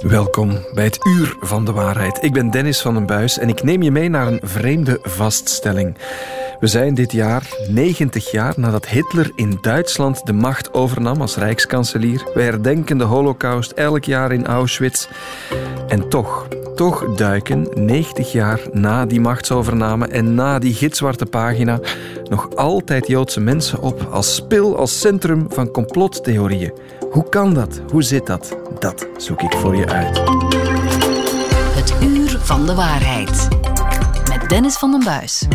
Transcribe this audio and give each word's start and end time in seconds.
Welkom 0.00 0.58
bij 0.74 0.84
het 0.84 1.06
Uur 1.06 1.36
van 1.40 1.64
de 1.64 1.72
Waarheid. 1.72 2.22
Ik 2.22 2.32
ben 2.32 2.50
Dennis 2.50 2.80
van 2.80 2.94
den 2.94 3.06
Buis 3.06 3.38
en 3.38 3.48
ik 3.48 3.62
neem 3.62 3.82
je 3.82 3.90
mee 3.90 4.08
naar 4.08 4.26
een 4.26 4.40
vreemde 4.42 4.98
vaststelling. 5.02 5.96
We 6.60 6.66
zijn 6.66 6.94
dit 6.94 7.12
jaar 7.12 7.48
90 7.68 8.30
jaar 8.30 8.54
nadat 8.56 8.86
Hitler 8.86 9.32
in 9.34 9.58
Duitsland 9.60 10.26
de 10.26 10.32
macht 10.32 10.74
overnam 10.74 11.20
als 11.20 11.36
rijkskanselier. 11.36 12.30
We 12.34 12.42
herdenken 12.42 12.98
de 12.98 13.04
holocaust 13.04 13.70
elk 13.70 14.04
jaar 14.04 14.32
in 14.32 14.46
Auschwitz. 14.46 15.08
En 15.88 16.08
toch, 16.08 16.48
toch 16.74 17.14
duiken 17.14 17.68
90 17.74 18.32
jaar 18.32 18.60
na 18.72 19.06
die 19.06 19.20
machtsovername 19.20 20.06
en 20.06 20.34
na 20.34 20.58
die 20.58 20.74
gitzwarte 20.74 21.26
pagina 21.26 21.80
nog 22.28 22.56
altijd 22.56 23.06
Joodse 23.06 23.40
mensen 23.40 23.80
op 23.80 24.08
als 24.10 24.34
spil, 24.34 24.76
als 24.76 25.00
centrum 25.00 25.46
van 25.48 25.70
complottheorieën. 25.70 26.72
Hoe 27.10 27.28
kan 27.28 27.54
dat? 27.54 27.80
Hoe 27.90 28.02
zit 28.02 28.26
dat? 28.26 28.56
Dat 28.80 29.06
zoek 29.16 29.42
ik 29.42 29.52
voor 29.52 29.76
je 29.76 29.86
uit. 29.86 30.18
Het 31.74 32.02
Uur 32.02 32.38
van 32.38 32.66
de 32.66 32.74
Waarheid. 32.74 33.48
Met 34.28 34.48
Dennis 34.48 34.76
van 34.76 34.90
den 34.90 35.04
Buis. 35.04 35.46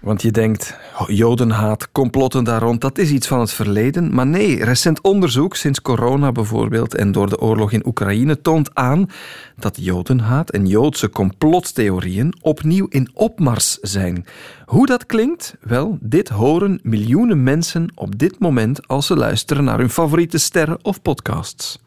Want 0.00 0.22
je 0.22 0.30
denkt, 0.30 0.76
jodenhaat, 1.06 1.92
complotten 1.92 2.44
daar 2.44 2.62
rond, 2.62 2.80
dat 2.80 2.98
is 2.98 3.10
iets 3.10 3.26
van 3.26 3.40
het 3.40 3.52
verleden. 3.52 4.14
Maar 4.14 4.26
nee, 4.26 4.64
recent 4.64 5.00
onderzoek, 5.00 5.56
sinds 5.56 5.82
corona 5.82 6.32
bijvoorbeeld 6.32 6.94
en 6.94 7.12
door 7.12 7.28
de 7.28 7.40
oorlog 7.40 7.72
in 7.72 7.86
Oekraïne, 7.86 8.40
toont 8.40 8.74
aan 8.74 9.10
dat 9.56 9.76
jodenhaat 9.80 10.50
en 10.50 10.66
joodse 10.66 11.10
complottheorieën 11.10 12.34
opnieuw 12.40 12.86
in 12.88 13.10
opmars 13.14 13.78
zijn. 13.80 14.26
Hoe 14.64 14.86
dat 14.86 15.06
klinkt? 15.06 15.56
Wel, 15.60 15.98
dit 16.00 16.28
horen 16.28 16.80
miljoenen 16.82 17.42
mensen 17.42 17.92
op 17.94 18.18
dit 18.18 18.38
moment 18.38 18.88
als 18.88 19.06
ze 19.06 19.16
luisteren 19.16 19.64
naar 19.64 19.78
hun 19.78 19.90
favoriete 19.90 20.38
sterren 20.38 20.78
of 20.82 21.02
podcasts. 21.02 21.78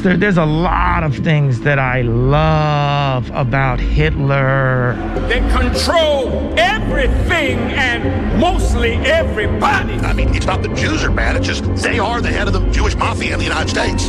There, 0.00 0.16
there's 0.16 0.38
a 0.38 0.44
lot 0.44 1.04
of 1.04 1.16
things 1.18 1.60
that 1.60 1.78
I 1.78 2.02
love 2.02 3.30
about 3.30 3.78
Hitler. 3.78 4.96
They 5.28 5.38
control 5.50 6.52
everything 6.58 7.58
and 7.58 8.40
mostly 8.40 8.94
everybody. 8.94 9.94
I 9.94 10.12
mean, 10.12 10.34
it's 10.34 10.46
not 10.46 10.62
the 10.62 10.68
Jews 10.74 11.04
are 11.04 11.10
bad, 11.10 11.36
it's 11.36 11.46
just 11.46 11.64
they 11.82 12.00
are 12.00 12.20
the 12.20 12.30
head 12.30 12.48
of 12.48 12.52
the 12.52 12.68
Jewish 12.70 12.96
mafia 12.96 13.34
in 13.34 13.38
the 13.38 13.44
United 13.44 13.68
States. 13.68 14.08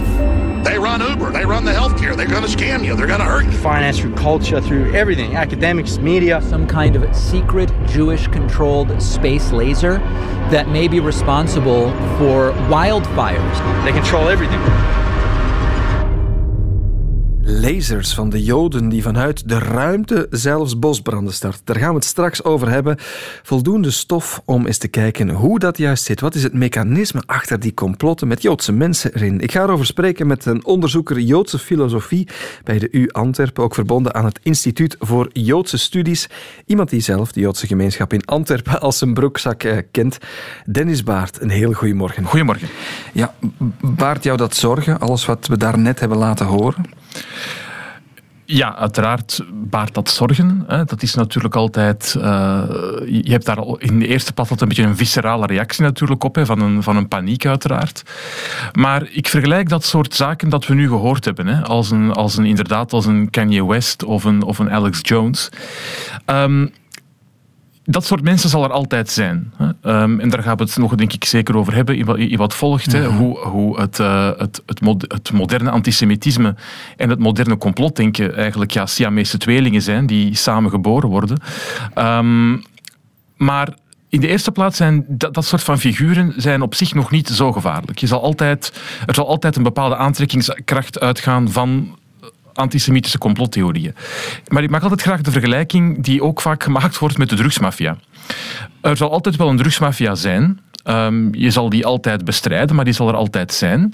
They 0.68 0.80
run 0.80 1.02
Uber, 1.02 1.32
they 1.32 1.46
run 1.46 1.66
the 1.66 1.74
healthcare, 1.74 2.16
they're 2.16 2.26
going 2.26 2.44
to 2.44 2.50
scam 2.50 2.84
you, 2.86 2.96
they're 2.96 3.06
going 3.06 3.20
to 3.20 3.26
hurt 3.26 3.46
you. 3.46 3.52
Finance 3.52 4.00
through 4.00 4.16
culture, 4.16 4.62
through 4.62 4.94
everything, 4.94 5.36
academics, 5.36 5.98
media. 5.98 6.42
Some 6.42 6.66
kind 6.66 6.96
of 6.96 7.16
secret 7.16 7.72
Jewish 7.86 8.28
controlled 8.28 9.00
space 9.02 9.52
laser 9.52 9.98
that 10.50 10.70
may 10.70 10.88
be 10.88 11.00
responsible 11.00 11.92
for 12.18 12.54
wildfires. 12.70 13.84
They 13.84 13.92
control 13.92 14.30
everything 14.30 14.62
lasers 17.46 18.14
van 18.14 18.30
de 18.30 18.44
Joden 18.44 18.90
die 18.90 19.02
vanuit 19.02 19.50
de 19.50 19.60
ruimte 19.60 20.28
zelfs 20.30 20.80
bosbranden 20.80 21.34
start. 21.34 21.62
Daar 21.64 21.76
gaan 21.76 21.90
we 21.90 21.96
het 21.96 22.04
straks 22.04 22.44
over 22.44 22.70
hebben. 22.70 22.98
Voldoende 23.44 23.92
stof 23.92 24.42
om 24.46 24.66
eens 24.66 24.78
te 24.78 24.88
kijken 24.88 25.30
hoe 25.30 25.60
dat 25.60 25.78
juist 25.78 26.04
zit. 26.04 26.20
Wat 26.20 26.36
is 26.36 26.44
het 26.44 26.54
mechanisme 26.54 27.24
achter 27.26 27.60
die 27.60 27.74
complotten 27.74 28.28
met 28.28 28.42
Joodse 28.42 28.72
mensen 28.72 29.16
erin? 29.16 29.40
Ik 29.40 29.52
ga 29.52 29.64
erover 29.64 29.86
spreken 29.86 30.28
met 30.28 30.46
een 30.46 30.66
onderzoeker 30.66 31.20
Joodse 31.20 31.60
filosofie 31.60 32.28
bij 32.64 32.80
de 32.80 32.88
U 32.92 33.10
Antwerpen, 33.10 33.64
ook 33.64 33.74
verbonden 33.74 34.14
aan 34.14 34.26
het 34.26 34.40
Instituut 34.44 34.96
voor 35.00 35.30
Joodse 35.34 35.78
Studies. 35.78 36.30
Iemand 36.66 36.90
die 36.90 37.02
zelf 37.02 37.32
de 37.32 37.40
Joodse 37.40 37.68
gemeenschap 37.68 38.14
in 38.14 38.26
Antwerpen 38.26 38.82
als 38.82 38.98
zijn 38.98 39.14
broekzak 39.14 39.64
eh, 39.64 39.78
kent. 39.92 40.18
Dennis 40.72 41.04
Baart, 41.04 41.42
een 41.42 41.50
heel 41.50 41.74
goedemorgen. 41.74 42.24
Goedemorgen. 42.24 42.68
Ja, 43.14 43.34
baart 43.82 44.24
jou 44.24 44.38
dat 44.38 44.56
zorgen, 44.56 45.00
alles 45.00 45.26
wat 45.26 45.48
we 45.48 45.58
daarnet 45.58 46.00
hebben 46.00 46.18
laten 46.18 46.46
horen? 46.46 46.86
Ja, 48.46 48.76
uiteraard 48.76 49.44
baart 49.54 49.94
dat 49.94 50.10
zorgen. 50.10 50.66
Dat 50.68 51.02
is 51.02 51.14
natuurlijk 51.14 51.56
altijd. 51.56 52.16
Uh, 52.18 52.24
je 53.06 53.32
hebt 53.32 53.46
daar 53.46 53.58
in 53.78 54.00
de 54.00 54.08
eerste 54.08 54.34
plaats 54.34 54.50
een 54.50 54.68
beetje 54.68 54.84
een 54.84 54.98
viscerale 54.98 55.46
reactie 55.46 55.84
natuurlijk 55.84 56.24
op, 56.24 56.36
hè, 56.36 56.46
van, 56.46 56.60
een, 56.60 56.84
van 56.84 56.98
een 56.98 57.08
paniek, 57.08 57.46
uiteraard. 57.46 58.04
Maar 58.74 59.08
ik 59.12 59.28
vergelijk 59.28 59.70
dat 59.70 59.84
soort 59.84 60.16
zaken 60.16 60.50
dat 60.50 60.68
we 60.68 60.74
nu 60.74 60.88
gehoord 60.88 61.26
hebben, 61.26 61.48
hè, 61.48 61.64
als, 61.64 61.92
een, 61.92 62.12
als 62.12 62.38
een, 62.38 62.46
inderdaad 62.46 62.94
als 62.94 63.06
een 63.06 63.30
Kanye 63.30 63.66
West 63.66 64.04
of 64.04 64.24
een, 64.24 64.44
of 64.44 64.60
een 64.60 64.72
Alex 64.72 65.00
Jones. 65.02 65.50
Um, 66.26 66.72
dat 67.84 68.06
soort 68.06 68.24
mensen 68.24 68.50
zal 68.50 68.64
er 68.64 68.72
altijd 68.72 69.10
zijn. 69.10 69.54
Um, 69.60 70.20
en 70.20 70.30
daar 70.30 70.44
gaan 70.44 70.58
we 70.58 70.64
het 70.64 70.78
nog 70.78 70.96
denk 70.96 71.14
ik 71.14 71.26
zeker 71.26 71.58
over 71.58 71.74
hebben 71.74 71.98
in 71.98 72.06
wat, 72.06 72.18
in 72.18 72.38
wat 72.38 72.56
volgt. 72.56 72.98
Hoe, 72.98 73.38
hoe 73.38 73.80
het, 73.80 74.00
uh, 74.00 74.30
het, 74.38 74.62
het, 74.66 74.82
het, 75.08 75.32
moderne 75.32 75.70
antisemitisme 75.70 76.56
en 76.98 77.10
het 77.10 77.20
moderne 77.20 77.58
complotdenken 77.58 78.36
eigenlijk 78.36 78.72
ja, 78.72 78.86
Siamese 78.86 79.38
tweelingen 79.38 79.82
zijn 79.82 80.06
die 80.06 80.36
samen 80.36 80.70
geboren 80.70 81.10
worden. 81.10 81.38
Um, 81.98 82.64
maar 83.38 83.74
in 84.10 84.20
de 84.20 84.28
eerste 84.28 84.52
plaats 84.52 84.78
zijn 84.78 85.06
dat, 85.08 85.34
dat, 85.34 85.46
soort 85.46 85.64
van 85.64 85.80
figuren 85.80 86.34
zijn 86.38 86.62
op 86.62 86.76
zich 86.76 86.94
nog 86.94 87.12
niet 87.12 87.28
zo 87.28 87.52
gevaarlijk. 87.52 88.00
Je 88.00 88.08
zal 88.08 88.22
altijd, 88.22 88.82
er 89.06 89.16
zal 89.16 89.28
altijd 89.28 89.56
een 89.56 89.64
bepaalde 89.64 89.96
aantrekkingskracht 89.96 91.00
uitgaan 91.00 91.52
van 91.52 91.98
antisemitische 92.54 93.18
complottheorieën. 93.18 93.96
Maar 94.48 94.64
ik 94.64 94.70
maak 94.70 94.82
altijd 94.82 95.02
graag 95.02 95.22
de 95.22 95.32
vergelijking 95.32 96.04
die 96.04 96.24
ook 96.24 96.42
vaak 96.42 96.64
gemaakt 96.64 96.98
wordt 96.98 97.18
met 97.18 97.30
de 97.30 97.36
drugsmafia. 97.36 97.98
Er 98.82 98.98
zal 98.98 99.12
altijd 99.12 99.36
wel 99.36 99.50
een 99.50 99.58
drugsmafia 99.58 100.16
zijn. 100.16 100.60
Um, 100.88 101.36
je 101.36 101.52
zal 101.52 101.70
die 101.70 101.86
altijd 101.86 102.26
bestrijden, 102.26 102.76
maar 102.76 102.86
die 102.86 102.94
zal 102.94 103.08
er 103.08 103.16
altijd 103.16 103.54
zijn. 103.54 103.94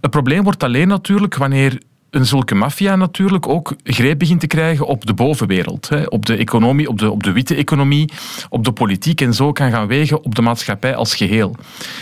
Het 0.00 0.10
probleem 0.10 0.42
wordt 0.42 0.62
alleen 0.62 0.88
natuurlijk 0.88 1.34
wanneer 1.34 1.78
een 2.10 2.26
zulke 2.26 2.54
maffia 2.54 2.96
natuurlijk 2.96 3.48
ook 3.48 3.74
greep 3.84 4.18
begint 4.18 4.40
te 4.40 4.46
krijgen 4.46 4.86
op 4.86 5.06
de 5.06 5.14
bovenwereld. 5.14 5.88
Hè, 5.88 6.02
op 6.02 6.26
de 6.26 6.36
economie, 6.36 6.88
op 6.88 6.98
de, 6.98 7.10
op 7.10 7.22
de 7.22 7.32
witte 7.32 7.54
economie, 7.54 8.10
op 8.48 8.64
de 8.64 8.72
politiek 8.72 9.20
en 9.20 9.34
zo 9.34 9.52
kan 9.52 9.70
gaan 9.70 9.86
wegen 9.86 10.24
op 10.24 10.34
de 10.34 10.42
maatschappij 10.42 10.94
als 10.94 11.14
geheel. 11.14 11.56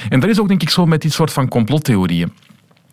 En 0.09 0.20
dat 0.20 0.31
is 0.31 0.41
ook 0.41 0.49
denk 0.49 0.62
ik 0.62 0.70
zo 0.70 0.87
met 0.87 1.03
die 1.03 1.10
soort 1.10 1.32
van 1.32 1.49
complottheorieën. 1.49 2.32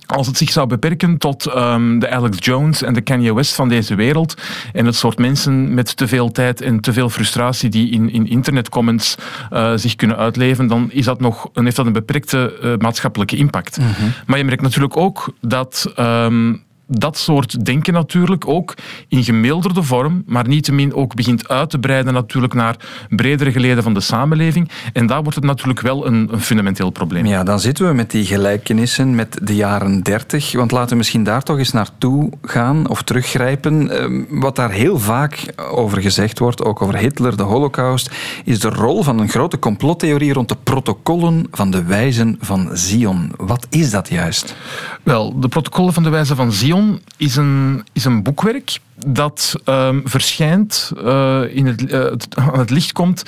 Als 0.06 0.28
het 0.28 0.38
zich 0.38 0.52
zou 0.52 0.68
beperken 0.68 1.18
tot 1.18 1.56
um, 1.56 2.00
de 2.00 2.10
Alex 2.10 2.38
Jones 2.40 2.82
en 2.82 2.94
de 2.94 3.02
Kanye 3.02 3.34
West 3.34 3.56
van 3.56 3.70
deze 3.70 3.96
wereld 3.96 4.42
en 4.74 4.86
het 4.86 4.96
soort 4.96 5.18
mensen 5.18 5.74
met 5.74 5.98
te 5.98 6.08
veel 6.08 6.32
tijd 6.32 6.62
en 6.62 6.80
te 6.80 6.94
veel 6.94 7.10
frustratie 7.10 7.70
die 7.70 7.92
in, 7.92 8.10
in 8.12 8.28
internetcomments 8.28 9.16
uh, 9.54 9.72
zich 9.76 9.96
kunnen 9.96 10.18
uitleven, 10.18 10.68
dan 10.68 10.92
is 10.92 11.06
dat 11.06 11.20
nog, 11.20 11.50
dan 11.54 11.64
heeft 11.64 11.76
dat 11.76 11.86
een 11.86 11.94
beperkte 11.94 12.60
uh, 12.64 12.74
maatschappelijke 12.78 13.36
impact. 13.36 13.78
Mm 13.78 13.86
-hmm. 13.86 14.14
Maar 14.26 14.38
je 14.38 14.44
merkt 14.44 14.62
natuurlijk 14.62 14.98
ook 14.98 15.34
dat 15.42 15.94
um, 16.00 16.65
dat 16.88 17.18
soort 17.18 17.66
denken 17.66 17.94
natuurlijk 17.94 18.48
ook 18.48 18.74
in 19.08 19.24
gemilderde 19.24 19.84
vorm, 19.84 20.24
maar 20.26 20.48
niettemin 20.48 20.94
ook 20.94 21.16
begint 21.16 21.48
uit 21.48 21.70
te 21.70 21.80
breiden 21.80 22.14
natuurlijk 22.14 22.54
naar 22.54 22.76
bredere 23.10 23.52
geleden 23.52 23.84
van 23.84 23.94
de 23.94 24.00
samenleving. 24.00 24.70
En 24.94 25.08
daar 25.08 25.22
wordt 25.22 25.36
het 25.36 25.46
natuurlijk 25.46 25.82
wel 25.82 26.06
een, 26.06 26.28
een 26.32 26.42
fundamenteel 26.42 26.90
probleem. 26.90 27.26
Ja, 27.26 27.44
dan 27.44 27.60
zitten 27.60 27.88
we 27.88 27.94
met 27.94 28.12
die 28.12 28.26
gelijkenissen 28.26 29.16
met 29.16 29.40
de 29.42 29.56
jaren 29.56 30.04
30. 30.04 30.52
Want 30.52 30.72
laten 30.72 30.90
we 30.90 30.96
misschien 30.96 31.24
daar 31.24 31.44
toch 31.44 31.58
eens 31.58 31.72
naartoe 31.72 32.32
gaan 32.42 32.88
of 32.88 33.02
teruggrijpen. 33.02 34.00
Ehm, 34.00 34.24
wat 34.30 34.56
daar 34.56 34.72
heel 34.72 35.00
vaak 35.00 35.54
over 35.72 36.02
gezegd 36.02 36.40
wordt, 36.40 36.64
ook 36.64 36.82
over 36.82 36.98
Hitler, 36.98 37.38
de 37.38 37.44
Holocaust, 37.44 38.12
is 38.44 38.60
de 38.60 38.70
rol 38.70 39.04
van 39.04 39.20
een 39.20 39.30
grote 39.30 39.60
complottheorie 39.60 40.34
rond 40.34 40.50
de 40.50 40.58
protocollen 40.64 41.48
van 41.52 41.72
de 41.72 41.84
wijzen 41.84 42.38
van 42.40 42.70
Zion. 42.74 43.32
Wat 43.38 43.68
is 43.70 43.92
dat 43.92 44.10
juist? 44.10 44.56
Wel, 45.04 45.40
de 45.40 45.48
protocollen 45.48 45.94
van 45.94 46.04
de 46.04 46.10
wijzen 46.10 46.36
van 46.36 46.52
Zion 46.52 46.75
is 47.18 47.36
een, 47.36 47.84
is 47.94 48.06
een 48.06 48.24
boekwerk 48.24 48.80
dat 49.06 49.56
um, 49.66 50.02
verschijnt, 50.06 50.92
uh, 50.98 51.42
in 51.56 51.66
het, 51.66 51.92
uh, 51.92 52.06
aan 52.36 52.60
het 52.66 52.70
licht 52.70 52.92
komt, 52.92 53.24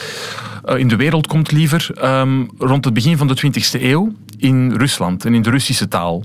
uh, 0.66 0.78
in 0.78 0.88
de 0.88 0.96
wereld 0.96 1.28
komt 1.28 1.52
liever, 1.52 1.92
um, 2.04 2.50
rond 2.58 2.86
het 2.86 2.94
begin 2.94 3.18
van 3.18 3.28
de 3.28 3.38
20e 3.46 3.82
eeuw 3.82 4.14
in 4.38 4.74
Rusland 4.74 5.26
en 5.26 5.34
in 5.34 5.42
de 5.42 5.50
Russische 5.50 5.88
taal. 5.88 6.24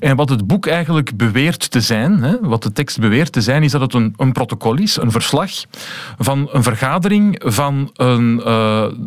En 0.00 0.16
wat 0.16 0.28
het 0.28 0.46
boek 0.46 0.66
eigenlijk 0.66 1.16
beweert 1.16 1.70
te 1.70 1.80
zijn, 1.80 2.22
hè, 2.22 2.36
wat 2.40 2.62
de 2.62 2.72
tekst 2.72 3.00
beweert 3.00 3.32
te 3.32 3.40
zijn, 3.40 3.62
is 3.62 3.72
dat 3.72 3.80
het 3.80 3.94
een, 3.94 4.14
een 4.16 4.32
protocol 4.32 4.78
is, 4.78 4.96
een 4.96 5.10
verslag 5.10 5.50
van 6.18 6.48
een 6.52 6.62
vergadering 6.62 7.42
van 7.44 7.90
een, 7.94 8.36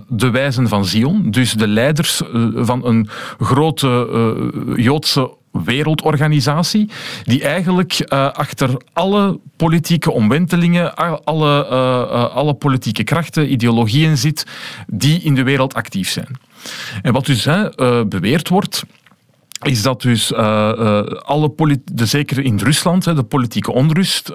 de 0.08 0.30
wijzen 0.30 0.68
van 0.68 0.86
Zion, 0.86 1.32
dus 1.32 1.54
de 1.54 1.68
leiders 1.68 2.22
van 2.56 2.86
een 2.86 3.10
grote 3.40 4.08
Joodse 4.76 5.32
wereldorganisatie, 5.64 6.90
die 7.24 7.44
eigenlijk 7.44 8.06
uh, 8.14 8.32
achter 8.32 8.82
alle 8.94 9.40
politieke 9.56 10.12
omwentelingen, 10.12 10.96
alle, 11.24 11.68
uh, 11.72 12.36
alle 12.36 12.54
politieke 12.54 13.04
krachten, 13.04 13.52
ideologieën 13.52 14.18
zit, 14.18 14.46
die 14.88 15.22
in 15.22 15.36
de 15.36 15.44
wereld 15.44 15.74
actief 15.74 16.10
zijn. 16.10 16.40
En 17.02 17.14
wat 17.14 17.26
dus 17.26 17.48
beweerd 18.08 18.50
wordt, 18.50 18.84
is 19.62 19.82
dat 19.82 20.02
dus 20.02 20.34
alle 20.34 21.80
de, 21.86 22.06
zeker 22.06 22.40
in 22.40 22.58
Rusland, 22.58 23.06
hè, 23.06 23.14
de 23.14 23.24
politieke 23.24 23.72
onrust, 23.72 24.32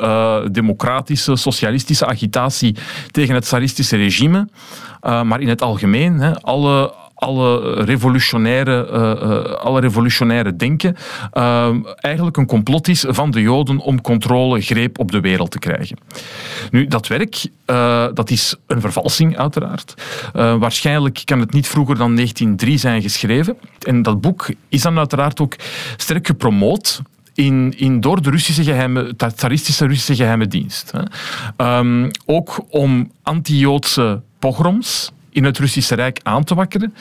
democratische, 0.53 1.37
socialistische 1.37 2.07
agitatie 2.07 2.77
tegen 3.11 3.35
het 3.35 3.45
tsaristische 3.45 3.97
regime, 3.97 4.49
maar 5.01 5.41
in 5.41 5.49
het 5.49 5.63
algemeen, 5.63 6.19
hè, 6.19 6.41
alle 6.41 6.95
alle 7.23 7.85
revolutionaire, 7.85 8.89
uh, 8.93 9.55
alle 9.55 9.81
revolutionaire 9.81 10.57
denken 10.57 10.97
eigenlijk 11.97 12.37
een 12.37 12.47
complot 12.47 12.89
is 12.89 13.05
van 13.09 13.31
de 13.31 13.41
Joden 13.41 13.79
om 13.79 14.01
controle, 14.01 14.61
greep 14.61 14.99
op 14.99 15.11
de 15.11 15.21
wereld 15.21 15.51
te 15.51 15.59
krijgen. 15.59 15.97
Nu, 16.71 16.87
dat 16.87 17.07
werk, 17.07 17.47
dat 18.15 18.31
is 18.31 18.57
een 18.67 18.81
vervalsing 18.81 19.39
uiteraard. 19.39 19.95
waarschijnlijk 20.33 21.23
kan 21.25 21.41
het 21.41 21.53
niet 21.53 21.69
vroeger 21.69 21.97
dan 21.97 22.15
1903 22.15 22.79
zijn 22.79 23.03
geschreven. 23.03 23.57
En 23.87 24.03
dat 24.03 24.21
boek 24.21 24.47
is 24.69 24.83
dan 24.83 24.99
uiteraard 24.99 25.41
ook 25.41 25.57
sterk 25.97 26.27
gepromoot 26.27 27.03
in, 27.35 27.75
in, 27.77 28.01
door 28.01 28.23
de 28.23 28.31
Russische 28.31 28.65
geheime, 28.65 29.17
tsaristische 29.35 29.87
Russische 29.87 30.15
geheime 30.15 30.47
dienst. 30.47 30.93
Hè. 30.93 31.79
Um, 31.79 32.11
ook 32.27 32.65
om 32.69 33.11
anti-Joodse 33.23 34.23
pogroms 34.39 35.13
in 35.33 35.45
het 35.45 35.59
Russische 35.59 35.95
Rijk 35.95 36.21
aan 36.23 36.45
te 36.45 36.55
wakkeren. 36.55 36.95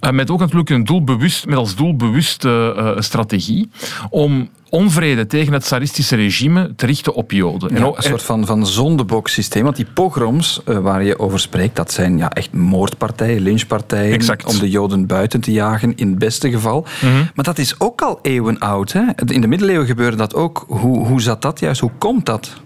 Uh, 0.00 0.10
met 0.10 0.30
ook 0.30 0.40
natuurlijk 0.40 0.70
een 0.70 0.84
doelbewust, 0.84 1.46
met 1.46 1.58
als 1.58 1.74
doelbewuste 1.76 2.74
uh, 2.76 3.00
strategie 3.00 3.70
om 4.10 4.48
onvrede 4.70 5.26
tegen 5.26 5.52
het 5.52 5.62
tsaristische 5.62 6.16
regime 6.16 6.72
te 6.76 6.86
richten 6.86 7.14
op 7.14 7.32
Joden. 7.32 7.76
Ja, 7.76 7.84
een 7.84 8.02
soort 8.02 8.22
van, 8.22 8.46
van 8.46 8.66
zondeboksysteem. 8.66 9.64
Want 9.64 9.76
die 9.76 9.86
pogroms 9.94 10.60
uh, 10.68 10.78
waar 10.78 11.04
je 11.04 11.18
over 11.18 11.40
spreekt, 11.40 11.76
dat 11.76 11.92
zijn 11.92 12.18
ja, 12.18 12.30
echt 12.30 12.52
moordpartijen, 12.52 13.40
lynchpartijen. 13.40 14.12
Exact. 14.12 14.44
Om 14.44 14.58
de 14.58 14.70
Joden 14.70 15.06
buiten 15.06 15.40
te 15.40 15.52
jagen, 15.52 15.96
in 15.96 16.08
het 16.08 16.18
beste 16.18 16.50
geval. 16.50 16.86
Mhm. 17.02 17.14
Maar 17.34 17.44
dat 17.44 17.58
is 17.58 17.80
ook 17.80 18.02
al 18.02 18.18
eeuwen 18.22 18.58
oud. 18.58 18.92
Hè? 18.92 19.02
In 19.26 19.40
de 19.40 19.46
middeleeuwen 19.46 19.86
gebeurde 19.86 20.16
dat 20.16 20.34
ook. 20.34 20.64
Hoe, 20.68 21.06
hoe 21.06 21.20
zat 21.20 21.42
dat 21.42 21.60
juist? 21.60 21.80
Hoe 21.80 21.92
komt 21.98 22.26
dat? 22.26 22.60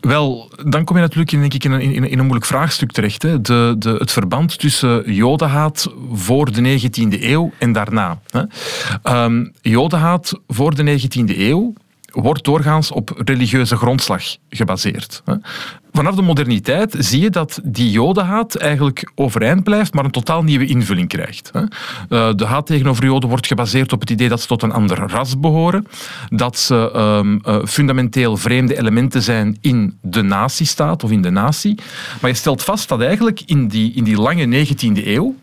Wel, 0.00 0.50
dan 0.64 0.84
kom 0.84 0.96
je 0.96 1.02
natuurlijk 1.02 1.32
in, 1.32 1.40
denk 1.40 1.54
ik, 1.54 1.64
in, 1.64 1.72
een, 1.72 1.80
in, 1.80 2.02
een 2.02 2.18
moeilijk 2.18 2.44
vraagstuk 2.44 2.92
terecht. 2.92 3.22
Hè. 3.22 3.40
De, 3.40 3.74
de, 3.78 3.90
het 3.98 4.12
verband 4.12 4.58
tussen 4.58 5.12
jodenhaat 5.12 5.92
voor 6.12 6.52
de 6.52 6.80
19e 6.80 7.22
eeuw 7.22 7.52
en 7.58 7.72
daarna. 7.72 8.20
Hè. 8.30 8.42
Um, 9.24 9.52
jodenhaat 9.60 10.40
voor 10.46 10.74
de 10.74 11.00
19e 11.00 11.38
eeuw 11.38 11.74
wordt 12.22 12.44
doorgaans 12.44 12.90
op 12.90 13.22
religieuze 13.24 13.76
grondslag 13.76 14.22
gebaseerd. 14.50 15.22
Vanaf 15.92 16.14
de 16.14 16.22
moderniteit 16.22 16.94
zie 16.98 17.20
je 17.20 17.30
dat 17.30 17.60
die 17.64 17.90
jodenhaat 17.90 18.54
eigenlijk 18.54 19.12
overeind 19.14 19.64
blijft, 19.64 19.94
maar 19.94 20.04
een 20.04 20.10
totaal 20.10 20.42
nieuwe 20.42 20.66
invulling 20.66 21.08
krijgt. 21.08 21.50
Eh, 21.52 22.30
de 22.34 22.44
haat 22.44 22.66
tegenover 22.66 23.04
joden 23.04 23.28
wordt 23.28 23.46
gebaseerd 23.46 23.92
op 23.92 24.00
het 24.00 24.10
idee 24.10 24.28
dat 24.28 24.40
ze 24.40 24.46
tot 24.46 24.62
een 24.62 24.72
ander 24.72 24.98
ras 24.98 25.40
behoren, 25.40 25.86
dat 26.28 26.58
ze 26.58 26.92
um, 26.96 27.66
fundamenteel 27.66 28.36
vreemde 28.36 28.78
elementen 28.78 29.22
zijn 29.22 29.58
in 29.60 29.98
de 30.02 30.22
nazistaat 30.22 31.04
of 31.04 31.10
in 31.10 31.22
de 31.22 31.30
natie. 31.30 31.78
Maar 32.20 32.30
je 32.30 32.36
stelt 32.36 32.62
vast 32.62 32.88
dat 32.88 33.00
eigenlijk 33.00 33.42
in 33.46 33.68
die, 33.68 33.92
in 33.92 34.04
die 34.04 34.20
lange 34.20 34.66
19e 34.66 35.06
eeuw, 35.06 35.34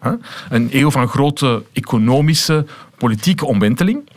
een 0.50 0.69
eeuw 0.71 0.92
van 0.92 1.07
grote 1.07 1.63
economische, 1.74 2.66
politieke 2.98 3.45
omwenteling, 3.45 4.10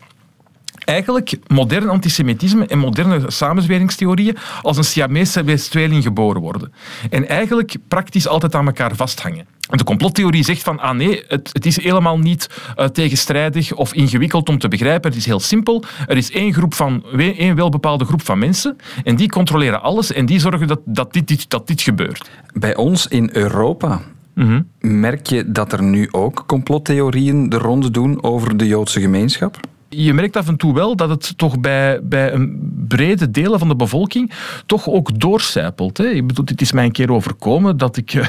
eigenlijk 0.88 1.38
modern 1.46 1.88
antisemitisme 1.88 2.67
en 2.67 2.79
moderne 2.79 3.31
samenzweringstheorieën 3.31 4.37
als 4.62 4.76
een 4.76 4.85
Siamese 4.85 5.69
tweeling 5.70 6.02
geboren 6.02 6.40
worden. 6.40 6.73
En 7.11 7.29
eigenlijk 7.29 7.76
praktisch 7.88 8.29
altijd 8.29 8.55
aan 8.55 8.67
elkaar 8.67 8.96
vasthangen. 8.96 9.46
De 9.69 9.85
complottheorie 9.85 10.44
zegt 10.44 10.62
van, 10.62 10.81
ah 10.81 10.96
nee, 10.96 11.25
het, 11.29 11.50
het 11.52 11.67
is 11.67 11.82
helemaal 11.82 12.19
niet 12.19 12.49
uh, 12.76 12.85
tegenstrijdig 12.85 13.73
of 13.73 13.94
ingewikkeld 13.94 14.49
om 14.49 14.58
te 14.58 14.69
begrijpen. 14.69 15.11
Het 15.11 15.19
is 15.19 15.26
heel 15.26 15.40
simpel. 15.40 15.85
Er 16.06 16.17
is 16.17 16.31
één, 16.31 16.52
groep 16.52 16.75
van, 16.75 17.05
één 17.19 17.55
welbepaalde 17.55 18.05
groep 18.05 18.23
van 18.23 18.38
mensen 18.38 18.76
en 19.05 19.17
die 19.17 19.29
controleren 19.29 19.82
alles 19.82 20.12
en 20.12 20.26
die 20.26 20.40
zorgen 20.40 20.67
dat, 20.67 20.81
dat, 20.85 21.12
dit, 21.12 21.29
dit, 21.29 21.50
dat 21.50 21.67
dit 21.67 21.82
gebeurt. 21.82 22.31
Bij 22.52 22.76
ons 22.76 23.06
in 23.06 23.31
Europa 23.32 24.00
mm 24.35 24.67
merk 24.81 25.26
je 25.26 25.52
dat 25.52 25.73
er 25.73 25.82
nu 25.82 26.08
ook 26.11 26.44
complottheorieën 26.46 27.49
de 27.49 27.58
ronde 27.58 27.90
doen 27.90 28.23
over 28.23 28.56
de 28.56 28.67
Joodse 28.67 29.00
gemeenschap? 29.00 29.61
Je 29.88 30.14
merkt 30.14 30.37
af 30.37 30.49
en 30.49 30.56
toe 30.56 30.75
wel 30.75 30.96
dat 30.96 31.08
het 31.08 31.38
toch 31.38 31.61
bij, 31.61 32.00
bij 32.02 32.32
een 32.32 32.73
brede 32.88 33.31
delen 33.31 33.58
van 33.58 33.69
de 33.69 33.76
bevolking 33.76 34.32
toch 34.67 34.88
ook 34.88 35.20
doorcijpelt. 35.20 35.99
Hè. 35.99 36.05
Ik 36.05 36.26
bedoel, 36.26 36.44
het 36.44 36.61
is 36.61 36.73
mij 36.73 36.85
een 36.85 36.93
keer 36.93 37.12
overkomen 37.12 37.76
dat 37.76 37.96
ik 37.96 38.14
uh, 38.14 38.26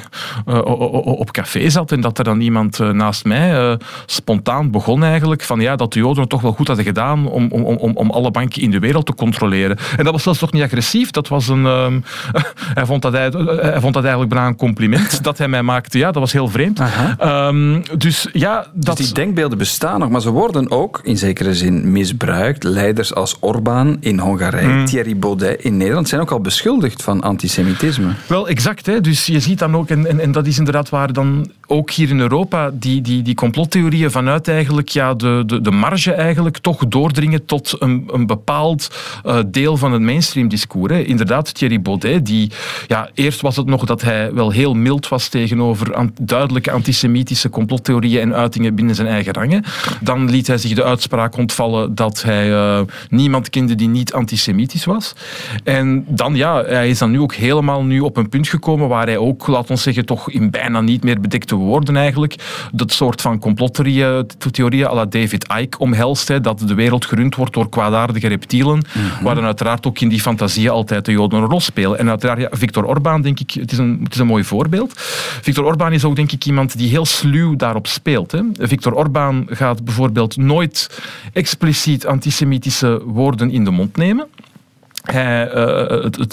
op 1.04 1.32
café 1.32 1.70
zat 1.70 1.92
en 1.92 2.02
dat 2.02 2.18
er 2.18 2.24
dan 2.24 2.42
iemand 2.42 2.80
uh, 2.80 2.90
naast 2.90 3.26
mij 3.26 3.70
uh, 3.70 3.74
spontaan 4.06 4.72
begon 4.72 5.04
eigenlijk 5.04 5.42
van 5.42 5.60
ja, 5.60 5.76
dat 5.76 5.94
de 5.94 6.00
Joden 6.00 6.22
het 6.22 6.30
toch 6.30 6.42
wel 6.42 6.52
goed 6.52 6.68
hadden 6.68 6.86
gedaan 6.86 7.28
om, 7.28 7.48
om, 7.52 7.64
om, 7.64 7.98
om 7.98 8.10
alle 8.10 8.32
banken 8.32 8.62
in 8.62 8.72
de 8.72 8.80
wereld 8.80 9.06
te 9.06 9.16
controleren. 9.16 9.78
En 9.98 10.04
dat 10.04 10.14
was 10.14 10.24
zelfs 10.24 10.40
toch 10.40 10.52
niet 10.52 10.64
agressief. 10.64 11.12
Dat 11.12 11.28
was 11.28 11.48
een, 11.48 11.66
um, 11.66 12.04
hij, 12.78 12.86
vond 12.86 13.02
dat 13.02 13.14
hij, 13.14 13.30
hij 13.62 13.80
vond 13.80 13.94
dat 13.94 14.04
eigenlijk 14.04 14.34
bijna 14.34 14.48
een 14.48 14.56
compliment 14.56 15.24
dat 15.24 15.38
hij 15.38 15.48
mij 15.48 15.64
maakte. 15.64 15.98
Ja, 15.98 16.12
dat 16.12 16.22
was 16.22 16.32
heel 16.32 16.48
vreemd. 16.48 16.82
Um, 17.24 17.84
dus 17.98 18.28
ja, 18.34 18.68
dat... 18.74 18.98
Dus 18.98 19.06
die 19.06 19.16
denkbeelden 19.16 19.58
bestaan 19.58 20.00
nog, 20.00 20.10
maar 20.10 20.22
ze 20.22 20.30
worden 20.30 20.72
ook 20.72 21.00
in 21.04 21.18
zekere 21.18 21.49
zin 21.54 21.92
misbruikt. 21.92 22.63
Leiders 22.63 23.13
als 23.13 23.38
Orbán 23.40 23.98
in 24.00 24.19
Hongarije, 24.19 24.68
mm. 24.68 24.86
Thierry 24.86 25.18
Baudet 25.18 25.63
in 25.63 25.78
Nederland 25.78 26.10
zijn 26.10 26.22
ook 26.22 26.31
al 26.31 26.40
beschuldigd 26.40 27.04
van 27.04 27.22
antisemitisme. 27.22 28.07
Wel, 28.28 28.48
exact. 28.48 28.86
Hè? 28.86 29.01
Dus 29.01 29.25
je 29.25 29.40
ziet 29.40 29.60
dan 29.60 29.75
ook, 29.75 29.90
en, 29.90 30.06
en, 30.06 30.19
en 30.19 30.31
dat 30.31 30.48
is 30.48 30.57
inderdaad 30.57 30.90
waar 30.90 31.13
dan 31.13 31.51
ook 31.68 31.92
hier 31.92 32.10
in 32.10 32.19
Europa 32.19 32.72
die, 32.74 33.01
die, 33.01 33.22
die 33.22 33.36
complottheorieën 33.36 34.12
vanuit 34.12 34.48
eigenlijk 34.48 34.90
ja, 34.90 35.13
de, 35.13 35.44
de, 35.46 35.62
de 35.62 35.72
marge 35.72 36.12
eigenlijk 36.12 36.57
toch 36.57 36.88
doordringen 36.88 37.46
tot 37.46 37.75
een, 37.80 38.10
een 38.12 38.28
bepaald 38.28 38.96
uh, 39.25 39.40
deel 39.48 39.78
van 39.78 39.92
het 39.92 40.01
mainstream 40.01 40.48
discours. 40.48 40.94
Hè. 40.94 41.00
Inderdaad, 41.00 41.54
Thierry 41.54 41.81
Baudet, 41.81 42.25
die, 42.25 42.51
ja, 42.88 43.10
eerst 43.13 43.42
was 43.42 43.56
het 43.56 43.66
nog 43.66 43.86
dat 43.86 44.01
hij 44.01 44.34
wel 44.34 44.51
heel 44.51 44.74
mild 44.74 45.07
was 45.07 45.28
tegenover 45.28 45.96
an, 45.96 46.12
duidelijke 46.22 46.72
antisemitische 46.72 47.50
complottheorieën 47.50 48.22
en 48.22 48.34
uitingen 48.34 48.75
binnen 48.75 48.96
zijn 48.96 49.07
eigen 49.07 49.34
rangen. 49.34 49.63
Dan 50.01 50.30
liet 50.30 50.48
hij 50.48 50.57
zich 50.57 50.74
de 50.74 50.84
uitspraak 50.84 51.34
ontvallen 51.39 51.95
dat 51.95 52.21
hij 52.21 52.50
uh, 52.50 52.80
niemand 53.09 53.50
kende 53.50 53.75
die 53.75 53.88
niet 53.88 54.13
antisemitisch 54.13 54.86
was. 54.86 55.13
En 55.63 56.06
dan, 56.07 56.36
ja, 56.36 56.63
hij 56.63 56.89
is 56.89 56.97
dan 56.97 57.12
nu 57.12 57.19
ook 57.19 57.33
helemaal 57.33 57.83
nu 57.83 58.00
op 58.00 58.18
een 58.18 58.30
punt 58.30 58.47
gekomen 58.47 58.88
waar 58.88 59.06
hij 59.06 59.18
ook, 59.18 59.47
laat 59.47 59.69
ons 59.69 59.81
zeggen, 59.81 60.06
toch 60.06 60.30
in 60.30 60.50
bijna 60.51 60.81
niet 60.81 61.03
meer 61.03 61.21
bedekte 61.21 61.56
woorden 61.56 61.95
eigenlijk, 61.95 62.36
dat 62.74 62.91
soort 62.91 63.21
van 63.21 63.39
complottheorieën 63.39 64.88
à 64.88 64.94
la 64.94 65.06
David 65.06 65.53
Icke 65.59 65.77
omhelst, 65.77 66.27
hè, 66.27 66.41
dat 66.41 66.59
de 66.59 66.74
wereld 66.74 67.06
gerund 67.06 67.36
wordt 67.36 67.53
door 67.53 67.69
kwaadaardige 67.69 68.27
reptielen, 68.27 68.77
mm-hmm. 68.77 69.24
waar 69.24 69.36
dan 69.36 69.44
uiteraard 69.44 69.88
ook 69.88 70.00
in 70.00 70.09
die 70.09 70.21
fantasieën 70.21 70.69
altijd 70.69 71.06
de 71.06 71.12
Joden 71.12 71.39
een 71.39 71.45
rol 71.45 71.59
spelen. 71.59 72.00
En 72.00 72.09
uiteraard, 72.09 72.39
ja, 72.39 72.50
Viktor 72.51 72.86
Orbán, 72.86 73.21
denk 73.21 73.39
ik, 73.39 73.51
het 73.51 73.71
is, 73.71 73.77
een, 73.77 74.00
het 74.03 74.13
is 74.13 74.19
een 74.19 74.27
mooi 74.27 74.44
voorbeeld. 74.44 74.94
Viktor 75.41 75.65
Orbán 75.65 75.94
is 75.94 76.03
ook, 76.03 76.15
denk 76.15 76.31
ik, 76.31 76.45
iemand 76.45 76.77
die 76.77 76.89
heel 76.89 77.06
sluw 77.06 77.56
daarop 77.56 77.88
speelt. 77.88 78.31
Hè. 78.31 78.41
Viktor 78.57 78.94
Orbán 78.94 79.47
gaat 79.50 79.83
bijvoorbeeld 79.83 80.38
nooit 80.38 80.89
expliciet 81.34 82.06
antisemitische 82.06 83.02
woorden 83.06 83.52
in 83.52 83.64
de 83.64 83.72
mond 83.72 83.98
nemen. 83.98 84.28
Het, 85.03 86.18
uh, 86.18 86.24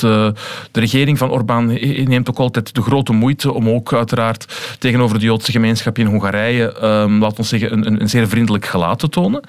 de 0.71 0.81
regering 0.81 1.19
van 1.19 1.31
Orbán 1.31 1.67
neemt 2.05 2.31
ook 2.31 2.39
altijd 2.39 2.75
de 2.75 2.83
grote 2.83 3.13
moeite 3.13 3.53
om 3.53 3.69
ook 3.69 3.93
uiteraard 3.93 4.77
tegenover 4.79 5.19
de 5.19 5.25
Joodse 5.25 5.53
gemeenschap 5.53 5.99
in 5.99 6.07
Hongarije, 6.07 6.85
um, 6.85 7.21
laten 7.21 7.37
we 7.37 7.43
zeggen, 7.43 7.73
een, 7.73 8.01
een, 8.01 8.09
zeer 8.09 8.29
vriendelijk 8.29 8.65
gelaat 8.65 8.99
te 8.99 9.09
tonen. 9.09 9.41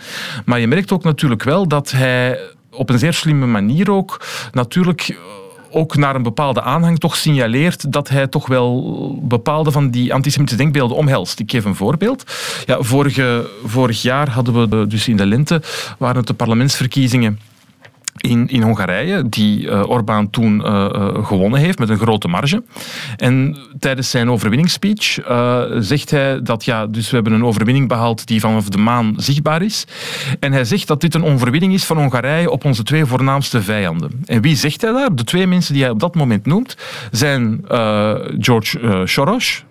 Maar 0.46 0.60
je 0.60 0.68
merkt 0.68 0.92
ook 0.92 1.04
natuurlijk 1.04 1.44
wel 1.44 1.68
dat 1.68 1.92
hij 1.92 2.40
op 2.72 2.90
een 2.90 3.00
zeer 3.00 3.14
slimme 3.14 3.46
manier 3.46 3.92
ook 3.92 4.22
natuurlijk 4.52 5.18
ook 5.78 5.96
naar 5.96 6.16
een 6.16 6.24
bepaalde 6.24 6.62
aanhang 6.62 7.00
toch 7.00 7.16
signaleert 7.16 7.92
dat 7.92 8.10
hij 8.10 8.28
toch 8.28 8.48
wel 8.48 9.20
bepaalde 9.22 9.72
van 9.72 9.90
die 9.90 10.14
antisemitische 10.14 10.62
denkbeelden 10.62 10.98
omhelst. 10.98 11.40
Ik 11.40 11.52
geef 11.52 11.66
een 11.66 11.76
voorbeeld. 11.76 12.24
Ja, 12.66 12.82
vorige, 12.82 13.50
vorig 13.66 14.02
jaar 14.02 14.30
hadden 14.30 14.70
we 14.70 14.88
dus 14.88 15.08
in 15.08 15.18
de 15.18 15.26
lente, 15.26 15.62
waren 15.98 16.18
het 16.18 16.28
de 16.28 16.34
parlementsverkiezingen 16.34 17.40
in, 18.18 18.48
in 18.48 18.62
Hongarije, 18.62 19.30
die 19.30 19.62
uh, 19.62 19.90
Orbán 19.90 20.30
toen 20.30 20.60
uh, 20.60 20.90
uh, 20.96 21.26
gewonnen 21.26 21.60
heeft 21.60 21.80
met 21.80 21.90
een 21.90 21.98
grote 21.98 22.28
marge. 22.28 22.64
En 23.16 23.58
tijdens 23.80 24.10
zijn 24.10 24.30
overwinningsspeech 24.30 25.20
zegt 25.80 26.12
hij 26.12 26.42
dat 26.42 26.66
ja, 26.66 26.88
dus 26.88 27.10
we 27.10 27.16
hebben 27.16 27.34
een 27.34 27.46
overwinning 27.46 27.88
behaald 27.88 28.28
die 28.28 28.40
vanaf 28.40 28.70
de 28.70 28.78
maan 28.78 29.14
zichtbaar 29.18 29.62
is. 29.62 29.86
En 30.40 30.52
hij 30.52 30.66
zegt 30.66 30.88
dat 30.88 31.02
dit 31.02 31.16
een 31.16 31.24
overwinning 31.24 31.74
is 31.74 31.86
van 31.86 31.98
Hongarije 31.98 32.52
op 32.52 32.66
onze 32.66 32.84
twee 32.84 33.06
voornaamste 33.06 33.62
vijanden. 33.62 34.12
En 34.26 34.42
wie 34.42 34.56
zegt 34.56 34.82
hij 34.82 34.92
daar? 34.92 35.16
De 35.16 35.24
twee 35.24 35.48
mensen 35.48 35.74
die 35.74 35.84
hij 35.84 35.92
op 35.92 36.00
dat 36.00 36.16
moment 36.16 36.46
noemt 36.46 36.78
zijn 37.12 37.66
George 38.40 39.02
Soros, 39.06 39.64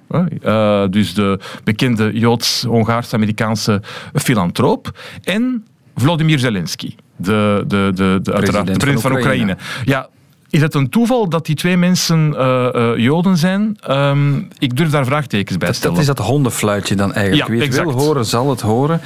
dus 0.90 1.14
de 1.14 1.38
bekende 1.64 2.10
Joods-Hongaars-Amerikaanse 2.12 3.82
filantroop, 4.14 4.98
en 5.22 5.64
Vladimir 5.94 6.38
Zelensky 6.38 6.94
de, 7.16 7.64
de, 7.66 7.90
de, 7.94 8.18
de, 8.22 8.32
uiteraard, 8.32 8.66
de 8.66 8.76
prins 8.76 9.00
van 9.02 9.12
Oekraïne. 9.12 9.56
Ja, 9.84 10.08
is 10.50 10.60
het 10.60 10.74
een 10.74 10.88
toeval 10.88 11.28
dat 11.28 11.46
die 11.46 11.54
twee 11.54 11.76
mensen 11.76 12.32
uh, 12.32 12.68
uh, 12.74 12.96
Joden 12.96 13.36
zijn? 13.36 13.78
Um, 13.90 14.48
ik 14.58 14.76
durf 14.76 14.90
daar 14.90 15.04
vraagtekens 15.04 15.58
bij 15.58 15.68
te 15.68 15.74
stellen. 15.74 15.96
Dat 15.96 16.02
is 16.02 16.14
dat 16.14 16.26
hondenfluitje 16.26 16.94
dan 16.94 17.12
eigenlijk. 17.12 17.48
Ja, 17.48 17.52
Wie 17.52 17.62
het 17.62 17.70
exact. 17.70 17.94
wil 17.94 18.04
horen, 18.04 18.24
zal 18.24 18.50
het 18.50 18.60
horen. 18.60 19.00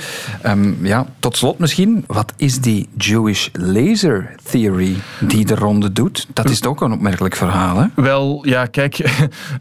Um, 0.46 0.78
ja, 0.82 1.06
tot 1.18 1.36
slot 1.36 1.58
misschien, 1.58 2.04
wat 2.06 2.32
is 2.36 2.60
die 2.60 2.88
Jewish 2.96 3.48
laser 3.52 4.34
theory 4.50 4.96
die 5.20 5.44
de 5.44 5.54
ronde 5.54 5.92
doet? 5.92 6.26
Dat 6.32 6.50
is 6.50 6.60
toch 6.60 6.72
ook 6.72 6.80
een 6.80 6.92
opmerkelijk 6.92 7.36
verhaal, 7.36 7.76
hè? 7.76 7.86
Wel, 7.94 8.46
ja, 8.46 8.66
kijk, 8.66 8.98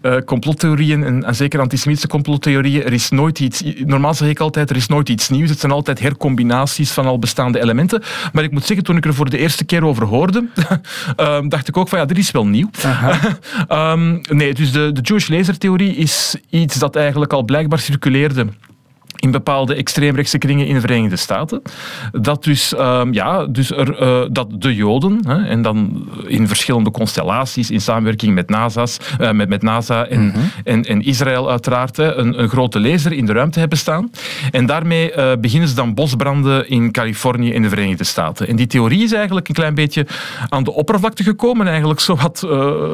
uh, 0.01 0.17
complottheorieën 0.25 1.03
en, 1.03 1.23
en, 1.23 1.35
zeker 1.35 1.59
antisemitische 1.59 2.07
complottheorieën, 2.07 2.83
er 2.83 2.93
is 2.93 3.09
nooit 3.09 3.39
iets... 3.39 3.63
Normaal 3.85 4.13
zeg 4.13 4.29
ik 4.29 4.39
altijd, 4.39 4.69
er 4.69 4.75
is 4.75 4.87
nooit 4.87 5.09
iets 5.09 5.29
nieuws. 5.29 5.49
Het 5.49 5.59
zijn 5.59 5.71
altijd 5.71 5.99
hercombinaties 5.99 6.91
van 6.91 7.05
al 7.05 7.19
bestaande 7.19 7.61
elementen. 7.61 8.03
Maar 8.33 8.43
ik 8.43 8.51
moet 8.51 8.65
zeggen, 8.65 8.85
toen 8.85 8.97
ik 8.97 9.05
er 9.05 9.13
voor 9.13 9.29
de 9.29 9.37
eerste 9.37 9.63
keer 9.65 9.85
over 9.85 10.05
hoorde, 10.05 10.47
um, 11.17 11.49
dacht 11.55 11.67
ik 11.69 11.77
ook 11.77 11.89
van 11.89 11.99
ja, 11.99 12.05
dit 12.05 12.17
is 12.17 12.31
wel 12.31 12.47
nieuw. 12.47 12.69
um, 13.69 14.21
nee, 14.39 14.53
dus 14.53 14.71
de, 14.71 14.91
de 14.91 15.01
Jewish 15.01 15.27
laser-theorie 15.27 15.95
is 15.95 16.35
iets 16.49 16.75
dat 16.75 16.95
eigenlijk 16.95 17.33
al 17.33 17.43
blijkbaar 17.43 17.79
circuleerde 17.79 18.47
in 19.19 19.31
bepaalde 19.31 19.75
extreemrechtse 19.75 20.37
kringen 20.37 20.67
in 20.67 20.73
de 20.73 20.81
Verenigde 20.81 21.15
Staten. 21.15 21.61
Dat 22.11 22.43
dus, 22.43 22.73
um, 22.79 23.13
ja, 23.13 23.45
dus 23.45 23.71
er, 23.71 24.01
uh, 24.01 24.29
dat 24.31 24.61
de 24.61 24.75
Joden, 24.75 25.19
hè, 25.27 25.47
en 25.47 25.61
dan 25.61 26.07
in 26.27 26.47
verschillende 26.47 26.91
constellaties, 26.91 27.71
in 27.71 27.81
samenwerking 27.81 28.33
met, 28.33 28.49
NASA's, 28.49 28.97
uh, 29.21 29.31
met, 29.31 29.49
met 29.49 29.61
NASA 29.61 30.05
en, 30.05 30.21
mm 30.21 30.31
-hmm. 30.31 30.51
en, 30.63 30.83
en, 30.83 31.01
Israël 31.01 31.49
uiteraard, 31.49 31.97
hè, 31.97 32.13
een, 32.13 32.41
een, 32.41 32.49
grote 32.49 32.79
laser 32.79 33.11
in 33.11 33.25
de 33.25 33.33
ruimte 33.33 33.59
hebben 33.59 33.77
staan. 33.77 34.11
En 34.51 34.65
daarmee 34.65 35.15
uh, 35.15 35.31
beginnen 35.41 35.69
ze 35.69 35.75
dan 35.75 35.93
bosbranden 35.93 36.69
in 36.69 36.91
Californië 36.91 37.53
in 37.53 37.61
de 37.61 37.69
Verenigde 37.69 38.03
Staten. 38.03 38.47
En 38.47 38.55
die 38.55 38.67
theorie 38.67 39.03
is 39.03 39.13
eigenlijk 39.13 39.47
een 39.47 39.53
klein 39.53 39.75
beetje 39.75 40.05
aan 40.49 40.63
de 40.63 40.73
oppervlakte 40.73 41.23
gekomen, 41.23 41.67
eigenlijk 41.67 41.99
zowat 41.99 42.47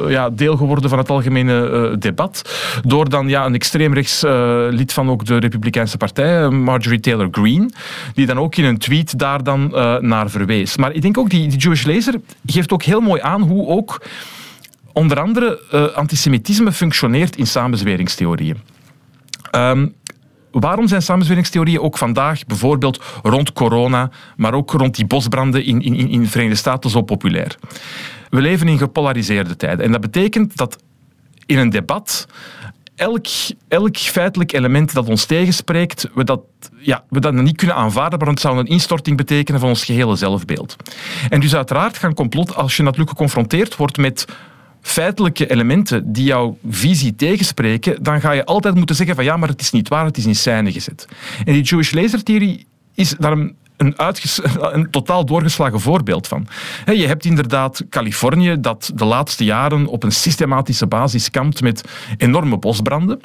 ja, 0.08 0.30
deel 0.30 0.56
geworden 0.56 0.90
van 0.90 0.98
het 0.98 1.10
algemene 1.10 1.96
debat, 1.98 2.42
door 2.84 3.08
dan 3.08 3.28
ja, 3.28 3.44
een 3.44 3.54
extreemrechts 3.54 4.22
lid 4.70 4.92
van 4.92 5.10
ook 5.10 5.24
de 5.24 5.38
Republikeinse 5.38 5.96
Partij 5.96 6.15
Marjorie 6.50 7.00
Taylor 7.00 7.28
Greene, 7.30 7.70
die 8.14 8.26
dan 8.26 8.38
ook 8.38 8.56
in 8.56 8.64
een 8.64 8.78
tweet 8.78 9.18
daar 9.18 9.42
dan 9.42 9.70
uh, 9.74 9.98
naar 9.98 10.30
verwees. 10.30 10.76
Maar 10.76 10.92
ik 10.92 11.02
denk 11.02 11.18
ook, 11.18 11.30
die, 11.30 11.48
die 11.48 11.58
Jewish 11.58 11.84
Laser 11.84 12.20
geeft 12.46 12.72
ook 12.72 12.82
heel 12.82 13.00
mooi 13.00 13.20
aan 13.20 13.42
hoe 13.42 13.66
ook 13.66 14.06
onder 14.92 15.20
andere 15.20 15.60
uh, 15.72 15.86
antisemitisme 15.86 16.72
functioneert 16.72 17.36
in 17.36 17.46
samenzweringstheorieën. 17.46 18.56
Um, 19.52 19.94
Waarom 20.50 20.88
zijn 20.88 21.02
samenzweringstheorieën 21.02 21.80
ook 21.80 21.98
vandaag, 21.98 22.46
bijvoorbeeld 22.46 23.02
rond 23.22 23.52
corona, 23.52 24.10
maar 24.36 24.54
ook 24.54 24.70
rond 24.70 24.94
die 24.94 25.06
bosbranden 25.06 25.64
in, 25.64 25.82
in, 25.82 25.94
in 25.94 26.22
de 26.22 26.28
Verenigde 26.28 26.58
Staten, 26.58 26.90
zo 26.90 27.02
populair? 27.02 27.56
We 28.30 28.40
leven 28.40 28.68
in 28.68 28.78
gepolariseerde 28.78 29.56
tijden. 29.56 29.84
En 29.84 29.92
dat 29.92 30.00
betekent 30.00 30.56
dat 30.56 30.78
in 31.46 31.58
een 31.58 31.70
debat 31.70 32.26
elk, 32.96 33.26
elk 33.68 33.96
feitelijk 33.96 34.52
element 34.52 34.94
dat 34.94 35.08
ons 35.08 35.24
tegenspreekt, 35.24 36.08
we 36.14 36.24
dat, 36.24 36.40
ja, 36.78 37.04
we 37.08 37.20
dat 37.20 37.34
niet 37.34 37.56
kunnen 37.56 37.76
aanvaarden, 37.76 38.18
want 38.18 38.30
het 38.30 38.40
zou 38.40 38.58
een 38.58 38.66
instorting 38.66 39.16
betekenen 39.16 39.60
van 39.60 39.68
ons 39.68 39.84
gehele 39.84 40.16
zelfbeeld. 40.16 40.76
En 41.28 41.40
dus 41.40 41.54
uiteraard 41.54 41.98
gaan 41.98 42.14
complot, 42.14 42.54
als 42.54 42.76
je 42.76 42.82
natuurlijk 42.82 43.10
geconfronteerd 43.10 43.76
wordt 43.76 43.96
met 43.96 44.24
feitelijke 44.80 45.50
elementen 45.50 46.12
die 46.12 46.24
jouw 46.24 46.58
visie 46.68 47.14
tegenspreken, 47.14 48.02
dan 48.02 48.20
ga 48.20 48.32
je 48.32 48.44
altijd 48.44 48.74
moeten 48.74 48.96
zeggen 48.96 49.14
van 49.14 49.24
ja, 49.24 49.36
maar 49.36 49.48
het 49.48 49.60
is 49.60 49.70
niet 49.70 49.88
waar, 49.88 50.04
het 50.04 50.16
is 50.16 50.26
in 50.26 50.34
scène 50.34 50.72
gezet. 50.72 51.08
En 51.44 51.52
die 51.52 51.62
Jewish 51.62 51.92
laser-theorie 51.92 52.66
is 52.94 53.14
daarom 53.18 53.54
een, 53.76 53.94
een, 54.74 54.90
totaal 54.90 55.24
doorgeslagen 55.24 55.80
voorbeeld 55.80 56.28
van. 56.28 56.46
Je 56.84 57.06
hebt 57.06 57.24
inderdaad 57.24 57.84
Californië 57.90 58.56
dat 58.60 58.90
de 58.94 59.04
laatste 59.04 59.44
jaren 59.44 59.86
op 59.86 60.02
een 60.02 60.12
systematische 60.12 60.86
basis 60.86 61.30
kampt 61.30 61.60
met 61.60 61.88
enorme 62.16 62.58
bosbranden. 62.58 63.20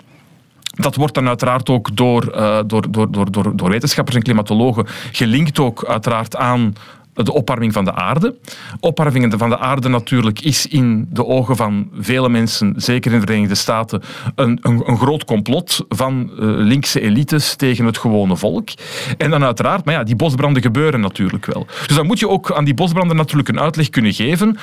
Dat 0.71 0.95
wordt 0.95 1.13
dan 1.13 1.27
uiteraard 1.27 1.69
ook 1.69 1.95
door, 1.95 2.25
door, 2.67 2.91
door, 2.91 3.11
door, 3.11 3.31
door, 3.31 3.55
door 3.55 3.69
wetenschappers 3.69 4.15
en 4.15 4.23
klimatologen 4.23 4.87
gelinkt 5.11 5.59
ook 5.59 5.85
uiteraard 5.85 6.35
aan 6.35 6.73
de 7.13 7.33
opwarming 7.33 7.73
van 7.73 7.85
de 7.85 7.93
aarde. 7.93 8.35
Opwarming 8.79 9.33
van 9.37 9.49
de 9.49 9.57
aarde 9.57 9.89
natuurlijk 9.89 10.41
is 10.41 10.67
in 10.67 11.07
de 11.09 11.25
ogen 11.25 11.55
van 11.55 11.89
vele 11.99 12.29
mensen, 12.29 12.73
zeker 12.77 13.11
in 13.11 13.19
de 13.19 13.25
Verenigde 13.25 13.55
Staten, 13.55 14.01
een, 14.35 14.59
een, 14.61 14.83
een 14.85 14.97
groot 14.97 15.25
complot 15.25 15.85
van 15.89 16.31
uh, 16.33 16.39
linkse 16.39 17.01
elites 17.01 17.55
tegen 17.55 17.85
het 17.85 17.97
gewone 17.97 18.37
volk. 18.37 18.69
En 19.17 19.29
dan 19.29 19.43
uiteraard, 19.43 19.85
maar 19.85 19.93
ja, 19.93 20.03
die 20.03 20.15
bosbranden 20.15 20.61
gebeuren 20.61 20.99
natuurlijk 20.99 21.45
wel. 21.45 21.67
Dus 21.87 21.95
dan 21.95 22.05
moet 22.05 22.19
je 22.19 22.29
ook 22.29 22.51
aan 22.51 22.65
die 22.65 22.73
bosbranden 22.73 23.15
natuurlijk 23.15 23.49
een 23.49 23.59
uitleg 23.59 23.89
kunnen 23.89 24.13
geven. 24.13 24.57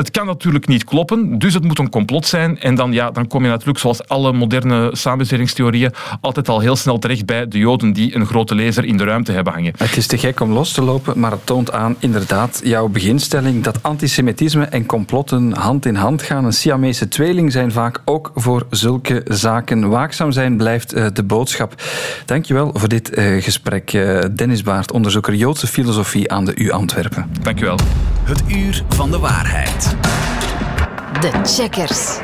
Het 0.00 0.10
kan 0.10 0.26
natuurlijk 0.26 0.66
niet 0.66 0.84
kloppen, 0.84 1.38
dus 1.38 1.54
het 1.54 1.64
moet 1.64 1.78
een 1.78 1.90
complot 1.90 2.26
zijn. 2.26 2.58
En 2.60 2.74
dan, 2.74 2.92
ja, 2.92 3.10
dan 3.10 3.26
kom 3.26 3.42
je 3.42 3.48
natuurlijk, 3.48 3.78
zoals 3.78 4.08
alle 4.08 4.32
moderne 4.32 4.90
samenzweringstheorieën, 4.92 5.92
altijd 6.20 6.48
al 6.48 6.60
heel 6.60 6.76
snel 6.76 6.98
terecht 6.98 7.26
bij 7.26 7.48
de 7.48 7.58
Joden 7.58 7.92
die 7.92 8.14
een 8.14 8.26
grote 8.26 8.54
laser 8.54 8.84
in 8.84 8.96
de 8.96 9.04
ruimte 9.04 9.32
hebben 9.32 9.52
hangen. 9.52 9.72
Het 9.76 9.96
is 9.96 10.06
te 10.06 10.18
gek 10.18 10.40
om 10.40 10.52
los 10.52 10.72
te 10.72 10.82
lopen, 10.82 11.18
maar 11.18 11.30
het 11.30 11.46
toont 11.46 11.72
aan 11.72 11.96
inderdaad 11.98 12.60
jouw 12.64 12.88
beginstelling 12.88 13.64
dat 13.64 13.82
antisemitisme 13.82 14.64
en 14.64 14.86
complotten 14.86 15.52
hand 15.52 15.86
in 15.86 15.94
hand 15.94 16.22
gaan. 16.22 16.44
Een 16.44 16.52
Siamese 16.52 17.08
tweeling 17.08 17.52
zijn 17.52 17.72
vaak 17.72 18.00
ook 18.04 18.30
voor 18.34 18.66
zulke 18.70 19.24
zaken. 19.28 19.88
Waakzaam 19.88 20.32
zijn 20.32 20.56
blijft 20.56 20.94
uh, 20.94 21.06
de 21.12 21.22
boodschap. 21.22 21.74
Dankjewel 22.24 22.70
voor 22.74 22.88
dit 22.88 23.18
uh, 23.18 23.42
gesprek. 23.42 23.92
Uh, 23.92 24.24
Dennis 24.34 24.62
Baart, 24.62 24.92
onderzoeker 24.92 25.34
Joodse 25.34 25.66
filosofie 25.66 26.32
aan 26.32 26.44
de 26.44 26.56
U 26.56 26.70
Antwerpen. 26.70 27.30
Dankjewel. 27.42 27.78
Het 28.22 28.42
uur 28.48 28.84
van 28.88 29.10
de 29.10 29.18
waarheid. 29.18 29.89
De 31.20 31.40
checkers. 31.44 32.18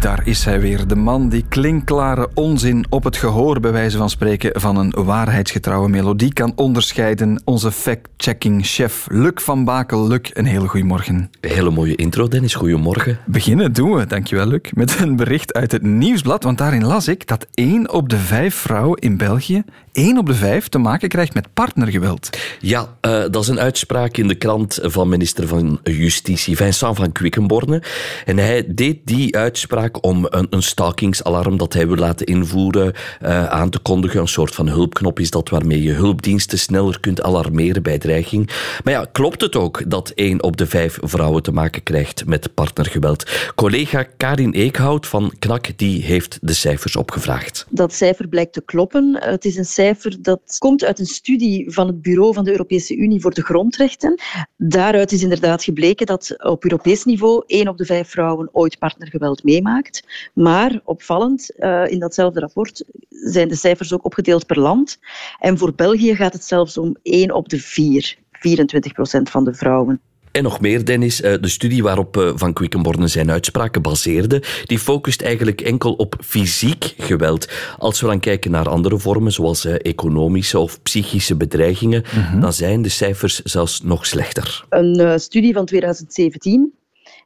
Daar 0.00 0.26
is 0.26 0.44
hij 0.44 0.60
weer, 0.60 0.86
de 0.86 0.96
man 0.96 1.28
die 1.28 1.44
klinkklare 1.48 2.28
onzin 2.34 2.86
op 2.88 3.04
het 3.04 3.16
gehoor, 3.16 3.60
bij 3.60 3.72
wijze 3.72 3.96
van 3.96 4.10
spreken, 4.10 4.60
van 4.60 4.76
een 4.76 4.92
waarheidsgetrouwe 5.04 5.88
melodie 5.88 6.32
kan 6.32 6.52
onderscheiden. 6.54 7.42
Onze 7.44 7.72
fact-checking-chef 7.72 9.06
Luc 9.10 9.32
van 9.34 9.64
Bakel. 9.64 10.06
Luc, 10.06 10.30
een 10.32 10.44
hele 10.44 10.68
goede 10.68 10.86
morgen. 10.86 11.30
Hele 11.40 11.70
mooie 11.70 11.94
intro, 11.94 12.28
Dennis. 12.28 12.54
Goedemorgen. 12.54 13.18
Beginnen 13.26 13.72
doen 13.72 13.94
we, 13.94 14.06
dankjewel 14.06 14.46
Luc, 14.46 14.70
met 14.72 15.00
een 15.00 15.16
bericht 15.16 15.54
uit 15.54 15.72
het 15.72 15.82
Nieuwsblad, 15.82 16.44
want 16.44 16.58
daarin 16.58 16.84
las 16.84 17.08
ik 17.08 17.26
dat 17.26 17.46
één 17.54 17.92
op 17.92 18.08
de 18.08 18.18
vijf 18.18 18.54
vrouwen 18.54 18.98
in 18.98 19.16
België, 19.16 19.62
één 19.98 20.18
op 20.18 20.26
de 20.26 20.34
vijf, 20.34 20.68
te 20.68 20.78
maken 20.78 21.08
krijgt 21.08 21.34
met 21.34 21.52
partnergeweld. 21.54 22.28
Ja, 22.60 22.80
uh, 22.80 23.24
dat 23.30 23.42
is 23.42 23.48
een 23.48 23.60
uitspraak 23.60 24.16
in 24.16 24.28
de 24.28 24.34
krant 24.34 24.78
van 24.82 25.08
minister 25.08 25.48
van 25.48 25.80
Justitie, 25.82 26.56
Vincent 26.56 26.96
van 26.96 27.12
Quickenborne. 27.12 27.82
En 28.24 28.38
hij 28.38 28.64
deed 28.66 28.98
die 29.04 29.36
uitspraak 29.36 30.04
om 30.04 30.26
een, 30.30 30.46
een 30.50 30.62
stalkingsalarm 30.62 31.56
dat 31.56 31.72
hij 31.72 31.86
wil 31.86 31.96
laten 31.96 32.26
invoeren 32.26 32.92
uh, 33.22 33.46
aan 33.46 33.70
te 33.70 33.78
kondigen. 33.78 34.20
Een 34.20 34.28
soort 34.28 34.54
van 34.54 34.68
hulpknop 34.68 35.20
is 35.20 35.30
dat 35.30 35.48
waarmee 35.48 35.82
je 35.82 35.92
hulpdiensten 35.92 36.58
sneller 36.58 37.00
kunt 37.00 37.22
alarmeren 37.22 37.82
bij 37.82 37.98
dreiging. 37.98 38.50
Maar 38.84 38.92
ja, 38.92 39.06
klopt 39.12 39.40
het 39.40 39.56
ook 39.56 39.90
dat 39.90 40.12
één 40.14 40.42
op 40.42 40.56
de 40.56 40.66
vijf 40.66 40.98
vrouwen 41.00 41.42
te 41.42 41.52
maken 41.52 41.82
krijgt 41.82 42.26
met 42.26 42.54
partnergeweld? 42.54 43.30
Collega 43.54 44.06
Karin 44.16 44.52
Eekhout 44.52 45.06
van 45.06 45.32
KNAK 45.38 45.78
die 45.78 46.02
heeft 46.02 46.38
de 46.40 46.52
cijfers 46.52 46.96
opgevraagd. 46.96 47.66
Dat 47.70 47.92
cijfer 47.92 48.28
blijkt 48.28 48.52
te 48.52 48.62
kloppen. 48.64 49.16
Het 49.20 49.44
is 49.44 49.56
een 49.56 49.64
cijfer 49.64 49.86
dat 50.20 50.56
komt 50.58 50.84
uit 50.84 50.98
een 50.98 51.06
studie 51.06 51.70
van 51.70 51.86
het 51.86 52.02
Bureau 52.02 52.34
van 52.34 52.44
de 52.44 52.50
Europese 52.50 52.96
Unie 52.96 53.20
voor 53.20 53.34
de 53.34 53.42
Grondrechten. 53.42 54.20
Daaruit 54.56 55.12
is 55.12 55.22
inderdaad 55.22 55.64
gebleken 55.64 56.06
dat 56.06 56.34
op 56.44 56.64
Europees 56.64 57.04
niveau 57.04 57.42
één 57.46 57.68
op 57.68 57.78
de 57.78 57.84
vijf 57.84 58.08
vrouwen 58.08 58.48
ooit 58.52 58.78
partnergeweld 58.78 59.44
meemaakt. 59.44 60.06
Maar 60.34 60.80
opvallend, 60.84 61.50
uh, 61.56 61.86
in 61.86 61.98
datzelfde 61.98 62.40
rapport 62.40 62.84
zijn 63.08 63.48
de 63.48 63.54
cijfers 63.54 63.92
ook 63.92 64.04
opgedeeld 64.04 64.46
per 64.46 64.60
land. 64.60 64.98
En 65.38 65.58
voor 65.58 65.74
België 65.74 66.14
gaat 66.14 66.32
het 66.32 66.44
zelfs 66.44 66.78
om 66.78 66.96
1 67.02 67.34
op 67.34 67.48
de 67.48 67.58
4, 67.58 68.18
24 68.32 68.92
procent 68.92 69.30
van 69.30 69.44
de 69.44 69.54
vrouwen. 69.54 70.00
En 70.38 70.44
nog 70.44 70.60
meer, 70.60 70.84
Dennis. 70.84 71.16
De 71.16 71.48
studie 71.48 71.82
waarop 71.82 72.32
Van 72.34 72.52
Quickenborne 72.52 73.06
zijn 73.06 73.30
uitspraken 73.30 73.82
baseerde, 73.82 74.42
die 74.64 74.78
focust 74.78 75.22
eigenlijk 75.22 75.60
enkel 75.60 75.92
op 75.92 76.16
fysiek 76.20 76.94
geweld. 76.98 77.48
Als 77.78 78.00
we 78.00 78.06
dan 78.06 78.20
kijken 78.20 78.50
naar 78.50 78.68
andere 78.68 78.98
vormen, 78.98 79.32
zoals 79.32 79.64
economische 79.64 80.58
of 80.58 80.82
psychische 80.82 81.36
bedreigingen, 81.36 82.04
mm-hmm. 82.14 82.40
dan 82.40 82.52
zijn 82.52 82.82
de 82.82 82.88
cijfers 82.88 83.42
zelfs 83.42 83.82
nog 83.82 84.06
slechter. 84.06 84.64
Een 84.68 85.00
uh, 85.00 85.16
studie 85.16 85.52
van 85.52 85.64
2017 85.64 86.72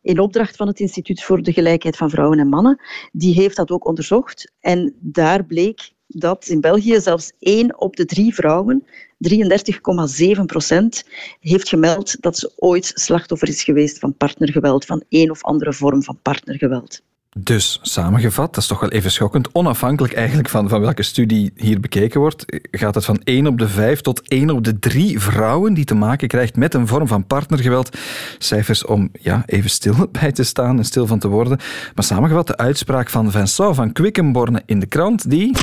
in 0.02 0.18
opdracht 0.18 0.56
van 0.56 0.66
het 0.66 0.80
Instituut 0.80 1.22
voor 1.22 1.42
de 1.42 1.52
Gelijkheid 1.52 1.96
van 1.96 2.10
Vrouwen 2.10 2.38
en 2.38 2.48
Mannen. 2.48 2.80
Die 3.12 3.34
heeft 3.34 3.56
dat 3.56 3.70
ook 3.70 3.86
onderzocht. 3.86 4.52
En 4.60 4.94
daar 5.00 5.44
bleek 5.44 5.92
dat 6.14 6.46
in 6.46 6.60
België 6.60 7.00
zelfs 7.00 7.32
één 7.38 7.80
op 7.80 7.96
de 7.96 8.04
drie 8.04 8.34
vrouwen, 8.34 8.86
33,7 9.18 10.40
procent, 10.46 11.04
heeft 11.40 11.68
gemeld 11.68 12.16
dat 12.20 12.38
ze 12.38 12.52
ooit 12.56 12.92
slachtoffer 12.94 13.48
is 13.48 13.64
geweest 13.64 13.98
van 13.98 14.16
partnergeweld, 14.16 14.84
van 14.84 15.02
één 15.08 15.30
of 15.30 15.42
andere 15.42 15.72
vorm 15.72 16.02
van 16.02 16.18
partnergeweld. 16.22 17.02
Dus, 17.36 17.78
samengevat, 17.82 18.54
dat 18.54 18.62
is 18.62 18.68
toch 18.68 18.80
wel 18.80 18.90
even 18.90 19.10
schokkend. 19.10 19.48
Onafhankelijk 19.52 20.14
eigenlijk 20.14 20.48
van, 20.48 20.68
van 20.68 20.80
welke 20.80 21.02
studie 21.02 21.52
hier 21.56 21.80
bekeken 21.80 22.20
wordt, 22.20 22.44
gaat 22.70 22.94
het 22.94 23.04
van 23.04 23.20
1 23.24 23.46
op 23.46 23.58
de 23.58 23.68
5 23.68 24.00
tot 24.00 24.28
1 24.28 24.50
op 24.50 24.64
de 24.64 24.78
3 24.78 25.20
vrouwen 25.20 25.74
die 25.74 25.84
te 25.84 25.94
maken 25.94 26.28
krijgt 26.28 26.56
met 26.56 26.74
een 26.74 26.86
vorm 26.86 27.06
van 27.06 27.26
partnergeweld. 27.26 27.98
Cijfers 28.38 28.84
om 28.84 29.10
ja, 29.20 29.42
even 29.46 29.70
stil 29.70 30.08
bij 30.20 30.32
te 30.32 30.42
staan 30.42 30.78
en 30.78 30.84
stil 30.84 31.06
van 31.06 31.18
te 31.18 31.28
worden. 31.28 31.58
Maar 31.94 32.04
samengevat, 32.04 32.46
de 32.46 32.56
uitspraak 32.56 33.10
van 33.10 33.30
Vincent 33.30 33.74
van 33.76 33.92
Quickenborne 33.92 34.62
in 34.66 34.78
de 34.78 34.86
krant, 34.86 35.30
die 35.30 35.56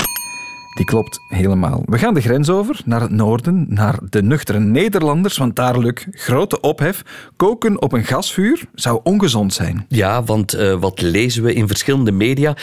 die 0.74 0.86
klopt 0.86 1.20
helemaal. 1.28 1.84
We 1.86 1.98
gaan 1.98 2.14
de 2.14 2.22
grens 2.22 2.50
over, 2.50 2.82
naar 2.86 3.02
het 3.02 3.12
noorden, 3.12 3.66
naar 3.70 4.00
de 4.10 4.24
nuchtere 4.24 4.60
Nederlanders, 4.60 5.38
want 5.38 5.56
daar, 5.56 5.80
Luc, 5.80 6.06
grote 6.12 6.60
ophef. 6.60 7.04
Koken 7.36 7.82
op 7.82 7.94
een 7.94 8.04
gasvuur 8.04 8.62
zou 8.74 9.00
ongezond 9.04 9.54
zijn. 9.54 9.86
Ja, 9.88 10.24
want 10.24 10.56
uh, 10.56 10.76
wat 10.80 11.02
lezen 11.02 11.44
we 11.44 11.54
in 11.54 11.68
verschillende 11.68 12.12
media? 12.12 12.58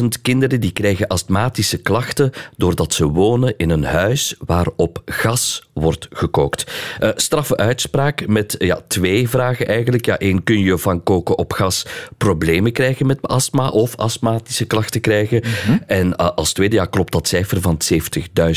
70.000 0.00 0.04
kinderen 0.22 0.60
die 0.60 0.72
krijgen 0.72 1.06
astmatische 1.06 1.78
klachten 1.78 2.30
doordat 2.56 2.94
ze 2.94 3.06
wonen 3.06 3.54
in 3.56 3.70
een 3.70 3.84
huis 3.84 4.34
waar 4.38 4.66
op 4.76 5.02
gas 5.04 5.70
wordt 5.72 6.08
gekookt. 6.10 6.72
Uh, 7.00 7.08
straffe 7.14 7.56
uitspraak 7.56 8.26
met 8.26 8.54
ja, 8.58 8.80
twee 8.88 9.28
vragen 9.28 9.66
eigenlijk. 9.66 10.04
Ja, 10.04 10.18
één, 10.18 10.42
kun 10.42 10.58
je 10.58 10.78
van 10.78 11.02
koken 11.02 11.38
op 11.38 11.52
gas 11.52 11.86
problemen 12.16 12.72
krijgen 12.72 13.06
met 13.06 13.22
astma 13.22 13.68
of 13.68 13.96
astmatische 13.96 14.64
klachten 14.64 15.00
krijgen? 15.00 15.42
Mm 15.44 15.52
-hmm. 15.64 15.82
En 15.86 16.06
uh, 16.06 16.30
als 16.42 16.52
tweede, 16.52 16.76
ja, 16.76 16.84
klopt 16.84 17.12
dat 17.12 17.28
cijfer 17.28 17.60
van 17.60 17.78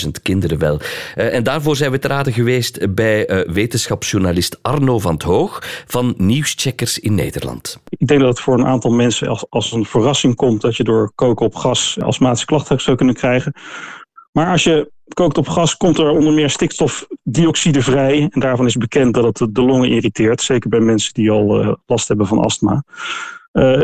70.000 0.06 0.10
kinderen 0.22 0.60
wel. 0.60 0.80
Uh, 1.16 1.34
en 1.34 1.44
daarvoor 1.44 1.76
zijn 1.76 1.92
we 1.92 2.00
te 2.00 2.08
raden 2.08 2.34
geweest 2.34 2.96
bij 2.96 3.46
wetenschapsjournalist 3.48 4.60
Arno 4.62 5.00
van 5.00 5.14
het 5.14 5.24
Hoog 5.24 5.84
van 5.88 6.14
Nieuwscheckers 6.18 7.00
in 7.00 7.16
Nederland. 7.16 7.80
Ik 7.90 8.08
denk 8.08 8.20
dat 8.20 8.30
het 8.30 8.40
voor 8.40 8.60
een 8.60 8.66
aantal 8.66 8.92
mensen 8.92 9.28
als, 9.28 9.46
als 9.50 9.72
een 9.72 9.86
verrassing 9.86 10.36
komt 10.36 10.62
dat 10.62 10.76
je 10.76 10.84
door 10.84 11.12
koken 11.16 11.46
op 11.46 11.56
gas 11.56 11.98
astmatische 12.00 12.46
klachten 12.46 12.82
zou 12.82 12.98
kunnen 12.98 13.16
krijgen. 13.16 13.54
Maar 14.32 14.52
als 14.52 14.64
je 14.64 14.92
kookt 15.14 15.38
op 15.38 15.48
gas, 15.48 15.78
komt 15.78 15.98
er 15.98 16.10
onder 16.10 16.34
meer 16.34 16.50
stikstofdioxide 16.50 17.82
vrij. 17.82 18.30
En 18.32 18.40
daarvan 18.40 18.66
is 18.66 18.76
bekend 18.76 19.14
dat 19.14 19.40
het 19.40 19.56
de 19.56 19.62
longen 19.62 19.90
irriteert. 19.90 20.42
Zeker 20.42 20.70
bij 20.70 20.80
mensen 20.80 21.14
die 21.14 21.32
al 21.32 21.62
uh, 21.62 21.74
last 21.86 22.08
hebben 22.08 22.28
van 22.28 22.40
astma. 22.40 22.84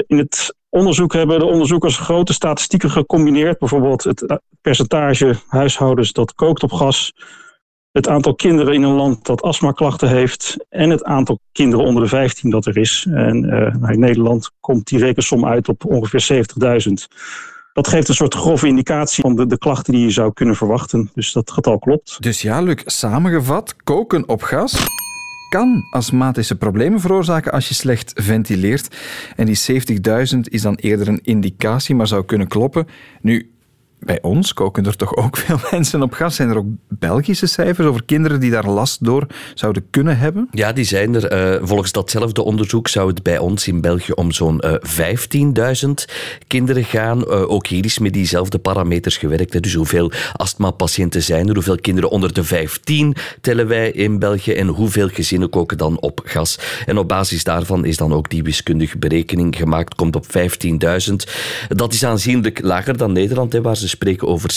In 0.07 0.17
het 0.17 0.55
onderzoek 0.71 1.13
hebben 1.13 1.39
de 1.39 1.45
onderzoekers 1.45 1.97
grote 1.97 2.33
statistieken 2.33 2.89
gecombineerd. 2.89 3.59
Bijvoorbeeld 3.59 4.03
het 4.03 4.41
percentage 4.61 5.35
huishoudens 5.47 6.11
dat 6.11 6.33
kookt 6.33 6.63
op 6.63 6.71
gas. 6.71 7.13
Het 7.91 8.07
aantal 8.07 8.35
kinderen 8.35 8.73
in 8.73 8.83
een 8.83 8.95
land 8.95 9.25
dat 9.25 9.41
astmaklachten 9.41 10.09
heeft. 10.09 10.65
En 10.69 10.89
het 10.89 11.03
aantal 11.03 11.39
kinderen 11.51 11.85
onder 11.85 12.03
de 12.03 12.09
15 12.09 12.49
dat 12.49 12.65
er 12.65 12.77
is. 12.77 13.07
En 13.09 13.43
uh, 13.43 13.89
in 13.91 13.99
Nederland 13.99 14.51
komt 14.59 14.87
die 14.87 14.99
rekensom 14.99 15.45
uit 15.45 15.69
op 15.69 15.85
ongeveer 15.85 16.45
70.000. 16.87 16.91
Dat 17.73 17.87
geeft 17.87 18.07
een 18.07 18.15
soort 18.15 18.35
grove 18.35 18.67
indicatie 18.67 19.21
van 19.21 19.35
de, 19.35 19.45
de 19.45 19.57
klachten 19.57 19.93
die 19.93 20.03
je 20.03 20.11
zou 20.11 20.33
kunnen 20.33 20.55
verwachten. 20.55 21.09
Dus 21.13 21.31
dat 21.31 21.51
getal 21.51 21.79
klopt. 21.79 22.21
Dus 22.21 22.41
ja, 22.41 22.61
Luc, 22.61 22.81
samengevat, 22.85 23.75
koken 23.83 24.27
op 24.27 24.41
gas 24.41 24.85
kan 25.51 25.87
astmatische 25.89 26.55
problemen 26.55 26.99
veroorzaken 26.99 27.51
als 27.51 27.67
je 27.67 27.73
slecht 27.73 28.11
ventileert. 28.15 28.95
En 29.35 29.45
die 29.45 29.59
70.000 30.33 30.39
is 30.41 30.61
dan 30.61 30.75
eerder 30.75 31.07
een 31.07 31.19
indicatie, 31.23 31.95
maar 31.95 32.07
zou 32.07 32.25
kunnen 32.25 32.47
kloppen. 32.47 32.87
Nu, 33.21 33.50
bij 34.05 34.21
ons 34.21 34.53
koken 34.53 34.85
er 34.85 34.95
toch 34.95 35.15
ook 35.15 35.37
veel 35.43 35.59
mensen 35.71 36.01
op 36.01 36.13
gas. 36.13 36.35
Zijn 36.35 36.49
er 36.49 36.57
ook 36.57 36.65
Belgische 36.87 37.45
cijfers 37.45 37.87
over 37.87 38.03
kinderen 38.03 38.39
die 38.39 38.51
daar 38.51 38.67
last 38.67 39.05
door 39.05 39.27
zouden 39.53 39.85
kunnen 39.89 40.17
hebben? 40.17 40.47
Ja, 40.51 40.73
die 40.73 40.83
zijn 40.83 41.15
er. 41.15 41.55
Uh, 41.57 41.67
volgens 41.67 41.91
datzelfde 41.91 42.41
onderzoek 42.41 42.87
zou 42.87 43.07
het 43.07 43.23
bij 43.23 43.37
ons 43.37 43.67
in 43.67 43.81
België 43.81 44.11
om 44.11 44.31
zo'n 44.31 44.61
uh, 44.65 44.73
15.000 45.85 45.89
kinderen 46.47 46.83
gaan. 46.83 47.19
Uh, 47.19 47.49
ook 47.49 47.67
hier 47.67 47.85
is 47.85 47.99
met 47.99 48.13
diezelfde 48.13 48.59
parameters 48.59 49.17
gewerkt. 49.17 49.63
Dus 49.63 49.73
hoeveel 49.73 50.11
astmapatiënten 50.33 51.23
zijn 51.23 51.47
er? 51.47 51.53
Hoeveel 51.53 51.79
kinderen 51.81 52.09
onder 52.09 52.33
de 52.33 52.43
15 52.43 53.15
tellen 53.41 53.67
wij 53.67 53.91
in 53.91 54.19
België? 54.19 54.53
En 54.53 54.67
hoeveel 54.67 55.07
gezinnen 55.07 55.49
koken 55.49 55.77
dan 55.77 55.99
op 55.99 56.21
gas? 56.23 56.59
En 56.85 56.97
op 56.97 57.07
basis 57.07 57.43
daarvan 57.43 57.85
is 57.85 57.97
dan 57.97 58.13
ook 58.13 58.29
die 58.29 58.43
wiskundige 58.43 58.97
berekening 58.97 59.55
gemaakt. 59.55 59.95
Komt 59.95 60.15
op 60.15 60.25
15.000. 60.25 61.13
Dat 61.67 61.93
is 61.93 62.05
aanzienlijk 62.05 62.61
lager 62.61 62.97
dan 62.97 63.11
Nederland, 63.11 63.53
hè, 63.53 63.61
waar 63.61 63.77
ze 63.77 63.89
spreken 63.91 64.27
over 64.27 64.49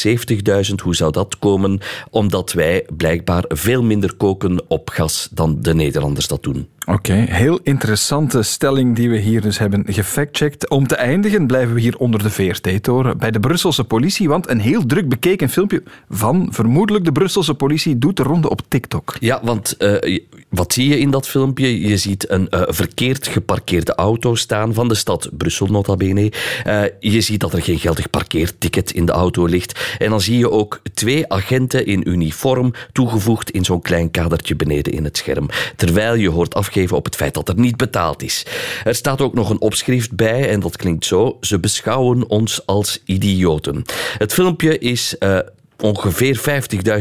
70.000. 0.68 0.74
Hoe 0.82 0.94
zou 0.94 1.12
dat 1.12 1.38
komen? 1.38 1.80
Omdat 2.10 2.52
wij 2.52 2.86
blijkbaar 2.96 3.44
veel 3.48 3.82
minder 3.82 4.14
koken 4.14 4.64
op 4.68 4.90
gas 4.90 5.28
dan 5.32 5.56
de 5.60 5.74
Nederlanders 5.74 6.26
dat 6.26 6.42
doen. 6.42 6.68
Oké, 6.86 7.12
heel 7.12 7.58
interessante 7.62 8.42
stelling 8.42 8.96
die 8.96 9.10
we 9.10 9.18
hier 9.18 9.40
dus 9.40 9.58
hebben 9.58 9.84
gefactcheckt. 9.86 10.70
Om 10.70 10.86
te 10.86 10.94
eindigen 10.94 11.46
blijven 11.46 11.74
we 11.74 11.80
hier 11.80 11.98
onder 11.98 12.22
de 12.22 12.30
VRT-toren 12.30 13.18
bij 13.18 13.30
de 13.30 13.40
Brusselse 13.40 13.84
politie, 13.84 14.28
want 14.28 14.50
een 14.50 14.60
heel 14.60 14.86
druk 14.86 15.08
bekeken 15.08 15.48
filmpje 15.48 15.82
van 16.10 16.48
vermoedelijk 16.50 17.04
de 17.04 17.12
Brusselse 17.12 17.54
politie 17.54 17.98
doet 17.98 18.16
de 18.16 18.22
ronde 18.22 18.50
op 18.50 18.60
TikTok. 18.68 19.16
Ja, 19.20 19.40
want 19.42 19.74
uh, 19.78 20.18
wat 20.48 20.72
zie 20.72 20.88
je 20.88 20.98
in 20.98 21.10
dat 21.10 21.28
filmpje? 21.28 21.88
Je 21.88 21.96
ziet 21.96 22.30
een 22.30 22.48
uh, 22.50 22.62
verkeerd 22.66 23.26
geparkeerde 23.26 23.94
auto 23.94 24.34
staan 24.34 24.74
van 24.74 24.88
de 24.88 24.94
stad 24.94 25.28
Brussel, 25.32 25.66
nota 25.66 25.96
bene. 25.96 26.32
Uh, 26.66 26.82
je 27.00 27.20
ziet 27.20 27.40
dat 27.40 27.52
er 27.52 27.62
geen 27.62 27.78
geldig 27.78 28.10
parkeerticket 28.10 28.90
in 28.90 29.06
de 29.06 29.12
auto 29.12 29.46
ligt. 29.46 29.96
En 29.98 30.10
dan 30.10 30.20
zie 30.20 30.38
je 30.38 30.50
ook 30.50 30.80
twee 30.94 31.32
agenten 31.32 31.86
in 31.86 32.08
uniform 32.08 32.72
toegevoegd 32.92 33.50
in 33.50 33.64
zo'n 33.64 33.82
klein 33.82 34.10
kadertje 34.10 34.56
beneden 34.56 34.92
in 34.92 35.04
het 35.04 35.16
scherm. 35.16 35.48
Terwijl 35.76 36.14
je 36.14 36.28
hoort 36.30 36.54
af 36.54 36.72
op 36.92 37.04
het 37.04 37.16
feit 37.16 37.34
dat 37.34 37.48
er 37.48 37.58
niet 37.58 37.76
betaald 37.76 38.22
is. 38.22 38.46
Er 38.84 38.94
staat 38.94 39.20
ook 39.20 39.34
nog 39.34 39.50
een 39.50 39.60
opschrift 39.60 40.16
bij 40.16 40.48
en 40.48 40.60
dat 40.60 40.76
klinkt 40.76 41.04
zo: 41.04 41.36
ze 41.40 41.60
beschouwen 41.60 42.28
ons 42.28 42.66
als 42.66 43.02
idioten. 43.04 43.82
Het 44.18 44.32
filmpje 44.32 44.78
is 44.78 45.16
uh, 45.18 45.38
ongeveer 45.80 46.40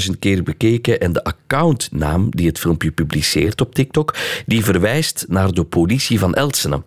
50.000 0.07 0.19
keer 0.19 0.43
bekeken 0.43 0.99
en 0.99 1.13
de 1.13 1.23
accountnaam 1.23 2.27
die 2.29 2.47
het 2.47 2.59
filmpje 2.59 2.91
publiceert 2.91 3.61
op 3.61 3.75
TikTok, 3.75 4.15
die 4.45 4.63
verwijst 4.63 5.25
naar 5.27 5.51
de 5.51 5.63
politie 5.63 6.19
van 6.19 6.33
Elsene. 6.33 6.83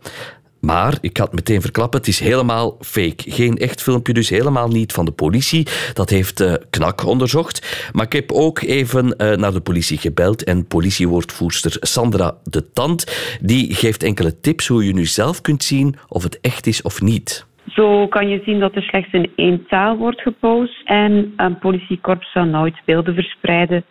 Maar, 0.66 0.98
ik 1.00 1.16
had 1.16 1.32
meteen 1.32 1.60
verklappen, 1.60 1.98
het 1.98 2.08
is 2.08 2.20
helemaal 2.20 2.76
fake. 2.80 3.30
Geen 3.30 3.56
echt 3.56 3.82
filmpje, 3.82 4.12
dus 4.12 4.28
helemaal 4.28 4.68
niet 4.68 4.92
van 4.92 5.04
de 5.04 5.12
politie. 5.12 5.66
Dat 5.92 6.10
heeft 6.10 6.40
uh, 6.40 6.54
KNAK 6.70 7.06
onderzocht. 7.06 7.90
Maar 7.92 8.04
ik 8.04 8.12
heb 8.12 8.32
ook 8.32 8.60
even 8.60 9.04
uh, 9.06 9.36
naar 9.36 9.52
de 9.52 9.60
politie 9.60 9.98
gebeld 9.98 10.44
en 10.44 10.66
politiewoordvoerster 10.66 11.76
Sandra 11.80 12.34
de 12.44 12.72
Tand, 12.72 13.00
die 13.40 13.74
geeft 13.74 14.02
enkele 14.02 14.40
tips 14.40 14.66
hoe 14.66 14.86
je 14.86 14.94
nu 14.94 15.04
zelf 15.04 15.40
kunt 15.40 15.62
zien 15.62 15.94
of 16.08 16.22
het 16.22 16.40
echt 16.40 16.66
is 16.66 16.82
of 16.82 17.00
niet. 17.00 17.46
Zo 17.68 18.06
kan 18.06 18.28
je 18.28 18.42
zien 18.44 18.60
dat 18.60 18.74
er 18.74 18.82
slechts 18.82 19.12
in 19.12 19.30
één 19.36 19.66
taal 19.68 19.96
wordt 19.96 20.20
gepost 20.20 20.80
en 20.84 21.32
een 21.36 21.58
politiekorps 21.58 22.32
zou 22.32 22.46
nooit 22.46 22.74
beelden 22.84 23.14
verspreiden 23.14 23.84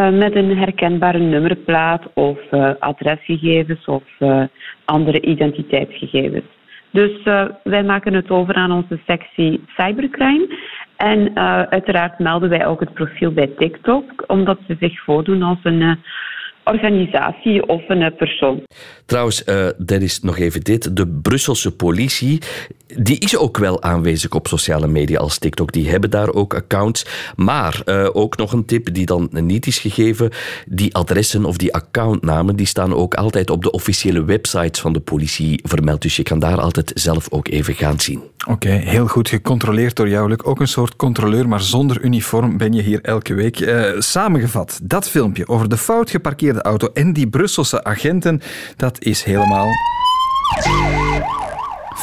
met 0.00 0.34
een 0.34 0.58
herkenbare 0.58 1.18
nummerplaat 1.18 2.02
of 2.14 2.38
uh, 2.50 2.70
adresgegevens 2.78 3.84
of 3.84 4.02
uh, 4.18 4.42
andere 4.84 5.20
identiteitsgegevens. 5.20 6.44
Dus 6.90 7.22
wij 7.62 7.84
maken 7.84 8.14
het 8.14 8.30
over 8.30 8.54
aan 8.54 8.72
onze 8.72 9.00
sectie 9.06 9.64
cybercrime. 9.76 10.58
En 10.96 11.36
uiteraard 11.70 12.18
melden 12.18 12.48
wij 12.48 12.66
ook 12.66 12.80
het 12.80 12.94
profiel 12.94 13.32
bij 13.32 13.46
TikTok, 13.46 14.24
omdat 14.26 14.58
ze 14.66 14.76
zich 14.80 15.00
voordoen 15.02 15.42
als 15.42 15.58
een 15.62 15.98
organisatie 16.64 17.68
of 17.68 17.82
een 17.88 18.14
persoon. 18.16 18.62
Trouwens, 19.06 19.42
uh, 19.46 19.66
er 19.66 20.02
is 20.02 20.20
nog 20.20 20.38
even 20.38 20.60
dit. 20.60 20.96
De 20.96 21.06
Brusselse 21.06 21.76
politie, 21.76 22.42
die 22.86 23.18
is 23.18 23.36
ook 23.36 23.58
wel 23.58 23.82
aanwezig 23.82 24.32
op 24.32 24.46
sociale 24.46 24.86
media 24.86 25.18
als 25.18 25.38
TikTok. 25.38 25.72
Die 25.72 25.90
hebben 25.90 26.10
daar 26.10 26.32
ook 26.32 26.54
accounts. 26.54 27.06
Maar 27.36 27.82
uh, 27.84 28.08
ook 28.12 28.36
nog 28.36 28.52
een 28.52 28.64
tip 28.64 28.94
die 28.94 29.06
dan 29.06 29.28
niet 29.32 29.66
is 29.66 29.78
gegeven. 29.78 30.30
Die 30.66 30.94
adressen 30.94 31.44
of 31.44 31.56
die 31.56 31.74
accountnamen, 31.74 32.56
die 32.56 32.66
staan 32.66 32.94
ook 32.94 33.14
altijd 33.14 33.50
op 33.50 33.62
de 33.62 33.70
officiële 33.70 34.24
websites 34.24 34.80
van 34.80 34.92
de 34.92 35.00
politie 35.00 35.60
vermeld. 35.62 36.02
Dus 36.02 36.16
je 36.16 36.22
kan 36.22 36.38
daar 36.38 36.60
altijd 36.60 36.92
zelf 36.94 37.30
ook 37.30 37.48
even 37.48 37.74
gaan 37.74 38.00
zien. 38.00 38.22
Oké, 38.46 38.52
okay, 38.52 38.78
heel 38.78 39.06
goed 39.06 39.28
gecontroleerd 39.28 39.96
door 39.96 40.08
jou. 40.08 40.36
Ook 40.44 40.60
een 40.60 40.68
soort 40.68 40.96
controleur, 40.96 41.48
maar 41.48 41.60
zonder 41.60 42.00
uniform 42.02 42.56
ben 42.56 42.72
je 42.72 42.82
hier 42.82 43.00
elke 43.02 43.34
week. 43.34 43.60
Uh, 43.60 43.90
samengevat, 43.98 44.80
dat 44.82 45.08
filmpje 45.08 45.48
over 45.48 45.68
de 45.68 45.76
fout 45.76 46.10
geparkeerde 46.10 46.53
auto 46.62 46.90
en 46.92 47.12
die 47.12 47.28
Brusselse 47.28 47.84
agenten, 47.84 48.40
dat 48.76 49.04
is 49.04 49.22
helemaal 49.22 49.68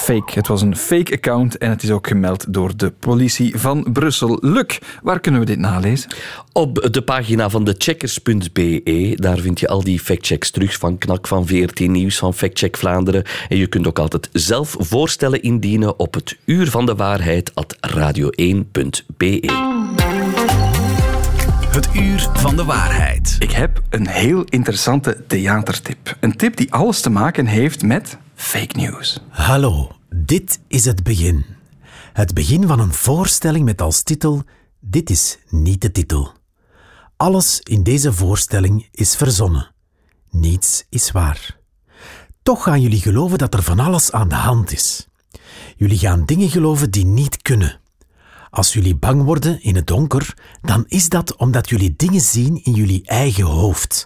fake. 0.01 0.31
Het 0.33 0.47
was 0.47 0.61
een 0.61 0.75
fake 0.75 1.13
account 1.13 1.57
en 1.57 1.69
het 1.69 1.83
is 1.83 1.91
ook 1.91 2.07
gemeld 2.07 2.53
door 2.53 2.77
de 2.77 2.91
politie 2.91 3.59
van 3.59 3.85
Brussel. 3.93 4.37
Luc, 4.41 4.77
waar 5.03 5.19
kunnen 5.19 5.39
we 5.39 5.45
dit 5.45 5.59
nalezen? 5.59 6.11
Op 6.51 6.87
de 6.91 7.01
pagina 7.01 7.49
van 7.49 7.63
de 7.63 7.75
checkers.be. 7.77 9.13
Daar 9.15 9.37
vind 9.37 9.59
je 9.59 9.67
al 9.67 9.83
die 9.83 9.99
factchecks 9.99 10.51
terug 10.51 10.77
van 10.77 10.97
KNAK, 10.97 11.27
van 11.27 11.47
VRT 11.47 11.79
Nieuws, 11.79 12.17
van 12.17 12.33
Factcheck 12.33 12.77
Vlaanderen. 12.77 13.23
En 13.49 13.57
je 13.57 13.67
kunt 13.67 13.87
ook 13.87 13.99
altijd 13.99 14.29
zelf 14.31 14.75
voorstellen 14.79 15.41
indienen 15.41 15.99
op 15.99 16.13
het 16.13 16.37
uur 16.45 16.69
van 16.69 16.85
de 16.85 16.95
waarheid 16.95 17.51
at 17.55 17.77
radio1.be. 17.87 19.39
Het 21.71 21.95
uur 21.95 22.29
van 22.33 22.55
de 22.55 22.63
waarheid. 22.63 23.35
Ik 23.39 23.51
heb 23.51 23.81
een 23.89 24.07
heel 24.07 24.43
interessante 24.43 25.23
theatertip. 25.27 26.17
Een 26.19 26.35
tip 26.35 26.55
die 26.55 26.73
alles 26.73 27.01
te 27.01 27.09
maken 27.09 27.45
heeft 27.45 27.83
met 27.83 28.17
fake 28.35 28.75
news. 28.77 29.19
Hallo, 29.29 29.91
Dit 30.09 30.59
is 30.67 30.85
het 30.85 31.03
begin. 31.03 31.45
Het 32.13 32.33
begin 32.33 32.67
van 32.67 32.79
een 32.79 32.93
voorstelling 32.93 33.65
met 33.65 33.81
als 33.81 34.03
titel 34.03 34.43
Dit 34.79 35.09
is 35.09 35.37
niet 35.49 35.81
de 35.81 35.91
titel. 35.91 36.33
Alles 37.17 37.59
in 37.61 37.83
deze 37.83 38.13
voorstelling 38.13 38.87
is 38.91 39.15
verzonnen. 39.15 39.71
Niets 40.29 40.85
is 40.89 41.11
waar. 41.11 41.57
Toch 42.43 42.63
gaan 42.63 42.81
jullie 42.81 43.01
geloven 43.01 43.37
dat 43.37 43.53
er 43.53 43.63
van 43.63 43.79
alles 43.79 44.11
aan 44.11 44.29
de 44.29 44.35
hand 44.35 44.71
is. 44.71 45.07
Jullie 45.75 45.97
gaan 45.97 46.25
dingen 46.25 46.49
geloven 46.49 46.91
die 46.91 47.05
niet 47.05 47.41
kunnen. 47.41 47.80
Als 48.51 48.73
jullie 48.73 48.95
bang 48.95 49.23
worden 49.23 49.61
in 49.61 49.75
het 49.75 49.87
donker, 49.87 50.33
dan 50.61 50.85
is 50.87 51.09
dat 51.09 51.35
omdat 51.35 51.69
jullie 51.69 51.93
dingen 51.97 52.21
zien 52.21 52.63
in 52.63 52.73
jullie 52.73 53.01
eigen 53.05 53.43
hoofd. 53.43 54.05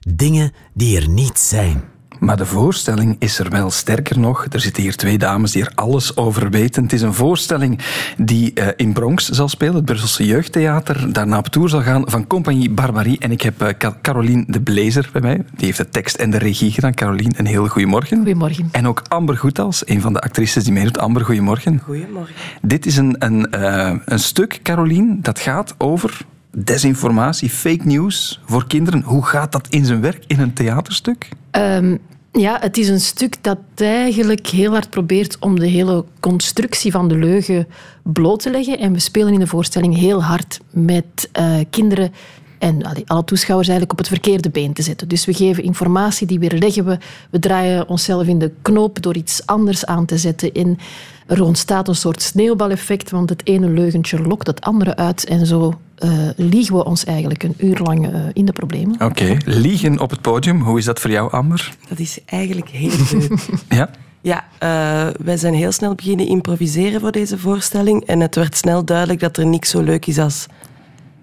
Dingen 0.00 0.52
die 0.74 1.00
er 1.00 1.08
niet 1.08 1.38
zijn. 1.38 1.84
Maar 2.20 2.36
de 2.36 2.46
voorstelling 2.46 3.16
is 3.18 3.38
er 3.38 3.50
wel 3.50 3.70
sterker 3.70 4.18
nog. 4.18 4.46
Er 4.50 4.60
zitten 4.60 4.82
hier 4.82 4.96
twee 4.96 5.18
dames 5.18 5.52
die 5.52 5.64
er 5.64 5.72
alles 5.74 6.16
over 6.16 6.50
weten. 6.50 6.82
Het 6.82 6.92
is 6.92 7.02
een 7.02 7.14
voorstelling 7.14 7.78
die 8.16 8.52
uh, 8.54 8.66
in 8.76 8.92
Bronx 8.92 9.28
zal 9.28 9.48
spelen, 9.48 9.74
het 9.74 9.84
Brusselse 9.84 10.26
Jeugdtheater. 10.26 11.12
Daarna 11.12 11.38
op 11.38 11.46
tour 11.46 11.68
zal 11.68 11.82
gaan 11.82 12.02
van 12.06 12.26
Compagnie 12.26 12.70
Barbarie. 12.70 13.18
En 13.18 13.30
ik 13.30 13.42
heb 13.42 13.62
uh, 13.62 13.68
Caroline 14.02 14.44
de 14.46 14.60
Blazer 14.60 15.08
bij 15.12 15.20
mij. 15.20 15.44
Die 15.56 15.66
heeft 15.66 15.78
de 15.78 15.88
tekst 15.88 16.16
en 16.16 16.30
de 16.30 16.38
regie 16.38 16.70
gedaan. 16.70 16.94
Caroline, 16.94 17.32
een 17.36 17.46
heel 17.46 17.66
goedemorgen. 17.66 18.16
Goedemorgen. 18.16 18.68
En 18.72 18.86
ook 18.86 19.02
Amber 19.08 19.36
Goethals, 19.36 19.88
een 19.88 20.00
van 20.00 20.12
de 20.12 20.20
actrices 20.20 20.64
die 20.64 20.72
meedoet. 20.72 20.98
Amber, 20.98 21.24
goedemorgen. 21.24 21.80
Goedemorgen. 21.84 22.34
Dit 22.62 22.86
is 22.86 22.96
een, 22.96 23.16
een, 23.18 23.46
uh, 23.54 23.94
een 24.04 24.18
stuk, 24.18 24.60
Caroline, 24.62 25.16
dat 25.20 25.38
gaat 25.38 25.74
over 25.78 26.20
desinformatie, 26.52 27.50
fake 27.50 27.86
news 27.86 28.40
voor 28.44 28.66
kinderen. 28.66 29.02
Hoe 29.02 29.24
gaat 29.24 29.52
dat 29.52 29.68
in 29.68 29.84
zijn 29.84 30.00
werk 30.00 30.24
in 30.26 30.40
een 30.40 30.52
theaterstuk? 30.52 31.28
Um, 31.52 31.98
ja, 32.32 32.58
het 32.60 32.78
is 32.78 32.88
een 32.88 33.00
stuk 33.00 33.42
dat 33.42 33.58
eigenlijk 33.74 34.46
heel 34.46 34.72
hard 34.72 34.90
probeert 34.90 35.38
om 35.38 35.58
de 35.58 35.66
hele 35.66 36.04
constructie 36.20 36.92
van 36.92 37.08
de 37.08 37.16
leugen 37.16 37.66
bloot 38.02 38.42
te 38.42 38.50
leggen. 38.50 38.78
En 38.78 38.92
we 38.92 38.98
spelen 38.98 39.32
in 39.32 39.38
de 39.38 39.46
voorstelling 39.46 39.96
heel 39.96 40.22
hard 40.22 40.60
met 40.70 41.28
uh, 41.38 41.54
kinderen 41.70 42.12
en 42.60 42.82
allee, 42.82 43.02
alle 43.06 43.24
toeschouwers 43.24 43.68
eigenlijk 43.68 43.98
op 43.98 44.06
het 44.06 44.14
verkeerde 44.20 44.50
been 44.50 44.72
te 44.72 44.82
zetten. 44.82 45.08
Dus 45.08 45.24
we 45.24 45.34
geven 45.34 45.62
informatie, 45.62 46.26
die 46.26 46.38
weerleggen 46.38 46.84
we. 46.84 46.98
We 47.30 47.38
draaien 47.38 47.88
onszelf 47.88 48.26
in 48.26 48.38
de 48.38 48.52
knoop 48.62 49.02
door 49.02 49.16
iets 49.16 49.46
anders 49.46 49.86
aan 49.86 50.06
te 50.06 50.18
zetten. 50.18 50.52
En 50.52 50.78
er 51.26 51.42
ontstaat 51.42 51.88
een 51.88 51.94
soort 51.94 52.22
sneeuwbaleffect, 52.22 53.10
want 53.10 53.28
het 53.28 53.46
ene 53.46 53.68
leugentje 53.68 54.22
lokt 54.22 54.46
het 54.46 54.60
andere 54.60 54.96
uit. 54.96 55.24
En 55.24 55.46
zo 55.46 55.78
uh, 56.04 56.10
liegen 56.36 56.76
we 56.76 56.84
ons 56.84 57.04
eigenlijk 57.04 57.42
een 57.42 57.54
uur 57.56 57.78
lang 57.78 58.12
uh, 58.12 58.20
in 58.32 58.44
de 58.44 58.52
problemen. 58.52 58.94
Oké, 58.94 59.04
okay. 59.04 59.40
liegen 59.44 60.00
op 60.00 60.10
het 60.10 60.20
podium, 60.20 60.62
hoe 60.62 60.78
is 60.78 60.84
dat 60.84 61.00
voor 61.00 61.10
jou, 61.10 61.32
Amber? 61.32 61.74
Dat 61.88 61.98
is 61.98 62.18
eigenlijk 62.26 62.68
heel 62.68 62.90
leuk. 62.90 63.40
ja? 63.68 63.90
Ja, 64.22 64.44
uh, 64.62 65.14
wij 65.24 65.36
zijn 65.36 65.54
heel 65.54 65.72
snel 65.72 65.94
beginnen 65.94 66.26
improviseren 66.26 67.00
voor 67.00 67.12
deze 67.12 67.38
voorstelling. 67.38 68.04
En 68.04 68.20
het 68.20 68.34
werd 68.34 68.56
snel 68.56 68.84
duidelijk 68.84 69.20
dat 69.20 69.36
er 69.36 69.46
niks 69.46 69.70
zo 69.70 69.80
leuk 69.80 70.06
is 70.06 70.18
als 70.18 70.46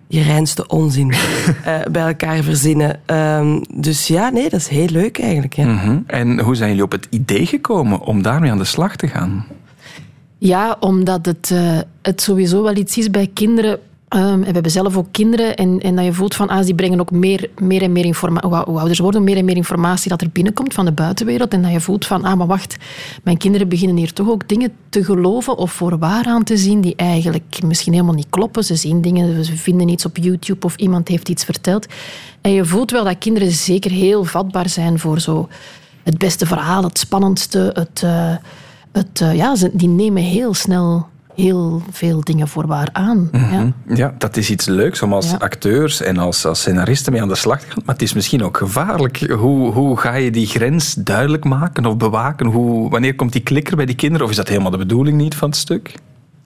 je 0.08 0.22
reinste 0.22 0.68
onzin 0.68 1.14
bij 1.92 2.08
elkaar 2.08 2.44
verzinnen. 2.44 3.00
Um, 3.06 3.62
dus 3.74 4.08
ja, 4.08 4.30
nee, 4.30 4.50
dat 4.50 4.60
is 4.60 4.68
heel 4.68 4.90
leuk 4.90 5.20
eigenlijk. 5.20 5.56
Ja. 5.56 5.66
Mm 5.66 5.78
-hmm. 5.78 6.04
En 6.08 6.40
hoe 6.40 6.56
zijn 6.56 6.70
jullie 6.70 6.84
op 6.84 6.92
het 6.92 7.08
idee 7.10 7.46
gekomen 7.46 8.00
om 8.00 8.22
daarmee 8.22 8.52
aan 8.52 8.58
de 8.58 8.64
slag 8.64 8.96
te 8.96 9.08
gaan? 9.08 9.46
Ja, 10.38 10.78
omdat 10.80 11.26
het, 11.26 11.54
het 12.02 12.22
sowieso 12.22 12.64
wel 12.64 12.76
iets 12.76 12.98
is 12.98 13.10
bij 13.10 13.30
kinderen 13.34 13.80
Um, 14.16 14.22
en 14.22 14.40
we 14.40 14.52
hebben 14.52 14.72
zelf 14.72 14.98
ook 14.98 15.08
kinderen 15.12 15.56
en, 15.56 15.80
en 15.80 15.96
dat 15.96 16.06
je 16.06 16.14
voelt 16.14 16.36
van 16.36 16.48
ah, 16.48 16.66
die 16.66 16.76
brengen 16.76 17.00
ook 17.00 17.12
meer, 17.12 17.50
meer 17.62 17.82
en 17.82 17.92
meer 17.92 18.06
informatie, 18.06 18.50
hoe 18.50 18.80
ouders 18.80 19.00
worden, 19.00 19.24
meer 19.24 19.38
en 19.38 19.46
meer 19.46 19.56
informatie 19.56 20.10
dat 20.10 20.22
er 20.22 20.30
binnenkomt 20.30 20.74
van 20.74 20.86
de 20.86 20.92
buitenwereld 20.92 21.54
en 21.54 21.62
dat 21.62 21.72
je 21.72 21.80
voelt 21.80 22.06
van 22.06 22.24
ah, 22.24 22.38
maar 22.38 22.48
wacht, 22.48 22.78
mijn 23.24 23.38
kinderen 23.38 23.70
beginnen 23.70 23.98
hier 23.98 24.14
toch 24.14 24.30
ook 24.30 24.48
dingen 24.48 24.72
te 24.90 25.04
geloven 25.04 25.58
of 25.58 25.72
voor 25.72 25.98
waar 25.98 26.26
aan 26.26 26.44
te 26.44 26.58
zien 26.58 26.82
die 26.82 26.96
eigenlijk 26.96 27.60
misschien 27.66 27.94
helemaal 27.94 28.14
niet 28.14 28.30
kloppen. 28.30 28.64
Ze 28.64 28.76
zien 28.76 29.02
dingen, 29.02 29.46
ze 29.46 29.58
vinden 29.58 29.88
iets 29.88 30.06
op 30.06 30.18
YouTube 30.18 30.66
of 30.66 30.76
iemand 30.76 31.08
heeft 31.08 31.30
iets 31.30 31.44
verteld. 31.44 31.86
En 32.42 32.52
je 32.52 32.66
voelt 32.66 32.92
wel 32.92 33.04
dat 33.04 33.18
kinderen 33.18 33.52
zeker 33.52 33.92
heel 33.92 34.24
vatbaar 34.24 34.70
zijn 34.70 35.00
voor 35.00 35.20
zo 35.20 35.48
het 36.04 36.18
beste 36.18 36.46
verhaal, 36.46 36.84
het 36.84 36.98
spannendste, 36.98 37.72
het, 37.74 38.02
uh, 38.06 38.36
het, 38.92 39.20
uh, 39.22 39.36
ja, 39.36 39.56
ze, 39.56 39.70
die 39.74 39.88
nemen 39.88 40.24
heel 40.24 40.54
snel 40.54 41.08
heel 41.38 41.82
veel 41.92 42.22
dingen 42.24 42.48
voorwaar 42.48 42.90
aan. 42.92 43.30
Mm 43.32 43.44
-hmm. 43.44 43.74
ja. 43.88 43.96
ja. 43.96 44.16
dat 44.18 44.38
is 44.38 44.50
iets 44.50 44.66
leuks 44.66 45.02
om 45.02 45.14
als 45.14 45.32
ja. 45.32 45.38
acteurs 45.38 46.02
en 46.02 46.18
als, 46.18 46.46
als 46.46 46.60
scenaristen 46.60 47.12
mee 47.12 47.22
aan 47.22 47.28
de 47.28 47.36
slag 47.36 47.60
te 47.60 47.66
gaan. 47.68 47.82
Maar 47.86 47.96
het 47.96 48.04
is 48.04 48.14
misschien 48.14 48.44
ook 48.44 48.58
gevaarlijk. 48.58 49.32
Hoe, 49.32 49.72
hoe 49.72 49.98
ga 49.98 50.16
je 50.16 50.32
die 50.32 50.48
grens 50.48 50.94
duidelijk 50.94 51.44
maken 51.44 51.86
of 51.86 51.98
bewaken? 51.98 52.46
Hoe, 52.48 52.90
wanneer 52.90 53.16
komt 53.16 53.32
die 53.32 53.42
klikker 53.42 53.76
bij 53.76 53.86
die 53.86 53.96
kinderen? 53.96 54.26
Of 54.26 54.32
is 54.32 54.38
dat 54.38 54.48
helemaal 54.48 54.72
de 54.72 54.78
bedoeling 54.78 55.18
niet 55.18 55.36
van 55.36 55.50
het 55.50 55.58
stuk? 55.58 55.94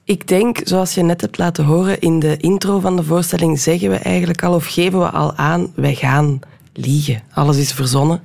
Ik 0.04 0.28
denk, 0.28 0.60
zoals 0.64 0.94
je 0.94 1.04
net 1.04 1.22
hebt 1.22 1.38
laten 1.38 1.66
horen 1.66 2.00
in 2.00 2.20
de 2.20 2.38
intro 2.38 2.80
van 2.80 2.96
de 2.96 3.04
voorstelling, 3.04 3.60
zeggen 3.60 3.90
we 3.90 3.96
eigenlijk 3.96 4.44
al 4.44 4.54
of 4.54 4.66
geven 4.66 5.00
we 5.00 5.10
al 5.10 5.36
aan, 5.36 5.68
wij 5.76 5.96
gaan 5.96 6.40
liegen. 6.74 7.22
Alles 7.34 7.58
is 7.58 7.74
verzonnen. 7.74 8.22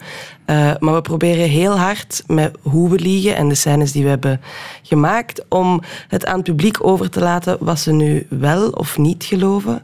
Uh, 0.46 0.72
maar 0.78 0.94
we 0.94 1.00
proberen 1.00 1.48
heel 1.48 1.78
hard 1.78 2.22
met 2.26 2.56
hoe 2.62 2.90
we 2.90 2.98
liegen 2.98 3.36
en 3.36 3.48
de 3.48 3.54
scènes 3.54 3.92
die 3.92 4.02
we 4.02 4.08
hebben 4.08 4.40
gemaakt 4.82 5.44
om 5.48 5.82
het 6.08 6.26
aan 6.26 6.36
het 6.36 6.44
publiek 6.44 6.86
over 6.86 7.10
te 7.10 7.20
laten 7.20 7.56
wat 7.60 7.78
ze 7.78 7.92
nu 7.92 8.26
wel 8.30 8.68
of 8.68 8.98
niet 8.98 9.24
geloven. 9.24 9.82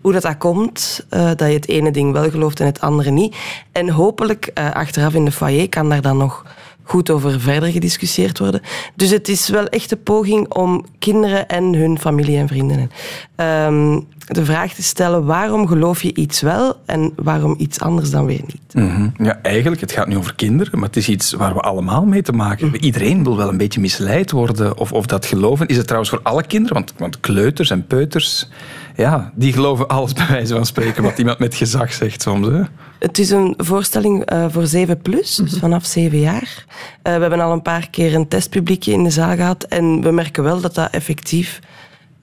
Hoe 0.00 0.12
dat, 0.12 0.22
dat 0.22 0.38
komt, 0.38 1.06
uh, 1.10 1.20
dat 1.24 1.38
je 1.38 1.54
het 1.54 1.68
ene 1.68 1.90
ding 1.90 2.12
wel 2.12 2.30
gelooft 2.30 2.60
en 2.60 2.66
het 2.66 2.80
andere 2.80 3.10
niet. 3.10 3.36
En 3.72 3.88
hopelijk 3.88 4.50
uh, 4.54 4.70
achteraf 4.70 5.14
in 5.14 5.24
de 5.24 5.32
foyer 5.32 5.68
kan 5.68 5.88
daar 5.88 6.02
dan 6.02 6.16
nog 6.16 6.44
goed 6.84 7.10
over 7.10 7.40
verder 7.40 7.70
gediscussieerd 7.70 8.38
worden. 8.38 8.60
Dus 8.94 9.10
het 9.10 9.28
is 9.28 9.48
wel 9.48 9.66
echt 9.66 9.90
een 9.90 10.02
poging 10.02 10.52
om 10.54 10.84
kinderen 10.98 11.48
en 11.48 11.74
hun 11.74 11.98
familie 11.98 12.38
en 12.38 12.48
vrienden 12.48 12.90
um, 13.36 14.06
de 14.26 14.44
vraag 14.44 14.72
te 14.72 14.82
stellen 14.82 15.24
waarom 15.24 15.66
geloof 15.66 16.02
je 16.02 16.14
iets 16.14 16.40
wel 16.40 16.76
en 16.86 17.12
waarom 17.16 17.54
iets 17.58 17.80
anders 17.80 18.10
dan 18.10 18.26
weer 18.26 18.40
niet. 18.46 18.74
Mm 18.74 18.90
-hmm. 18.90 19.12
Ja, 19.26 19.38
eigenlijk, 19.42 19.80
het 19.80 19.92
gaat 19.92 20.06
nu 20.06 20.16
over 20.16 20.34
kinderen, 20.34 20.78
maar 20.78 20.88
het 20.88 20.96
is 20.96 21.08
iets 21.08 21.32
waar 21.32 21.54
we 21.54 21.60
allemaal 21.60 22.04
mee 22.04 22.22
te 22.22 22.32
maken 22.32 22.60
hebben. 22.60 22.80
Mm. 22.80 22.86
Iedereen 22.86 23.24
wil 23.24 23.36
wel 23.36 23.48
een 23.48 23.56
beetje 23.56 23.80
misleid 23.80 24.30
worden 24.30 24.78
of, 24.78 24.92
of 24.92 25.06
dat 25.06 25.26
geloven. 25.26 25.66
Is 25.66 25.76
het 25.76 25.84
trouwens 25.84 26.12
voor 26.12 26.20
alle 26.22 26.46
kinderen? 26.46 26.74
Want, 26.74 26.94
want 26.96 27.20
kleuters 27.20 27.70
en 27.70 27.86
peuters, 27.86 28.48
ja, 28.94 29.32
die 29.34 29.52
geloven 29.52 29.88
alles 29.88 30.12
bij 30.12 30.26
wijze 30.28 30.54
van 30.54 30.66
spreken 30.66 31.02
wat 31.02 31.18
iemand 31.18 31.38
met 31.38 31.54
gezag 31.54 31.92
zegt 31.92 32.22
soms. 32.22 32.46
Hè? 32.46 32.62
Het 32.98 33.18
is 33.18 33.30
een 33.30 33.54
voorstelling 33.56 34.32
uh, 34.32 34.46
voor 34.48 34.66
7 34.66 35.02
plus, 35.02 35.36
dus 35.36 35.58
vanaf 35.58 35.84
7 35.84 36.18
jaar. 36.18 36.64
Uh, 36.72 36.74
we 37.02 37.20
hebben 37.20 37.40
al 37.40 37.52
een 37.52 37.62
paar 37.62 37.90
keer 37.90 38.14
een 38.14 38.28
testpubliekje 38.28 38.92
in 38.92 39.04
de 39.04 39.10
zaal 39.10 39.36
gehad 39.36 39.62
en 39.62 40.02
we 40.02 40.10
merken 40.10 40.42
wel 40.42 40.60
dat 40.60 40.74
dat 40.74 40.90
effectief 40.90 41.60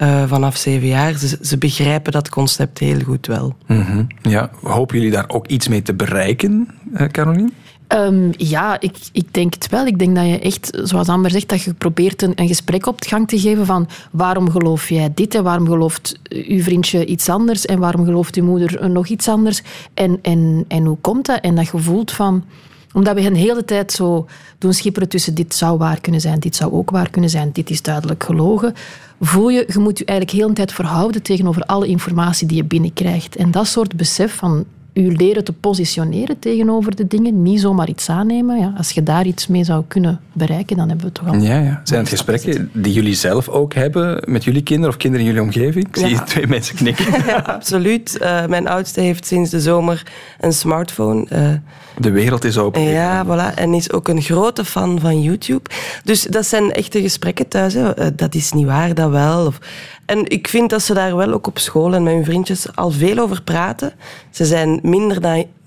uh, 0.02 0.24
vanaf 0.28 0.58
zeven 0.58 0.88
jaar. 0.88 1.14
Ze, 1.14 1.38
ze, 1.42 1.58
begrijpen 1.58 2.12
dat 2.12 2.30
concept 2.30 2.80
heel 2.80 3.00
goed 3.00 3.28
wel. 3.28 3.56
Mm 3.68 3.82
-hmm. 3.82 4.08
Ja, 4.22 4.50
hopen 4.62 4.98
jullie 4.98 5.12
daar 5.12 5.30
ook 5.30 5.48
iets 5.48 5.68
mee 5.68 5.82
te 5.82 5.94
bereiken, 5.94 6.68
uh, 6.94 7.08
Caroline? 7.08 7.50
Um, 7.94 8.30
ja, 8.38 8.80
ik, 8.80 8.98
ik 9.12 9.34
denk 9.34 9.54
het 9.54 9.70
wel. 9.70 9.86
Ik 9.86 10.00
denk 10.00 10.16
dat 10.16 10.26
je 10.26 10.40
echt, 10.40 10.80
zoals 10.84 11.08
Amber 11.08 11.32
zegt, 11.32 11.50
dat 11.50 11.62
je 11.62 11.74
probeert 11.74 12.22
een, 12.22 12.34
een 12.36 12.48
gesprek 12.48 12.86
op 12.86 13.02
gang 13.04 13.28
te 13.28 13.40
geven 13.40 13.66
van 13.66 13.88
waarom 14.12 14.52
geloof 14.52 14.90
jij 14.90 15.12
dit 15.14 15.36
en 15.36 15.44
waarom 15.44 15.68
gelooft 15.68 16.20
uw 16.30 16.62
vriendje 16.62 17.06
iets 17.06 17.30
anders 17.30 17.66
en 17.66 17.80
waarom 17.80 18.06
gelooft 18.06 18.36
uw 18.36 18.44
moeder 18.44 18.90
nog 18.90 19.08
iets 19.08 19.28
anders 19.28 19.62
en, 19.94 20.20
en, 20.22 20.66
en 20.68 20.86
hoe 20.86 20.98
komt 21.02 21.26
dat? 21.26 21.42
En 21.42 21.56
dat 21.56 21.68
je 21.68 21.78
voelt 21.78 22.12
van 22.12 22.44
omdat 22.94 23.16
we 23.16 23.26
een 23.26 23.36
hele 23.36 23.66
tijd 23.66 23.92
zo 23.92 24.26
doen 24.58 24.74
schipperen 24.74 25.10
tussen 25.10 25.36
dit 25.36 25.56
zou 25.56 25.78
waar 25.78 26.02
kunnen 26.02 26.22
zijn, 26.22 26.40
dit 26.40 26.56
zou 26.56 26.72
ook 26.72 26.90
waar 26.90 27.10
kunnen 27.10 27.30
zijn, 27.30 27.50
dit 27.54 27.70
is 27.70 27.82
duidelijk 27.82 28.24
gelogen. 28.24 28.74
Voel 29.20 29.50
je, 29.50 29.66
je 29.68 29.80
moet 29.80 29.98
je 29.98 30.06
eigenlijk 30.06 30.48
de 30.48 30.54
tijd 30.54 30.74
verhouden 30.74 31.22
tegenover 31.22 31.62
alle 31.62 31.88
informatie 31.88 32.48
die 32.48 32.58
je 32.58 32.64
binnenkrijgt. 32.64 33.36
En 33.36 33.52
dat 33.52 33.68
soort 33.68 33.96
besef 33.96 34.36
van 34.36 34.66
u 34.94 35.16
leren 35.16 35.44
te 35.44 35.54
positioneren 35.54 36.40
tegenover 36.40 36.96
de 36.96 37.08
dingen, 37.08 37.42
niet 37.42 37.60
zomaar 37.60 37.90
iets 37.90 38.10
aannemen. 38.10 38.60
Ja, 38.60 38.74
als 38.78 38.92
je 38.92 39.04
daar 39.04 39.26
iets 39.26 39.48
mee 39.48 39.64
zou 39.64 39.84
kunnen 39.88 40.20
bereiken, 40.34 40.78
dan 40.78 40.88
hebben 40.88 41.06
we 41.06 41.12
toch 41.12 41.28
al... 41.28 41.36
Ja, 41.36 41.60
ja. 41.60 41.82
Zijn 41.84 42.00
het 42.00 42.10
gesprekken 42.10 42.70
die 42.74 42.94
jullie 42.94 43.14
zelf 43.14 43.50
ook 43.50 43.74
hebben 43.74 44.24
met 44.28 44.44
jullie 44.44 44.64
kinderen 44.64 44.92
of 44.92 44.98
kinderen 44.98 45.26
in 45.26 45.34
jullie 45.34 45.48
omgeving? 45.48 45.88
Ik 45.88 45.96
zie 45.98 46.10
ja. 46.10 46.24
twee 46.24 46.48
mensen 46.48 46.76
knikken. 46.76 47.06
Ja, 47.26 47.42
absoluut. 47.58 48.18
Uh, 48.22 48.46
mijn 48.46 48.68
oudste 48.68 49.02
heeft 49.02 49.26
sinds 49.26 49.50
de 49.50 49.62
zomer 49.62 50.08
een 50.40 50.54
smartphone. 50.54 51.28
Uh, 51.32 51.54
de 52.02 52.12
wereld 52.12 52.44
is 52.44 52.58
open. 52.58 52.82
Ja, 52.82 53.26
voilà. 53.26 53.56
En 53.56 53.74
is 53.74 53.92
ook 53.92 54.08
een 54.08 54.22
grote 54.22 54.66
fan 54.66 55.00
van 55.00 55.22
YouTube. 55.22 55.70
Dus 56.04 56.24
dat 56.24 56.46
zijn 56.46 56.72
echte 56.72 57.02
gesprekken 57.02 57.48
thuis. 57.48 57.74
Hè. 57.74 58.00
Uh, 58.00 58.06
dat 58.16 58.36
is 58.36 58.52
niet 58.52 58.66
waar, 58.66 58.94
dat 58.94 59.10
wel. 59.10 59.54
En 60.06 60.30
ik 60.30 60.48
vind 60.48 60.70
dat 60.70 60.82
ze 60.82 60.94
daar 60.94 61.16
wel 61.16 61.34
ook 61.34 61.48
op 61.48 61.60
school 61.60 61.94
en 61.94 62.04
met 62.04 62.14
hun 62.14 62.26
vriendjes 62.26 62.76
al 62.76 62.92
veel 62.92 63.18
over 63.18 63.42
praten. 63.42 63.94
Ze 64.30 64.46
zijn 64.46 64.80
minder 64.84 65.22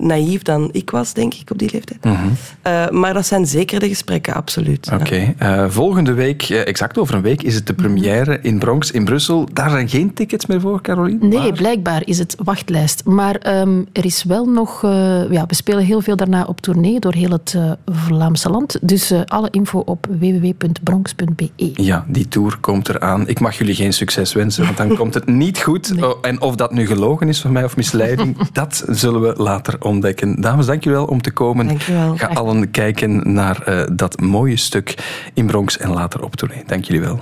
naïef 0.04 0.42
dan 0.42 0.68
ik 0.72 0.90
was, 0.90 1.12
denk 1.12 1.34
ik, 1.34 1.50
op 1.50 1.58
die 1.58 1.70
leeftijd. 1.72 2.04
Uh, 2.04 2.88
maar 2.88 3.14
dat 3.14 3.26
zijn 3.26 3.46
zeker 3.46 3.80
de 3.80 3.88
gesprekken, 3.88 4.34
absoluut. 4.34 4.90
Oké. 4.92 5.02
Okay. 5.02 5.62
Uh, 5.64 5.70
volgende 5.70 6.12
week, 6.12 6.42
exact 6.42 6.98
over 6.98 7.14
een 7.14 7.22
week, 7.22 7.42
is 7.42 7.54
het 7.54 7.66
de 7.66 7.74
première 7.74 8.38
in 8.42 8.58
Bronx 8.58 8.90
in 8.90 9.04
Brussel. 9.04 9.48
Daar 9.52 9.70
zijn 9.70 9.88
geen 9.88 10.14
tickets 10.14 10.46
meer 10.46 10.60
voor, 10.60 10.80
Caroline? 10.80 11.26
Nee, 11.26 11.52
blijkbaar 11.52 12.02
is 12.04 12.18
het 12.18 12.36
wachtlijst. 12.44 13.04
Maar 13.04 13.60
um, 13.60 13.86
er 13.92 14.04
is 14.04 14.24
wel 14.24 14.44
nog... 14.44 14.82
ja, 15.30 15.44
we 15.46 15.54
spelen 15.54 15.84
heel 15.84 16.00
veel 16.00 16.16
daarna 16.16 16.44
op 16.44 16.60
tournee 16.60 17.00
door 17.00 17.14
heel 17.14 17.30
het 17.30 17.58
Vlaamse 17.86 18.50
land. 18.50 18.78
Dus 18.80 19.12
alle 19.26 19.48
info 19.50 19.78
op 19.78 20.06
www.bronx.be. 20.10 21.72
Ja, 21.74 22.04
die 22.08 22.28
tour 22.28 22.56
komt 22.60 22.88
eraan. 22.88 23.28
Ik 23.28 23.40
mag 23.40 23.58
jullie 23.58 23.74
geen 23.74 23.92
succes 23.92 24.32
wensen, 24.32 24.64
want 24.64 24.76
dan 24.76 24.96
komt 24.96 25.14
het 25.14 25.26
niet 25.26 25.58
goed. 25.58 25.82
Nee. 25.94 26.14
Oh, 26.14 26.18
en 26.22 26.40
of 26.40 26.56
dat 26.56 26.72
nu 26.72 26.86
gelogen 26.86 27.28
is 27.28 27.40
van 27.40 27.52
mij 27.52 27.64
of 27.64 27.76
misleiding, 27.76 28.36
dat 28.52 28.84
zullen 28.88 29.20
we 29.20 29.34
later 29.36 29.76
ontdekken. 29.94 30.40
Dames, 30.40 30.66
dankjewel 30.66 31.04
om 31.04 31.22
te 31.22 31.30
komen. 31.30 31.66
Dankjewel. 31.66 32.16
Ga 32.16 32.26
allen 32.26 32.70
kijken 32.70 33.32
naar 33.32 33.62
uh, 33.68 33.82
dat 33.92 34.20
mooie 34.20 34.56
stuk 34.56 34.94
in 35.34 35.46
Bronx 35.46 35.78
en 35.78 35.90
later 35.90 36.22
op 36.22 36.36
tournee. 36.36 36.62
Dank 36.66 36.84
jullie 36.84 37.00
wel. 37.02 37.18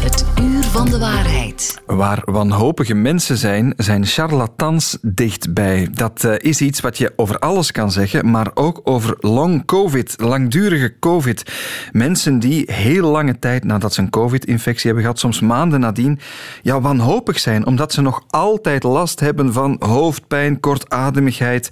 Het 0.00 0.24
uur 0.40 0.64
van 0.64 0.90
de 0.90 0.98
waarheid. 0.98 1.37
Waar 1.86 2.22
wanhopige 2.24 2.94
mensen 2.94 3.36
zijn, 3.36 3.72
zijn 3.76 4.06
charlatans 4.06 4.98
dichtbij. 5.02 5.88
Dat 5.92 6.24
uh, 6.24 6.34
is 6.38 6.60
iets 6.60 6.80
wat 6.80 6.98
je 6.98 7.12
over 7.16 7.38
alles 7.38 7.72
kan 7.72 7.90
zeggen, 7.90 8.30
maar 8.30 8.50
ook 8.54 8.80
over 8.84 9.16
long 9.20 9.64
covid, 9.64 10.14
langdurige 10.20 10.98
covid. 10.98 11.52
Mensen 11.92 12.38
die 12.38 12.72
heel 12.72 13.10
lange 13.10 13.38
tijd 13.38 13.64
nadat 13.64 13.94
ze 13.94 14.00
een 14.00 14.10
covid-infectie 14.10 14.86
hebben 14.86 15.02
gehad, 15.02 15.18
soms 15.18 15.40
maanden 15.40 15.80
nadien, 15.80 16.18
ja, 16.62 16.80
wanhopig 16.80 17.38
zijn, 17.38 17.66
omdat 17.66 17.92
ze 17.92 18.00
nog 18.00 18.24
altijd 18.28 18.82
last 18.82 19.20
hebben 19.20 19.52
van 19.52 19.76
hoofdpijn, 19.78 20.60
kortademigheid 20.60 21.68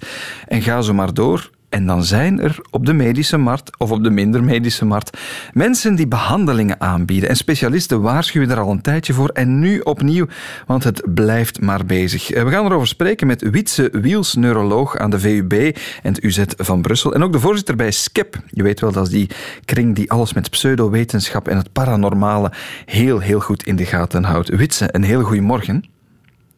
en 0.47 0.61
ga 0.61 0.81
zo 0.81 0.93
maar 0.93 1.13
door. 1.13 1.49
En 1.69 1.85
dan 1.85 2.03
zijn 2.03 2.41
er 2.41 2.59
op 2.71 2.85
de 2.85 2.93
medische 2.93 3.37
markt 3.37 3.77
of 3.77 3.91
op 3.91 4.03
de 4.03 4.09
minder 4.09 4.43
medische 4.43 4.85
markt 4.85 5.17
mensen 5.53 5.95
die 5.95 6.07
behandelingen 6.07 6.81
aanbieden. 6.81 7.29
En 7.29 7.35
specialisten 7.35 8.01
waarschuwen 8.01 8.51
er 8.51 8.59
al 8.59 8.71
een 8.71 8.81
tijdje 8.81 9.13
voor. 9.13 9.29
En 9.29 9.59
nu 9.59 9.79
opnieuw, 9.79 10.25
want 10.65 10.83
het 10.83 11.13
blijft 11.13 11.61
maar 11.61 11.85
bezig. 11.85 12.31
Eh, 12.31 12.43
we 12.43 12.49
gaan 12.49 12.65
erover 12.65 12.87
spreken 12.87 13.27
met 13.27 13.49
Wietse 13.49 13.89
Wiels, 13.91 14.35
neuroloog 14.35 14.97
aan 14.97 15.09
de 15.09 15.19
VUB 15.19 15.53
en 15.53 16.13
het 16.13 16.23
UZ 16.23 16.43
van 16.57 16.81
Brussel. 16.81 17.13
En 17.13 17.23
ook 17.23 17.31
de 17.31 17.39
voorzitter 17.39 17.75
bij 17.75 17.91
SCEP. 17.91 18.39
Je 18.49 18.63
weet 18.63 18.79
wel, 18.79 18.91
dat 18.91 19.05
is 19.05 19.11
die 19.11 19.29
kring 19.65 19.95
die 19.95 20.11
alles 20.11 20.33
met 20.33 20.49
pseudowetenschap 20.49 21.47
en 21.47 21.57
het 21.57 21.71
paranormale 21.71 22.51
heel, 22.85 23.19
heel 23.19 23.39
goed 23.39 23.63
in 23.63 23.75
de 23.75 23.85
gaten 23.85 24.23
houdt. 24.23 24.49
Witse, 24.49 24.89
een 24.91 25.03
heel 25.03 25.23
goede 25.23 25.41
morgen. 25.41 25.85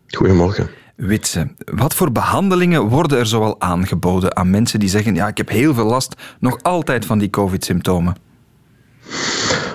Goedemorgen. 0.08 0.70
Witse, 1.00 1.48
wat 1.66 1.94
voor 1.94 2.12
behandelingen 2.12 2.82
worden 2.82 3.18
er 3.18 3.26
zoal 3.26 3.62
aangeboden 3.62 4.36
aan 4.36 4.50
mensen 4.50 4.80
die 4.80 4.90
zeggen: 4.90 5.16
Ja, 5.16 5.28
ik 5.28 5.38
heb 5.38 5.50
heel 5.50 5.74
veel 5.74 5.86
last 5.86 6.14
nog 6.40 6.64
altijd 6.64 7.06
van 7.06 7.18
die 7.18 7.30
COVID-symptomen? 7.30 8.16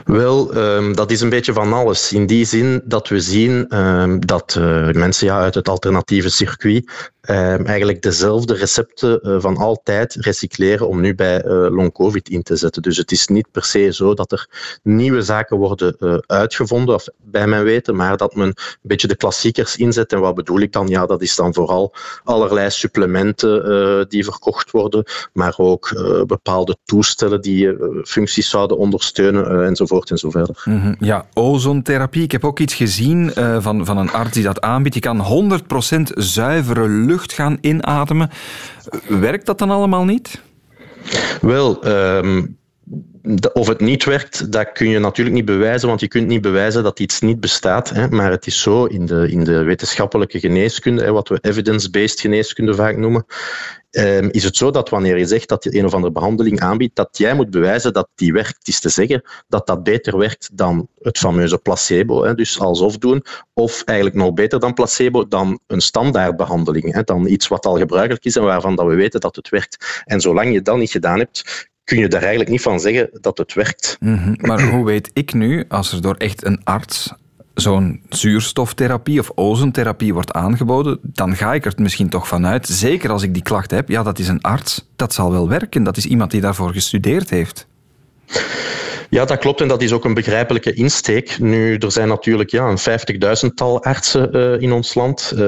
Wel, 0.04 0.56
um, 0.56 0.96
dat 0.96 1.10
is 1.10 1.20
een 1.20 1.28
beetje 1.28 1.52
van 1.52 1.72
alles. 1.72 2.12
In 2.12 2.26
die 2.26 2.44
zin 2.44 2.82
dat 2.84 3.08
we 3.08 3.20
zien 3.20 3.78
um, 3.78 4.26
dat 4.26 4.56
uh, 4.58 4.90
mensen 4.90 5.26
ja, 5.26 5.38
uit 5.38 5.54
het 5.54 5.68
alternatieve 5.68 6.28
circuit 6.28 7.12
um, 7.30 7.66
eigenlijk 7.66 8.02
dezelfde 8.02 8.54
recepten 8.54 9.20
uh, 9.22 9.37
van 9.40 9.56
altijd 9.56 10.14
recycleren 10.14 10.88
om 10.88 11.00
nu 11.00 11.14
bij 11.14 11.44
uh, 11.44 11.50
long-covid 11.50 12.28
in 12.28 12.42
te 12.42 12.56
zetten. 12.56 12.82
Dus 12.82 12.96
het 12.96 13.12
is 13.12 13.26
niet 13.26 13.50
per 13.50 13.64
se 13.64 13.92
zo 13.92 14.14
dat 14.14 14.32
er 14.32 14.48
nieuwe 14.82 15.22
zaken 15.22 15.56
worden 15.56 16.22
uitgevonden, 16.26 16.94
of 16.94 17.06
bij 17.22 17.46
mijn 17.46 17.64
weten, 17.64 17.96
maar 17.96 18.16
dat 18.16 18.34
men 18.34 18.46
een 18.46 18.56
beetje 18.82 19.08
de 19.08 19.16
klassiekers 19.16 19.76
inzet. 19.76 20.12
En 20.12 20.20
wat 20.20 20.34
bedoel 20.34 20.60
ik 20.60 20.72
dan? 20.72 20.88
Ja, 20.88 21.06
dat 21.06 21.22
is 21.22 21.37
dan 21.37 21.54
vooral 21.54 21.94
allerlei 22.24 22.70
supplementen 22.70 24.08
die 24.08 24.24
verkocht 24.24 24.70
worden, 24.70 25.04
maar 25.32 25.54
ook 25.56 26.04
bepaalde 26.26 26.76
toestellen 26.84 27.40
die 27.40 27.76
functies 28.04 28.50
zouden 28.50 28.78
ondersteunen 28.78 29.66
enzovoort 29.66 30.10
en 30.10 30.18
zo 30.18 30.30
verder. 30.30 30.62
Mm 30.64 30.80
-hmm. 30.80 30.96
Ja, 30.98 31.26
ozontherapie. 31.34 32.22
Ik 32.22 32.32
heb 32.32 32.44
ook 32.44 32.58
iets 32.58 32.74
gezien 32.74 33.32
van, 33.58 33.84
van 33.84 33.98
een 33.98 34.10
arts 34.10 34.32
die 34.32 34.44
dat 34.44 34.60
aanbiedt. 34.60 34.94
Je 34.94 35.00
kan 35.00 35.60
100% 35.98 36.02
zuivere 36.14 36.88
lucht 36.88 37.13
gaan 37.22 37.59
inademen. 37.61 38.31
Werkt 39.09 39.46
dat 39.46 39.59
dan 39.59 39.70
allemaal 39.70 40.05
niet? 40.05 40.40
Wel, 41.40 41.87
um, 41.87 42.57
of 43.53 43.66
het 43.68 43.81
niet 43.81 44.05
werkt, 44.05 44.53
dat 44.53 44.72
kun 44.72 44.88
je 44.88 44.98
natuurlijk 44.98 45.37
niet 45.37 45.44
bewijzen, 45.44 45.88
want 45.88 46.00
je 46.00 46.09
kunt 46.09 46.27
niet 46.27 46.40
bewijzen 46.40 46.83
dat 46.83 47.00
iets 47.00 47.20
niet 47.20 47.40
bestaat. 47.40 47.90
Hè. 47.90 48.09
Maar 48.09 48.31
het 48.31 48.46
is 48.46 48.61
zo 48.61 48.85
in 48.85 49.07
de, 49.07 49.31
in 49.31 49.44
de 49.44 49.62
wetenschappelijke 49.62 50.38
geneeskunde, 50.40 51.03
hè, 51.05 51.12
wat 51.12 51.29
we 51.29 51.38
evidence-based 51.40 52.20
geneeskunde 52.20 52.74
vaak 52.74 52.96
noemen, 52.96 53.27
um, 53.96 54.28
is 54.30 54.44
het 54.44 54.57
zo 54.57 54.70
dat 54.70 54.88
wanneer 54.88 55.18
je 55.18 55.26
zegt 55.26 55.48
dat 55.48 55.64
je 55.64 55.78
een 55.78 55.85
of 55.85 55.94
andere 55.94 56.12
behandeling 56.12 56.61
aanbiedt, 56.61 56.96
dat 56.96 57.18
jij 57.18 57.35
moet 57.35 57.50
bewijzen 57.50 57.92
dat 57.92 58.09
die 58.14 58.33
werkt. 58.33 58.68
Is 58.68 58.80
te 58.80 58.88
zeggen 58.88 59.22
dat 59.48 59.66
dat 59.66 59.83
beter 59.83 60.18
werkt 60.18 60.50
dan 60.52 60.88
het 60.98 61.18
fameuze 61.18 61.59
placebo, 61.59 62.24
hè, 62.24 62.35
dus 62.35 62.61
alsof 62.61 62.98
doen, 62.98 63.24
of 63.52 63.83
eigenlijk 63.85 64.18
nog 64.18 64.33
beter 64.33 64.61
dan 64.61 64.74
placebo, 64.74 65.28
dan 65.28 65.59
een 65.66 65.80
standaardbehandeling, 65.80 66.92
hè, 66.92 67.02
dan 67.02 67.26
iets 67.26 67.48
wat 67.48 67.66
al 67.66 67.78
gebruikelijk 67.78 68.24
is 68.24 68.37
en 68.37 68.42
waarvan 68.42 68.76
dat 68.76 68.87
we 68.87 68.94
weten 68.94 69.20
dat 69.20 69.37
het 69.37 69.48
werkt. 69.48 70.02
En 70.04 70.20
zolang 70.20 70.52
je 70.52 70.62
dat 70.62 70.76
niet 70.76 70.90
gedaan 70.90 71.18
hebt, 71.18 71.68
kun 71.85 71.98
je 71.98 72.09
daar 72.09 72.20
eigenlijk 72.20 72.50
niet 72.50 72.62
van 72.62 72.80
zeggen 72.80 73.11
dat 73.20 73.38
het 73.38 73.54
werkt. 73.54 73.96
-hmm. 74.00 74.37
Maar 74.40 74.62
hoe 74.70 74.85
weet 74.85 75.11
ik 75.12 75.33
nu, 75.33 75.64
als 75.68 75.92
er 75.92 76.02
door 76.02 76.14
echt 76.14 76.44
een 76.44 76.61
arts 76.64 77.12
zo'n 77.54 78.00
zuurstoftherapie 78.08 79.20
of 79.20 79.30
ozentherapie 79.34 80.12
wordt 80.12 80.32
aangeboden, 80.32 80.98
dan 81.02 81.36
ga 81.36 81.54
ik 81.54 81.64
er 81.64 81.72
misschien 81.76 82.08
toch 82.08 82.28
vanuit, 82.28 82.66
zeker 82.66 83.10
als 83.10 83.22
ik 83.22 83.34
die 83.34 83.42
klacht 83.42 83.70
heb, 83.70 83.88
ja, 83.88 84.02
dat 84.02 84.18
is 84.18 84.28
een 84.28 84.40
arts, 84.40 84.88
dat 84.96 85.14
zal 85.14 85.30
wel 85.30 85.48
werken, 85.48 85.82
dat 85.82 85.96
is 85.96 86.06
iemand 86.06 86.30
die 86.30 86.40
daarvoor 86.40 86.72
gestudeerd 86.72 87.30
heeft. 87.30 87.66
Ja, 89.10 89.24
dat 89.24 89.38
klopt 89.38 89.60
en 89.60 89.68
dat 89.68 89.82
is 89.82 89.92
ook 89.92 90.04
een 90.04 90.14
begrijpelijke 90.14 90.72
insteek. 90.72 91.38
Nu, 91.38 91.76
er 91.76 91.92
zijn 91.92 92.08
natuurlijk 92.08 92.50
ja, 92.50 92.68
een 92.68 92.78
vijftigduizendtal 92.78 93.82
artsen 93.82 94.36
uh, 94.36 94.60
in 94.60 94.72
ons 94.72 94.94
land. 94.94 95.32
Uh, 95.34 95.40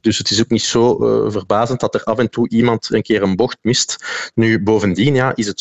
dus 0.00 0.18
het 0.18 0.30
is 0.30 0.40
ook 0.40 0.50
niet 0.50 0.62
zo 0.62 1.04
uh, 1.24 1.30
verbazend 1.30 1.80
dat 1.80 1.94
er 1.94 2.04
af 2.04 2.18
en 2.18 2.30
toe 2.30 2.48
iemand 2.48 2.88
een 2.92 3.02
keer 3.02 3.22
een 3.22 3.36
bocht 3.36 3.58
mist. 3.60 3.96
Nu, 4.34 4.62
bovendien 4.62 5.14
ja, 5.14 5.32
is 5.34 5.46
het 5.46 5.60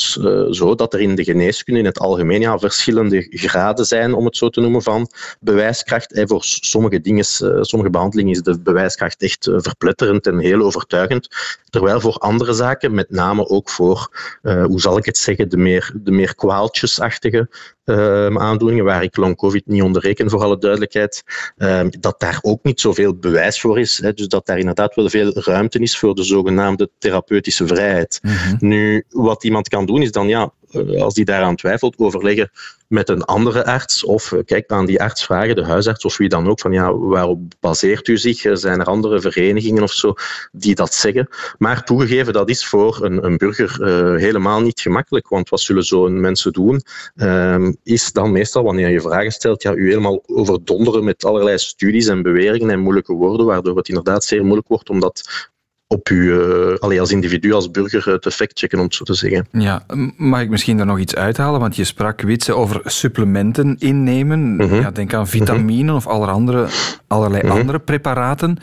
zo 0.52 0.76
dat 0.76 0.94
er 0.94 1.00
in 1.00 1.16
de 1.16 1.24
geneeskunde 1.24 1.80
in 1.80 1.86
het 1.86 2.00
algemeen 2.00 2.42
ja, 2.42 2.58
verschillende 2.60 3.28
graden 3.30 3.86
zijn, 3.86 4.14
om 4.14 4.26
het 4.26 4.38
zo 4.38 4.50
te 4.50 4.62
noemen, 4.62 4.82
van 4.82 5.10
bewijskracht. 5.40 6.14
En 6.14 6.28
voor 6.28 6.44
sommige 6.44 7.02
dingen, 7.02 7.26
sommige 7.62 7.92
behandelingen 7.92 8.32
is 8.32 8.42
de 8.42 8.60
bewijskracht 8.60 9.22
echt 9.22 9.50
verpletterend 9.56 10.28
en 10.28 10.40
heel 10.40 10.62
overtuigend. 10.62 11.28
Terwijl 11.70 12.00
voor 12.00 12.16
andere 12.16 12.54
zaken, 12.54 12.94
met 12.94 13.10
name 13.10 13.48
ook 13.48 13.70
voor, 13.70 14.10
hoe 14.42 14.80
zal 14.80 14.98
ik 14.98 15.06
het 15.06 15.18
zeggen, 15.18 15.50
de 15.50 15.58
meer, 15.58 15.92
de 15.96 16.12
meer 16.12 16.36
kwaaltjes 16.36 17.00
achtige 17.12 17.50
uh, 17.86 18.36
aandoeningen, 18.36 18.86
waar 18.86 19.04
ik 19.04 19.18
long-covid 19.18 19.66
niet 19.66 19.82
onder 19.82 20.02
reken, 20.02 20.30
voor 20.30 20.44
alle 20.44 20.58
duidelijkheid, 20.58 21.24
uh, 21.58 21.86
dat 22.00 22.20
daar 22.20 22.40
ook 22.42 22.64
niet 22.64 22.80
zoveel 22.80 23.16
bewijs 23.16 23.62
voor 23.62 23.80
is. 23.80 23.98
Hè, 24.02 24.14
dus 24.14 24.28
dat 24.28 24.46
daar 24.46 24.58
inderdaad 24.58 24.96
wel 24.96 25.10
veel 25.10 25.32
ruimte 25.34 25.80
is 25.80 25.98
voor 25.98 26.16
de 26.16 26.24
zogenaamde 26.24 26.90
therapeutische 26.98 27.68
vrijheid. 27.68 28.20
Mm 28.22 28.32
-hmm. 28.32 28.58
Nu, 28.60 29.06
wat 29.10 29.44
iemand 29.44 29.68
kan 29.68 29.86
doen, 29.86 30.02
is 30.02 30.12
dan 30.12 30.28
ja, 30.28 30.54
als 31.00 31.14
die 31.14 31.26
daaraan 31.26 31.56
twijfelt, 31.56 31.98
overleggen 31.98 32.52
met 32.92 33.10
een 33.10 33.24
andere 33.24 33.66
arts 33.66 34.04
of 34.04 34.34
kijk 34.46 34.72
aan 34.72 34.86
die 34.86 35.02
arts 35.02 35.26
vragen, 35.26 35.56
de 35.56 35.66
huisarts 35.66 36.06
of 36.06 36.18
wie 36.18 36.30
dan 36.30 36.48
ook, 36.48 36.60
van 36.60 36.72
ja, 36.72 36.94
waarop 36.94 37.40
baseert 37.60 38.08
u 38.08 38.18
zich? 38.18 38.46
Zijn 38.54 38.80
er 38.80 38.86
andere 38.86 39.22
verenigingen 39.22 39.84
of 39.84 39.92
zo 39.92 40.14
die 40.52 40.76
dat 40.76 40.94
zeggen? 40.94 41.28
Maar 41.58 41.84
toegegeven, 41.84 42.34
dat 42.34 42.50
is 42.50 42.66
voor 42.66 43.04
een, 43.04 43.26
een 43.26 43.38
burger 43.38 43.78
uh, 43.80 44.20
helemaal 44.22 44.62
niet 44.62 44.80
gemakkelijk, 44.80 45.28
want 45.28 45.50
wat 45.50 45.60
zullen 45.60 45.84
zo'n 45.84 46.20
mensen 46.20 46.54
doen? 46.54 46.82
Uh, 47.16 47.70
is 47.84 48.12
dan 48.12 48.32
meestal, 48.32 48.64
wanneer 48.64 48.90
je 48.90 49.02
vragen 49.02 49.32
stelt, 49.32 49.62
ja, 49.64 49.74
u 49.74 49.88
helemaal 49.88 50.24
overdonderen 50.26 51.04
met 51.04 51.26
allerlei 51.26 51.58
studies 51.58 52.08
en 52.08 52.22
beweringen 52.22 52.70
en 52.70 52.80
moeilijke 52.80 53.14
woorden, 53.14 53.46
waardoor 53.46 53.78
het 53.78 53.88
inderdaad 53.88 54.24
zeer 54.24 54.44
moeilijk 54.44 54.68
wordt 54.68 54.90
om 54.90 55.00
dat 55.00 55.50
op 55.92 56.10
u 56.10 56.34
uh, 56.34 56.78
allee, 56.78 57.00
als 57.00 57.12
individu, 57.12 57.52
als 57.52 57.72
burger 57.72 58.08
uh, 58.08 58.14
te 58.14 58.32
factchecken, 58.32 58.78
om 58.80 58.86
het 58.86 58.96
zo 58.96 59.04
te 59.04 59.14
zeggen. 59.14 59.48
Ja, 59.52 59.86
mag 60.18 60.42
ik 60.42 60.50
misschien 60.50 60.78
daar 60.78 60.86
nog 60.86 61.00
iets 61.00 61.16
uithalen? 61.16 61.60
Want 61.60 61.76
je 61.76 61.84
sprak, 61.84 62.22
Witse, 62.22 62.54
over 62.54 62.82
supplementen 62.84 63.76
innemen. 63.80 64.40
Mm 64.40 64.60
-hmm. 64.60 64.80
ja, 64.80 64.92
denk 64.92 65.14
aan 65.14 65.28
vitaminen 65.28 65.82
mm 65.84 65.88
-hmm. 65.88 65.96
of 65.96 66.08
allerlei 66.08 66.38
andere, 66.38 66.68
allerlei 67.08 67.44
mm 67.44 67.50
-hmm. 67.50 67.60
andere 67.60 67.80
preparaten. 67.80 68.58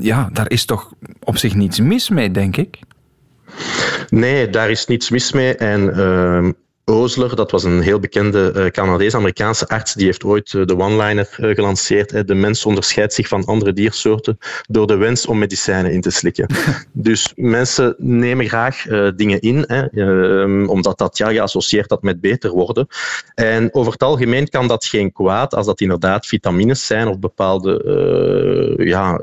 Ja, 0.00 0.28
daar 0.32 0.50
is 0.50 0.64
toch 0.64 0.92
op 1.20 1.36
zich 1.36 1.54
niets 1.54 1.80
mis 1.80 2.08
mee, 2.08 2.30
denk 2.30 2.56
ik? 2.56 2.78
Nee, 4.08 4.50
daar 4.50 4.70
is 4.70 4.86
niets 4.86 5.10
mis 5.10 5.32
mee. 5.32 5.56
En 5.56 5.80
uh, 5.80 6.48
Osler, 6.92 7.36
dat 7.36 7.50
was 7.50 7.64
een 7.64 7.80
heel 7.80 7.98
bekende 7.98 8.52
uh, 8.56 8.66
Canadees-Amerikaanse 8.66 9.68
arts, 9.68 9.94
die 9.94 10.04
heeft 10.04 10.24
ooit 10.24 10.52
uh, 10.52 10.64
de 10.64 10.78
one-liner 10.78 11.36
uh, 11.40 11.54
gelanceerd. 11.54 12.26
De 12.26 12.34
mens 12.34 12.66
onderscheidt 12.66 13.12
zich 13.12 13.28
van 13.28 13.44
andere 13.44 13.72
diersoorten 13.72 14.38
door 14.68 14.86
de 14.86 14.96
wens 14.96 15.26
om 15.26 15.38
medicijnen 15.38 15.92
in 15.92 16.00
te 16.00 16.10
slikken. 16.10 16.46
dus 16.92 17.32
mensen 17.36 17.94
nemen 17.98 18.48
graag 18.48 18.82
dingen 19.16 19.40
in, 19.40 19.64
hè, 19.66 20.04
omdat 20.66 20.98
dat 20.98 21.16
ja, 21.16 21.28
geassocieerd 21.28 21.88
dat 21.88 22.02
met 22.02 22.20
beter 22.20 22.50
worden. 22.50 22.86
En 23.34 23.74
over 23.74 23.92
het 23.92 24.02
algemeen 24.02 24.48
kan 24.48 24.68
dat 24.68 24.84
geen 24.84 25.12
kwaad 25.12 25.54
als 25.54 25.66
dat 25.66 25.80
inderdaad 25.80 26.26
vitamines 26.26 26.86
zijn 26.86 27.08
of 27.08 27.18
bepaalde 27.18 28.74
ja, 28.78 29.20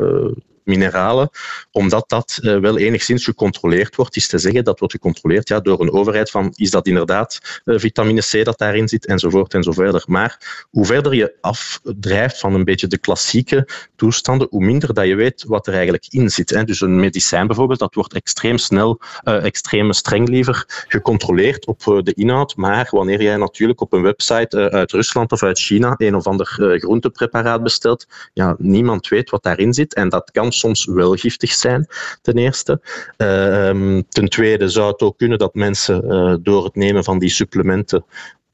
mineralen, 0.63 1.29
omdat 1.71 2.09
dat 2.09 2.39
uh, 2.41 2.59
wel 2.59 2.77
enigszins 2.77 3.23
gecontroleerd 3.23 3.95
wordt, 3.95 4.15
is 4.15 4.27
te 4.27 4.37
zeggen 4.37 4.63
dat 4.63 4.79
wordt 4.79 4.93
gecontroleerd 4.93 5.47
ja, 5.47 5.59
door 5.59 5.81
een 5.81 5.91
overheid 5.91 6.29
van 6.29 6.53
is 6.55 6.71
dat 6.71 6.87
inderdaad 6.87 7.61
uh, 7.65 7.79
vitamine 7.79 8.21
C 8.21 8.45
dat 8.45 8.57
daarin 8.57 8.87
zit, 8.87 9.05
enzovoort 9.05 9.53
en 9.53 9.63
zo 9.63 9.71
verder. 9.71 10.03
Maar 10.05 10.65
hoe 10.69 10.85
verder 10.85 11.15
je 11.15 11.33
afdrijft 11.41 12.39
van 12.39 12.53
een 12.53 12.63
beetje 12.63 12.87
de 12.87 12.97
klassieke 12.97 13.67
toestanden, 13.95 14.47
hoe 14.49 14.65
minder 14.65 14.93
dat 14.93 15.05
je 15.05 15.15
weet 15.15 15.43
wat 15.47 15.67
er 15.67 15.73
eigenlijk 15.73 16.05
in 16.09 16.29
zit. 16.29 16.67
Dus 16.67 16.81
een 16.81 16.99
medicijn 16.99 17.47
bijvoorbeeld, 17.47 17.79
dat 17.79 17.95
wordt 17.95 18.13
extreem 18.13 18.57
snel, 18.57 19.01
uh, 19.23 19.45
extreem 19.45 19.93
streng 19.93 20.27
liever 20.27 20.85
gecontroleerd 20.87 21.65
op 21.65 21.79
de 21.83 22.13
inhoud, 22.13 22.55
maar 22.55 22.87
wanneer 22.91 23.21
jij 23.21 23.37
natuurlijk 23.37 23.81
op 23.81 23.93
een 23.93 24.01
website 24.01 24.71
uit 24.71 24.91
Rusland 24.91 25.31
of 25.31 25.43
uit 25.43 25.59
China 25.59 25.93
een 25.97 26.15
of 26.15 26.27
ander 26.27 26.45
groentepreparaat 26.45 27.63
bestelt, 27.63 28.07
ja, 28.33 28.55
niemand 28.57 29.07
weet 29.07 29.29
wat 29.29 29.43
daarin 29.43 29.73
zit 29.73 29.93
en 29.93 30.09
dat 30.09 30.31
kan 30.31 30.52
soms 30.53 30.85
wel 30.85 31.13
giftig 31.15 31.51
zijn, 31.51 31.87
ten 32.21 32.37
eerste. 32.37 32.81
Uh, 33.17 34.01
ten 34.09 34.29
tweede 34.29 34.69
zou 34.69 34.91
het 34.91 35.01
ook 35.01 35.17
kunnen 35.17 35.37
dat 35.37 35.53
mensen 35.53 36.05
uh, 36.05 36.35
door 36.41 36.63
het 36.63 36.75
nemen 36.75 37.03
van 37.03 37.19
die 37.19 37.29
supplementen 37.29 38.05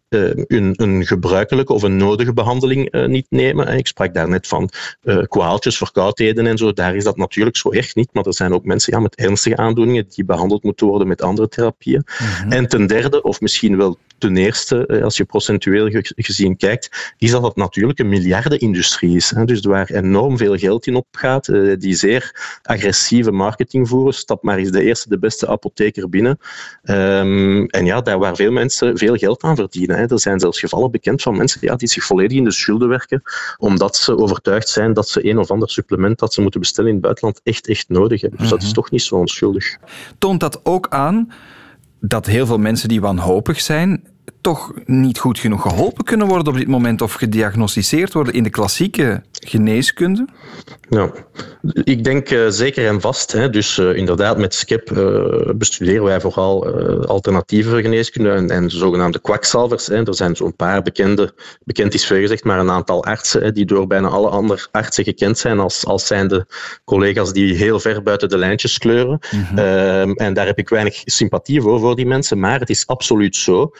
een, 0.10 0.74
een, 0.76 1.06
gebruikelijke 1.06 1.74
of 1.74 1.84
een 1.84 1.98
nodige 1.98 2.34
behandeling 2.34 2.95
uh, 2.95 3.06
niet 3.06 3.26
nemen. 3.30 3.78
Ik 3.78 3.88
sprak 3.88 4.13
daar 4.13 4.30
net 4.30 4.48
van 4.48 4.69
uh, 5.04 5.24
kwaaltjes, 5.24 5.78
verkoudheden 5.78 6.48
en 6.48 6.58
zo. 6.58 6.74
Daar 6.74 6.95
is 6.95 7.04
dat 7.04 7.17
natuurlijk 7.17 7.58
zo 7.58 7.69
echt 7.69 7.95
niet. 7.95 8.10
Maar 8.13 8.26
er 8.26 8.34
zijn 8.34 8.54
ook 8.54 8.65
mensen 8.65 8.93
ja, 8.93 9.00
met 9.00 9.15
ernstige 9.15 9.58
aandoeningen 9.58 10.06
die 10.10 10.26
behandeld 10.26 10.63
moeten 10.63 10.88
worden 10.88 11.08
met 11.08 11.22
andere 11.22 11.48
therapieën. 11.48 12.04
Mm 12.06 12.28
-hmm. 12.28 12.52
En 12.52 12.67
ten 12.67 12.88
derde, 12.88 13.22
of 13.22 13.41
misschien 13.41 13.78
wel 13.78 13.98
ten 14.17 14.38
eerste, 14.38 15.02
als 15.04 15.17
je 15.17 15.26
procentueel 15.26 16.02
gezien 16.15 16.58
kijkt, 16.58 17.13
is 17.17 17.32
dat 17.32 17.43
het 17.43 17.56
natuurlijk 17.56 18.00
een 18.00 18.10
miljardenindustrie 18.10 19.15
is. 19.15 19.34
Dus 19.45 19.62
waar 19.62 19.89
enorm 19.89 20.38
veel 20.38 20.58
geld 20.58 20.88
in 20.88 20.95
opgaat, 20.95 21.45
die 21.80 21.95
zeer 21.95 22.58
agressieve 22.63 23.32
marketing 23.32 23.88
voeren. 23.88 24.13
Stap 24.13 24.43
maar 24.43 24.58
eens 24.58 24.72
de 24.72 24.84
eerste, 24.84 25.10
de 25.10 25.19
beste 25.19 25.48
apotheker 25.48 26.10
binnen. 26.10 26.39
Um, 26.84 27.65
en 27.65 27.86
ja, 27.86 28.02
daar 28.02 28.19
waar 28.19 28.36
veel 28.36 28.52
mensen 28.52 28.98
veel 28.98 29.15
geld 29.15 29.43
aan 29.43 29.56
verdienen. 29.56 29.99
Er 30.08 30.20
zijn 30.20 30.40
zelfs 30.40 30.60
gevallen 30.60 30.92
bekend 30.92 31.22
van 31.22 31.38
mensen 31.38 31.60
ja, 31.62 31.76
die 31.76 31.88
zich 31.88 32.04
volledig 32.04 32.38
in 32.38 32.44
de 32.44 32.52
schulden 32.52 32.88
werken, 32.90 33.22
omdat 33.58 33.96
ze 33.96 34.18
overtuigd 34.18 34.70
zijn 34.70 34.94
dat 34.94 35.10
ze 35.10 35.30
een 35.30 35.38
of 35.38 35.52
ander 35.52 35.70
supplement 35.70 36.20
dat 36.20 36.34
ze 36.34 36.42
moeten 36.42 36.60
bestellen 36.60 36.90
in 36.90 36.96
het 36.96 37.04
buitenland 37.04 37.42
echt, 37.44 37.68
echt 37.68 37.90
nodig 37.90 38.22
hebben. 38.22 38.40
Dus 38.40 38.50
dat 38.50 38.62
is 38.62 38.72
toch 38.72 38.92
niet 38.92 39.02
zo 39.02 39.16
onschuldig. 39.16 39.78
Toont 40.18 40.40
dat 40.40 40.60
ook 40.64 40.88
aan 40.90 41.32
dat 42.00 42.26
heel 42.26 42.46
veel 42.46 42.58
mensen 42.58 42.90
die 42.90 43.02
wanhopig 43.02 43.62
zijn, 43.62 44.04
toch 44.42 44.74
niet 44.86 45.20
goed 45.20 45.40
genoeg 45.40 45.62
geholpen 45.62 46.04
kunnen 46.04 46.28
worden 46.28 46.54
op 46.54 46.60
dit 46.60 46.68
moment 46.68 47.02
of 47.02 47.14
gediagnosticeerd 47.14 48.14
worden 48.14 48.34
in 48.34 48.44
de 48.44 48.50
klassieke 48.50 49.24
geneeskunde? 49.47 50.28
Nou, 50.89 51.12
ik 51.84 52.04
denk 52.04 52.32
uh, 52.32 52.47
zeker 52.49 52.88
en 52.88 53.02
vast. 53.02 53.32
Hè. 53.32 53.49
Dus 53.49 53.78
uh, 53.78 53.95
inderdaad, 53.95 54.38
met 54.38 54.54
SCEP 54.54 54.91
uh, 54.91 55.54
bestuderen 55.56 56.04
wij 56.04 56.21
vooral 56.21 56.67
alternatieve 57.06 57.82
geneeskunde 57.82 58.32
en, 58.32 58.49
en 58.49 58.69
zogenaamde 58.69 59.19
kwakzalvers. 59.19 59.88
Hè. 59.88 60.06
Er 60.06 60.15
zijn 60.15 60.36
zo'n 60.36 60.56
paar 60.56 60.82
bekende, 60.82 61.34
bekend 61.63 61.93
is 61.93 62.06
veel 62.06 62.19
gezegd, 62.19 62.43
maar 62.43 62.60
een 62.60 62.71
aantal 62.71 63.04
artsen 63.04 63.43
hè, 63.43 63.52
die 63.52 63.65
door 63.65 63.88
bijna 63.88 64.08
alle 64.08 64.30
andere 64.30 64.67
artsen 64.71 65.04
gekend 65.04 65.38
zijn 65.38 65.60
als, 65.60 65.86
als 65.86 66.08
zijnde 66.08 66.47
collega's 66.86 67.34
die 67.34 67.56
heel 67.56 67.80
ver 67.80 68.04
buiten 68.04 68.30
de 68.30 68.38
lijntjes 68.38 68.78
kleuren. 68.78 69.19
Mm 69.32 69.43
-hmm. 69.43 69.58
en 70.15 70.34
daar 70.34 70.45
heb 70.45 70.58
ik 70.58 70.69
weinig 70.69 71.02
sympathie 71.06 71.62
voor, 71.62 71.80
voor 71.80 71.95
die 71.95 72.06
mensen. 72.06 72.39
Maar 72.39 72.60
het 72.60 72.69
is 72.69 72.88
absoluut 72.88 73.36
zo 73.36 73.71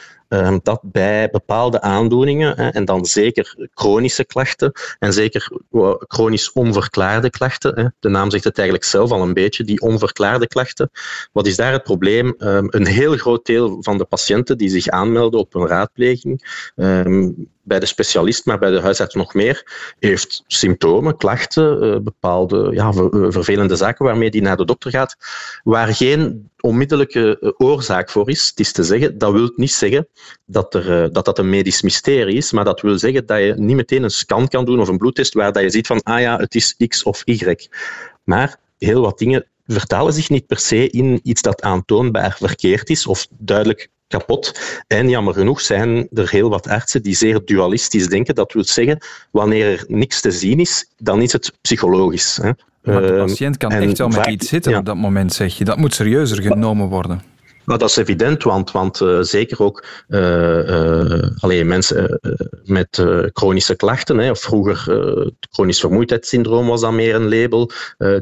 dat 0.62 0.80
bij 0.82 1.30
bepaalde 1.30 1.80
aandoeningen, 1.80 2.56
en 2.56 2.84
dan 2.84 3.04
zeker 3.04 3.68
chronische 3.74 4.24
klachten, 4.24 4.72
en 4.98 5.12
zeker 5.12 5.50
chronisch 5.98 6.52
onverklaarde 6.52 7.30
klachten, 7.30 7.94
de 8.00 8.08
naam 8.08 8.30
zegt 8.30 8.44
het 8.44 8.58
eigenlijk 8.58 8.88
zelf 8.88 9.10
al 9.10 9.22
een 9.22 9.34
beetje, 9.34 9.64
die 9.64 9.80
onverklaarde 9.80 10.46
klachten. 10.46 10.90
Wat 11.32 11.46
is 11.46 11.56
daar 11.56 11.72
het 11.72 11.82
probleem? 11.82 12.34
Um, 12.38 12.66
een 12.70 12.86
heel 12.86 13.16
groot 13.16 13.46
deel 13.46 13.76
van 13.80 13.98
de 13.98 14.04
patiënten 14.04 14.58
die 14.58 14.68
zich 14.68 14.88
aanmelden 14.88 15.40
op 15.40 15.54
een 15.54 15.66
raadpleging, 15.66 16.68
um, 16.76 17.48
bij 17.70 17.80
de 17.80 17.86
specialist, 17.86 18.44
maar 18.44 18.58
bij 18.58 18.70
de 18.70 18.80
huisarts 18.80 19.14
nog 19.14 19.34
meer, 19.34 19.64
heeft 19.98 20.42
symptomen, 20.46 21.16
klachten, 21.16 21.84
uh, 21.84 21.98
bepaalde 21.98 22.70
ja, 22.72 22.92
ver, 22.92 23.32
vervelende 23.32 23.76
zaken 23.76 24.04
waarmee 24.04 24.30
die 24.30 24.42
naar 24.42 24.56
de 24.56 24.64
dokter 24.64 24.90
gaat, 24.90 25.16
waar 25.64 25.94
geen 25.94 26.50
onmiddellijke 26.60 27.54
oorzaak 27.58 28.10
voor 28.10 28.30
is. 28.30 28.48
Het 28.48 28.60
is 28.60 28.72
te 28.72 28.84
zeggen, 28.84 29.18
dat 29.18 29.32
wil 29.32 29.52
niet 29.56 29.72
zeggen 29.72 30.08
dat, 30.44 30.74
er, 30.74 31.12
dat 31.12 31.24
dat 31.24 31.38
een 31.38 31.48
medisch 31.48 31.82
mysterie 31.82 32.36
is, 32.36 32.52
maar 32.52 32.64
dat 32.64 32.80
wil 32.80 32.98
zeggen 32.98 33.26
dat 33.26 33.38
je 33.38 33.54
niet 33.56 33.76
meteen 33.76 34.02
een 34.02 34.10
scan 34.10 34.48
kan 34.48 34.64
doen 34.64 34.80
of 34.80 34.88
een 34.88 34.98
bloedtest 34.98 35.34
waar 35.34 35.52
dat 35.52 35.62
je 35.62 35.70
ziet 35.70 35.86
van, 35.86 36.02
ah 36.02 36.20
ja, 36.20 36.36
het 36.36 36.54
is 36.54 36.76
X 36.86 37.02
of 37.02 37.22
Y. 37.24 37.68
Maar 38.24 38.56
heel 38.78 39.00
wat 39.00 39.18
dingen 39.18 39.46
vertalen 39.66 40.12
zich 40.12 40.30
niet 40.30 40.46
per 40.46 40.58
se 40.58 40.90
in 40.90 41.20
iets 41.22 41.42
dat 41.42 41.62
aantoonbaar 41.62 42.36
verkeerd 42.38 42.90
is 42.90 43.06
of 43.06 43.26
duidelijk 43.38 43.88
kapot. 44.10 44.60
En 44.86 45.08
jammer 45.08 45.34
genoeg 45.34 45.60
zijn 45.60 46.08
er 46.12 46.30
heel 46.30 46.48
wat 46.48 46.68
artsen 46.68 47.02
die 47.02 47.14
zeer 47.14 47.40
dualistisch 47.44 48.08
denken. 48.08 48.34
Dat 48.34 48.52
wil 48.52 48.64
zeggen, 48.64 48.98
wanneer 49.30 49.66
er 49.66 49.84
niks 49.88 50.20
te 50.20 50.30
zien 50.30 50.60
is, 50.60 50.90
dan 50.98 51.22
is 51.22 51.32
het 51.32 51.52
psychologisch. 51.60 52.38
Hè. 52.42 52.50
Maar 52.82 53.02
de 53.02 53.24
patiënt 53.26 53.56
kan 53.56 53.72
echt 53.72 53.98
wel 53.98 54.08
met 54.08 54.26
iets 54.26 54.48
zitten 54.48 54.72
ja. 54.72 54.78
op 54.78 54.84
dat 54.84 54.96
moment, 54.96 55.32
zeg 55.32 55.58
je. 55.58 55.64
Dat 55.64 55.76
moet 55.76 55.94
serieuzer 55.94 56.42
genomen 56.42 56.88
worden. 56.88 57.22
Nou, 57.70 57.82
dat 57.82 57.90
is 57.90 57.96
evident, 57.96 58.42
want, 58.42 58.70
want 58.70 59.00
uh, 59.00 59.20
zeker 59.20 59.62
ook 59.62 59.84
uh, 60.08 60.68
uh, 60.68 61.28
alleen 61.38 61.66
mensen 61.66 62.20
met 62.64 63.04
chronische 63.32 63.76
klachten, 63.76 64.18
hè, 64.18 64.30
of 64.30 64.40
vroeger 64.40 64.78
chronisch 65.50 65.80
vermoeidheidssyndroom 65.80 66.66
was 66.66 66.80
dan 66.80 66.94
meer 66.94 67.14
een 67.14 67.28
label, 67.28 67.70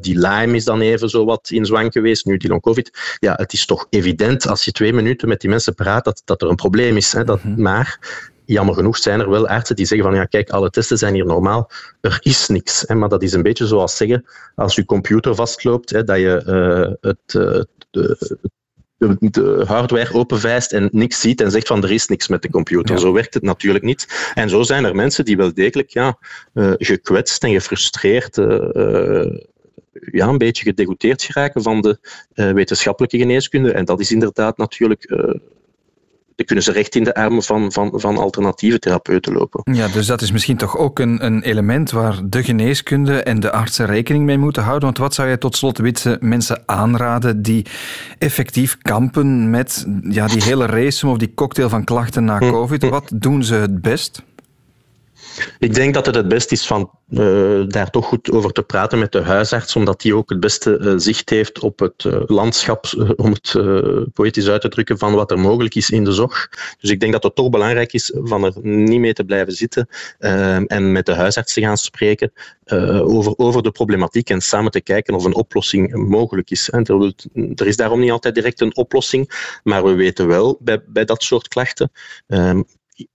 die 0.00 0.18
Lyme 0.18 0.56
is 0.56 0.64
dan 0.64 0.80
even 0.80 1.08
zo 1.08 1.24
wat 1.24 1.50
in 1.50 1.66
zwang 1.66 1.92
geweest, 1.92 2.26
nu 2.26 2.36
die 2.36 2.48
long-covid. 2.48 3.16
Ja, 3.18 3.34
het 3.36 3.52
is 3.52 3.66
toch 3.66 3.86
evident 3.90 4.48
als 4.48 4.64
je 4.64 4.72
twee 4.72 4.92
minuten 4.92 5.28
met 5.28 5.40
die 5.40 5.50
mensen 5.50 5.74
praat 5.74 6.04
dat, 6.04 6.22
dat 6.24 6.42
er 6.42 6.48
een 6.48 6.56
probleem 6.56 6.96
is. 6.96 7.12
Hè, 7.12 7.24
dat, 7.24 7.40
-hmm. 7.40 7.62
Maar 7.62 7.98
jammer 8.44 8.74
genoeg 8.74 8.96
zijn 8.96 9.20
er 9.20 9.30
wel 9.30 9.48
artsen 9.48 9.76
die 9.76 9.86
zeggen 9.86 10.06
van 10.08 10.16
ja, 10.16 10.24
kijk, 10.24 10.50
alle 10.50 10.70
testen 10.70 10.98
zijn 10.98 11.14
hier 11.14 11.26
normaal. 11.26 11.70
Er 12.00 12.18
is 12.22 12.48
niks. 12.48 12.84
Hè, 12.86 12.94
maar 12.94 13.08
dat 13.08 13.22
is 13.22 13.32
een 13.32 13.42
beetje 13.42 13.66
zoals 13.66 13.96
zeggen, 13.96 14.24
als 14.54 14.74
je 14.74 14.84
computer 14.84 15.34
vastloopt, 15.34 15.90
hè, 15.90 16.04
dat 16.04 16.16
je 16.16 16.42
uh, 16.46 16.94
het, 17.00 17.34
uh, 17.34 17.62
de, 17.90 18.38
de, 18.98 19.16
de 19.18 19.64
hardware 19.66 20.14
openvijst 20.14 20.72
en 20.72 20.88
niks 20.92 21.20
ziet 21.20 21.40
en 21.40 21.50
zegt 21.50 21.66
van 21.66 21.82
er 21.82 21.92
is 21.92 22.06
niks 22.06 22.28
met 22.28 22.42
de 22.42 22.50
computer. 22.50 22.94
Ja. 22.94 23.00
Zo 23.00 23.12
werkt 23.12 23.34
het 23.34 23.42
natuurlijk 23.42 23.84
niet. 23.84 24.32
En 24.34 24.48
zo 24.48 24.62
zijn 24.62 24.84
er 24.84 24.94
mensen 24.94 25.24
die 25.24 25.36
wel 25.36 25.54
degelijk 25.54 25.90
ja, 25.90 26.18
uh, 26.54 26.72
gekwetst 26.76 27.44
en 27.44 27.50
gefrustreerd 27.50 28.36
uh, 28.36 29.26
ja, 29.92 30.26
een 30.26 30.38
beetje 30.38 30.64
gedegoteerd 30.64 31.22
geraken 31.22 31.62
van 31.62 31.80
de 31.80 31.98
wetenschappelijke 32.34 33.18
geneeskunde. 33.18 33.72
En 33.72 33.84
dat 33.84 34.00
is 34.00 34.12
inderdaad 34.12 34.56
natuurlijk 34.56 35.04
dan 36.38 36.46
kunnen 36.46 36.64
ze 36.64 36.72
recht 36.72 36.94
in 36.94 37.04
de 37.04 37.14
armen 37.14 37.42
van, 37.42 37.72
van, 37.72 37.90
van 37.94 38.16
alternatieve 38.16 38.78
therapeuten 38.78 39.32
lopen. 39.32 39.74
Ja, 39.74 39.88
dus 39.88 40.06
dat 40.06 40.20
is 40.22 40.32
misschien 40.32 40.56
toch 40.56 40.76
ook 40.76 40.98
een, 40.98 41.24
een 41.24 41.42
element 41.42 41.90
waar 41.90 42.20
de 42.24 42.42
geneeskunde 42.42 43.22
en 43.22 43.40
de 43.40 43.50
artsen 43.50 43.86
rekening 43.86 44.24
mee 44.24 44.38
moeten 44.38 44.62
houden. 44.62 44.84
Want 44.84 44.98
wat 44.98 45.14
zou 45.14 45.28
jij 45.28 45.36
tot 45.36 45.56
slot 45.56 45.78
Witse 45.78 46.16
mensen 46.20 46.62
aanraden 46.66 47.42
die 47.42 47.66
effectief 48.18 48.78
kampen 48.78 49.50
met 49.50 49.86
ja, 50.02 50.26
die 50.26 50.42
hele 50.42 50.66
race 50.66 51.06
of 51.06 51.18
die 51.18 51.34
cocktail 51.34 51.68
van 51.68 51.84
klachten 51.84 52.24
na 52.24 52.38
COVID? 52.52 52.88
Wat 52.88 53.10
doen 53.14 53.44
ze 53.44 53.54
het 53.54 53.82
best? 53.82 54.22
Ik 55.58 55.74
denk 55.74 55.94
dat 55.94 56.06
het 56.06 56.14
het 56.14 56.28
best 56.28 56.52
is 56.52 56.66
van 56.66 56.90
uh, 57.10 57.62
daar 57.66 57.90
toch 57.90 58.06
goed 58.06 58.30
over 58.30 58.52
te 58.52 58.62
praten 58.62 58.98
met 58.98 59.12
de 59.12 59.22
huisarts, 59.22 59.76
omdat 59.76 60.00
die 60.00 60.14
ook 60.14 60.30
het 60.30 60.40
beste 60.40 60.78
uh, 60.78 60.92
zicht 60.96 61.30
heeft 61.30 61.58
op 61.58 61.78
het 61.78 62.04
uh, 62.04 62.20
landschap, 62.26 62.86
om 63.16 63.32
het 63.32 63.52
poëtisch 64.12 64.48
uit 64.48 64.60
te 64.60 64.68
drukken, 64.68 64.98
van 64.98 65.14
wat 65.14 65.30
er 65.30 65.38
mogelijk 65.38 65.74
is 65.74 65.90
in 65.90 66.04
de 66.04 66.12
zorg. 66.12 66.48
Dus 66.80 66.90
ik 66.90 67.00
denk 67.00 67.12
dat 67.12 67.22
het 67.22 67.34
toch 67.34 67.50
belangrijk 67.50 67.92
is 67.92 68.12
van 68.14 68.44
er 68.44 68.52
niet 68.62 69.00
mee 69.00 69.12
te 69.12 69.24
blijven 69.24 69.52
zitten 69.52 69.88
en 70.18 70.92
met 70.92 71.06
de 71.06 71.14
huisarts 71.14 71.52
te 71.52 71.60
gaan 71.60 71.76
spreken 71.76 72.32
over, 73.02 73.36
over 73.36 73.62
de 73.62 73.70
problematiek 73.70 74.30
en 74.30 74.40
samen 74.40 74.70
te 74.70 74.80
kijken 74.80 75.14
of 75.14 75.24
een 75.24 75.34
oplossing 75.34 76.08
mogelijk 76.08 76.50
is. 76.50 76.70
En 76.70 76.84
er, 76.84 77.12
er 77.54 77.66
is 77.66 77.76
daarom 77.76 78.00
niet 78.00 78.10
altijd 78.10 78.34
direct 78.34 78.60
een 78.60 78.76
oplossing, 78.76 79.58
maar 79.62 79.84
we 79.84 79.94
weten 79.94 80.26
wel 80.26 80.58
bij, 80.60 80.82
bij 80.86 81.04
dat 81.04 81.22
soort 81.22 81.48
klachten 81.48 81.90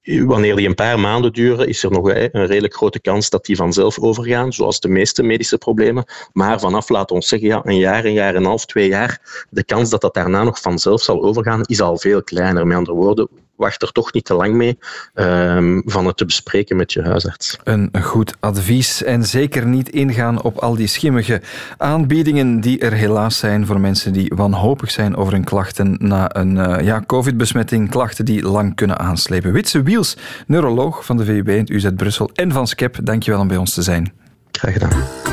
wanneer 0.03 0.55
die 0.55 0.67
een 0.67 0.75
paar 0.75 0.99
maanden 0.99 1.33
duren, 1.33 1.67
is 1.67 1.83
er 1.83 1.91
nog 1.91 2.07
een 2.07 2.45
redelijk 2.45 2.73
grote 2.73 3.01
kans 3.01 3.29
dat 3.29 3.45
die 3.45 3.55
vanzelf 3.55 3.99
overgaan, 3.99 4.53
zoals 4.53 4.79
de 4.79 4.87
meeste 4.87 5.23
medische 5.23 5.57
problemen. 5.57 6.05
Maar 6.33 6.59
vanaf, 6.59 6.89
laten 6.89 7.07
we 7.07 7.13
ons 7.13 7.27
zeggen, 7.27 7.47
ja, 7.47 7.61
een 7.63 7.77
jaar, 7.77 8.05
een 8.05 8.13
jaar 8.13 8.29
en 8.29 8.35
een 8.35 8.45
half, 8.45 8.65
twee 8.65 8.87
jaar, 8.87 9.45
de 9.49 9.63
kans 9.63 9.89
dat 9.89 10.01
dat 10.01 10.13
daarna 10.13 10.43
nog 10.43 10.61
vanzelf 10.61 11.01
zal 11.01 11.23
overgaan, 11.23 11.61
is 11.61 11.81
al 11.81 11.97
veel 11.97 12.23
kleiner. 12.23 12.67
Met 12.67 12.77
andere 12.77 12.97
woorden, 12.97 13.29
wacht 13.63 13.81
er 13.81 13.91
toch 13.91 14.13
niet 14.13 14.25
te 14.25 14.33
lang 14.33 14.53
mee 14.55 14.77
um, 15.13 15.81
van 15.85 16.05
het 16.05 16.17
te 16.17 16.25
bespreken 16.25 16.75
met 16.75 16.93
je 16.93 17.01
huisarts. 17.01 17.57
Een 17.63 17.89
goed 18.01 18.35
advies 18.39 19.03
en 19.03 19.23
zeker 19.23 19.65
niet 19.65 19.89
ingaan 19.89 20.41
op 20.41 20.57
al 20.57 20.75
die 20.75 20.87
schimmige 20.87 21.41
aanbiedingen 21.77 22.61
die 22.61 22.79
er 22.79 22.93
helaas 22.93 23.37
zijn 23.37 23.65
voor 23.65 23.79
mensen 23.79 24.13
die 24.13 24.31
wanhopig 24.35 24.91
zijn 24.91 25.15
over 25.15 25.33
hun 25.33 25.43
klachten 25.43 25.95
na 25.99 26.35
een 26.35 26.55
uh, 26.55 26.85
ja, 26.85 27.03
covid-besmetting, 27.05 27.89
klachten 27.89 28.25
die 28.25 28.41
lang 28.41 28.75
kunnen 28.75 28.99
aanslepen. 28.99 29.51
Witse 29.51 29.83
Wiels, 29.83 30.17
neuroloog 30.47 31.05
van 31.05 31.17
de 31.17 31.25
VUB 31.25 31.49
in 31.49 31.57
het 31.57 31.69
UZ 31.69 31.87
Brussel 31.95 32.29
en 32.33 32.51
van 32.51 32.67
SCEP, 32.67 32.99
dankjewel 33.03 33.39
om 33.39 33.47
bij 33.47 33.57
ons 33.57 33.73
te 33.73 33.81
zijn. 33.81 34.13
Graag 34.51 34.73
gedaan. 34.73 35.32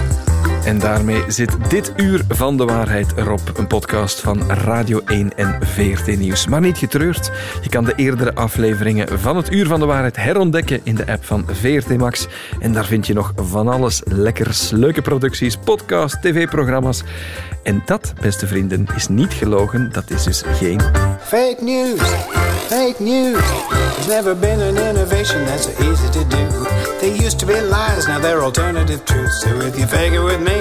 En 0.64 0.78
daarmee 0.78 1.24
zit 1.28 1.56
dit 1.68 1.92
uur 1.96 2.24
van 2.28 2.56
de 2.56 2.64
waarheid 2.64 3.12
erop. 3.16 3.40
Een 3.54 3.66
podcast 3.66 4.20
van 4.20 4.50
Radio 4.50 5.00
1 5.06 5.36
en 5.36 5.58
VRT 5.60 6.18
Nieuws. 6.18 6.46
Maar 6.46 6.60
niet 6.60 6.78
getreurd. 6.78 7.30
Je 7.62 7.68
kan 7.68 7.84
de 7.84 7.92
eerdere 7.96 8.34
afleveringen 8.34 9.18
van 9.18 9.36
het 9.36 9.52
uur 9.52 9.66
van 9.66 9.80
de 9.80 9.86
waarheid 9.86 10.16
herontdekken 10.16 10.80
in 10.82 10.94
de 10.94 11.06
app 11.06 11.24
van 11.24 11.44
VRT 11.50 11.96
Max. 11.96 12.26
En 12.58 12.72
daar 12.72 12.84
vind 12.84 13.06
je 13.06 13.12
nog 13.12 13.32
van 13.36 13.68
alles 13.68 14.00
lekkers, 14.04 14.70
leuke 14.70 15.02
producties, 15.02 15.56
podcasts, 15.56 16.20
tv-programma's. 16.20 17.02
En 17.62 17.82
dat, 17.84 18.14
beste 18.20 18.46
vrienden, 18.46 18.86
is 18.96 19.08
niet 19.08 19.32
gelogen. 19.32 19.92
Dat 19.92 20.10
is 20.10 20.22
dus 20.22 20.42
geen... 20.46 20.80
Fake 21.20 21.56
news, 21.60 22.00
fake 22.68 22.96
news. 22.98 23.40
There's 24.00 24.06
never 24.06 24.36
been 24.36 24.60
an 24.60 24.76
innovation 24.76 25.44
that's 25.44 25.64
so 25.64 25.70
easy 25.82 26.08
to 26.10 26.24
do. 26.28 26.68
They 27.00 27.10
used 27.10 27.38
to 27.38 27.46
be 27.46 27.60
lies, 27.60 28.06
now 28.06 28.20
they're 28.20 28.42
alternative 28.42 29.04
truths. 29.04 29.40
So 29.40 29.48
if 29.60 29.78
you 29.78 29.86
fake 29.86 30.12
it 30.12 30.22
with 30.22 30.40
me, 30.40 30.59